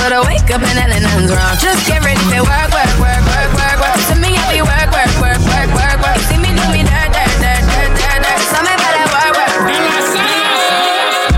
But 0.00 0.16
I 0.16 0.20
wake 0.24 0.48
up 0.48 0.64
and 0.64 0.80
nothing's 0.80 1.28
wrong. 1.28 1.60
Just 1.60 1.84
get 1.84 2.00
ready 2.00 2.24
to 2.32 2.40
work, 2.40 2.72
work, 2.72 2.94
work, 2.96 3.20
work, 3.20 3.50
work, 3.52 3.76
work. 3.84 3.94
To 4.08 4.16
me, 4.16 4.32
I 4.32 4.48
be 4.48 4.64
work, 4.64 4.88
work, 4.88 5.12
work, 5.20 5.40
work, 5.44 5.68
work, 5.76 5.98
work. 6.00 6.20
See 6.24 6.40
me 6.40 6.56
do 6.56 6.64
me 6.72 6.80
dirt, 6.88 7.12
dirt, 7.12 7.34
dirt, 7.36 7.62
dirt, 7.68 7.92
dirt, 8.00 8.18
dirt. 8.24 8.40
So 8.48 8.58
me 8.64 8.72
better 8.80 9.06
work, 9.12 9.32
work, 9.36 9.60
work. 9.60 10.08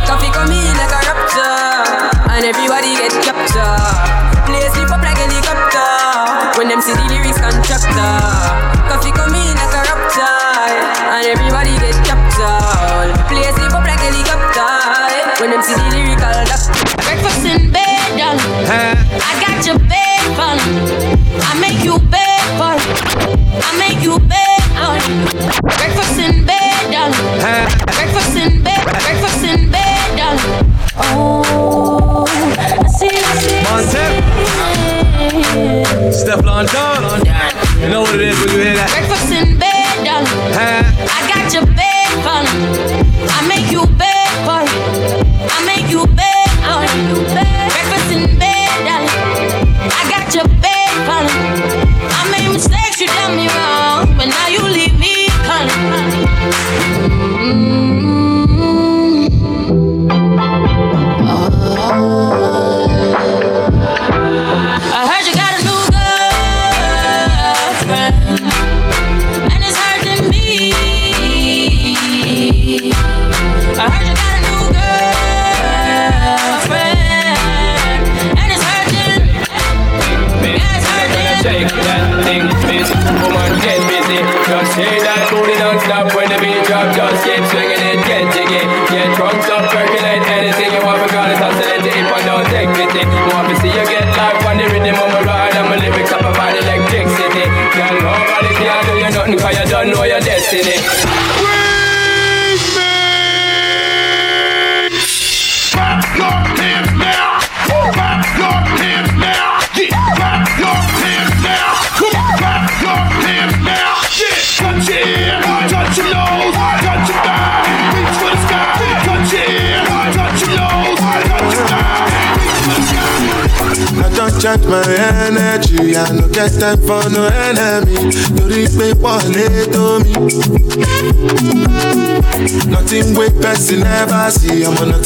Coffee 0.06 0.30
come 0.30 0.54
in 0.54 0.74
like 0.78 0.94
a 0.94 1.00
raptor, 1.10 2.38
and 2.38 2.42
everybody 2.46 2.94
get 3.02 3.10
captured. 3.26 4.46
Play 4.46 4.62
sleep 4.70 4.94
up 4.94 5.02
like 5.02 5.18
helicopter 5.18 6.54
when 6.54 6.70
them 6.70 6.80
see 6.80 6.94
the 6.94 7.02
lyrics 7.10 7.42
constructor. 7.42 8.71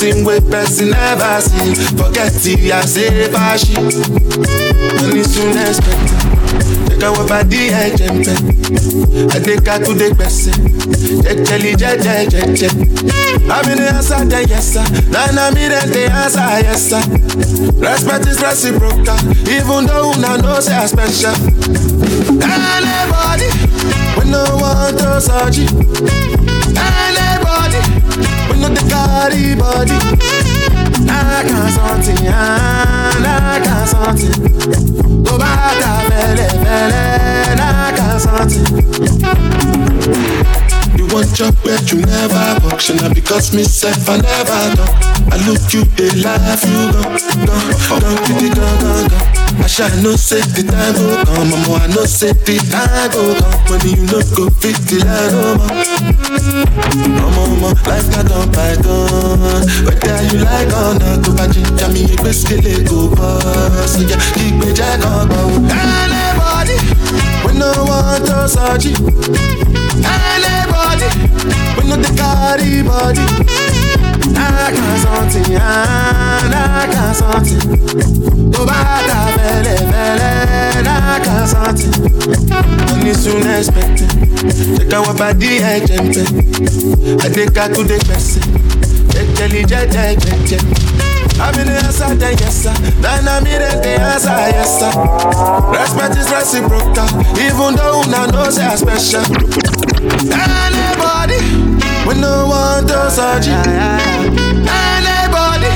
I'm 0.06 0.22
nothing 0.22 0.24
wey 0.24 0.40
person 0.40 0.90
never 0.90 1.40
see. 1.40 1.74
Forget 1.96 2.32
it, 2.46 2.72
I 2.72 2.80
say 2.82 3.28
fashi. 3.28 3.74
Money 5.02 5.22
soon 5.24 5.58
expected. 5.58 6.22
Take 6.88 7.02
away 7.02 7.26
body 7.28 7.70
ẹ̀jẹ̀ 7.82 8.10
ń 8.12 8.16
bẹ̀. 8.24 8.38
Adéka 9.34 9.74
tó 9.84 9.92
dé 9.98 10.08
gbẹ̀sẹ̀. 10.14 10.54
Jẹjẹ 11.46 12.26
jẹjẹ. 12.32 12.68
Àmì 13.56 13.74
ni 13.80 13.86
answer 13.86 14.22
yes 14.50 14.66
sir. 14.72 14.84
Nana 15.12 15.50
mi 15.54 15.66
then 15.68 15.90
dey 15.92 16.06
answer 16.22 16.60
yes 16.66 16.82
sir. 16.90 17.02
Respect 17.82 18.26
is 18.30 18.38
reciprocal. 18.40 19.18
Even 19.56 19.86
though 19.86 20.10
una 20.14 20.36
know 20.38 20.60
say 20.60 20.74
I 20.76 20.86
special. 20.86 21.34
Anybody 22.54 23.48
we 24.16 24.24
no 24.30 24.42
want 24.62 24.98
to 24.98 25.18
it. 25.62 25.70
Anybody 26.78 27.35
we 28.50 28.58
no 28.60 28.68
dey 28.74 28.86
carry 28.88 29.54
body. 29.54 30.45
N'aka 31.06 31.58
something. 33.92 34.34
Tó 35.24 35.32
bá 35.38 35.52
ta 35.80 35.90
fẹ́lẹ́fẹ́lẹ́, 36.08 37.54
n'aka 37.58 38.06
something. 38.24 38.68
You 40.96 41.04
want 41.12 41.38
where 41.64 41.82
you 41.90 41.98
never 42.06 42.46
work, 42.64 42.80
shey 42.80 42.96
na 42.96 43.08
because 43.08 43.46
me 43.54 43.62
sef 43.64 44.08
I 44.08 44.10
never 44.16 44.76
talk. 44.76 44.90
I 45.32 45.34
look 45.46 45.72
you 45.74 45.82
dey 45.96 46.10
laugh, 46.22 46.62
you 46.64 46.92
gone, 46.92 47.18
gone, 47.46 47.72
gone, 47.88 48.16
gone, 48.26 48.50
gone, 48.54 49.08
gone. 49.08 49.22
I 49.58 49.60
shall 49.68 49.94
know 50.02 50.16
say 50.16 50.40
the 50.40 50.62
time 50.62 50.94
go 50.94 51.24
come, 51.24 51.50
mama. 51.50 51.74
I 51.82 51.84
know 51.88 52.04
say 52.04 52.32
the 52.32 52.58
time 52.70 53.10
go 53.12 53.34
come. 53.34 53.64
Money 53.68 53.90
you 53.96 54.04
no 54.06 54.20
go 54.36 54.44
fit 54.60 54.76
the 54.88 54.96
line 55.04 55.32
no 55.32 55.42
more. 55.58 55.74
Mama, 57.08 57.42
mama, 57.60 57.70
life 57.88 58.08
got 58.12 58.30
on 58.32 58.48
python. 58.52 59.62
Whether 59.84 60.18
you 60.30 60.38
like 60.44 60.72
or 60.72 60.94
back 60.98 61.50
ginger 61.52 61.88
me, 61.92 62.04
you 62.06 62.16
basically 62.18 62.82
go 62.84 63.14
boss. 63.14 63.92
So 63.94 64.00
yeah, 64.00 64.20
keep 64.34 64.54
me 64.54 64.72
jack 64.72 65.04
on 65.04 65.28
Anybody, 65.70 66.76
we 67.44 67.58
no 67.58 67.72
want 67.84 68.26
to 68.26 68.48
it. 68.86 68.98
Anybody, 70.04 71.08
we 71.76 71.88
no 71.88 71.96
the 71.96 72.10
carry 72.16 72.82
body. 72.82 73.24
I 74.38 74.72
got 74.72 74.98
something, 75.02 75.56
I 75.56 76.88
got 76.92 77.16
something. 77.16 77.60
Tó 78.52 78.64
bá 78.64 78.80
ta 79.06 79.18
fẹ́lẹ́fẹ́lẹ́, 79.36 80.86
I 80.86 81.20
got 81.24 81.48
something. 81.48 81.94
Money 82.90 83.14
soon 83.14 83.46
expected. 83.46 84.10
Take 84.78 84.92
away 84.96 85.14
body 85.18 85.50
ẹ̀jẹ̀ 85.72 86.00
ń 86.02 86.06
bẹ̀. 86.14 86.26
Adéka 87.24 87.64
tó 87.74 87.82
dé 87.84 87.96
I'm 91.38 91.54
in 91.60 91.66
the 91.68 91.76
answer, 91.84 92.14
yes 92.16 92.64
sir. 92.64 92.72
Then 93.00 93.28
I'm 93.28 93.46
in 93.46 93.60
the 93.60 93.96
answer, 94.00 94.28
yes 94.28 94.80
sir. 94.80 94.92
Respect 95.72 96.16
is 96.16 96.28
reciprocal, 96.28 97.08
even 97.40 97.76
though 97.76 98.00
una 98.04 98.26
know 98.32 98.50
say 98.50 98.64
I 98.64 98.76
special. 98.76 99.24
Anybody, 100.32 101.40
we 102.08 102.20
no 102.20 102.46
want 102.48 102.88
to 102.88 103.10
surgery. 103.10 103.56
Anybody, 104.68 105.72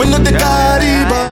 we 0.00 0.10
no 0.10 0.18
the 0.18 0.32
carry 0.32 1.04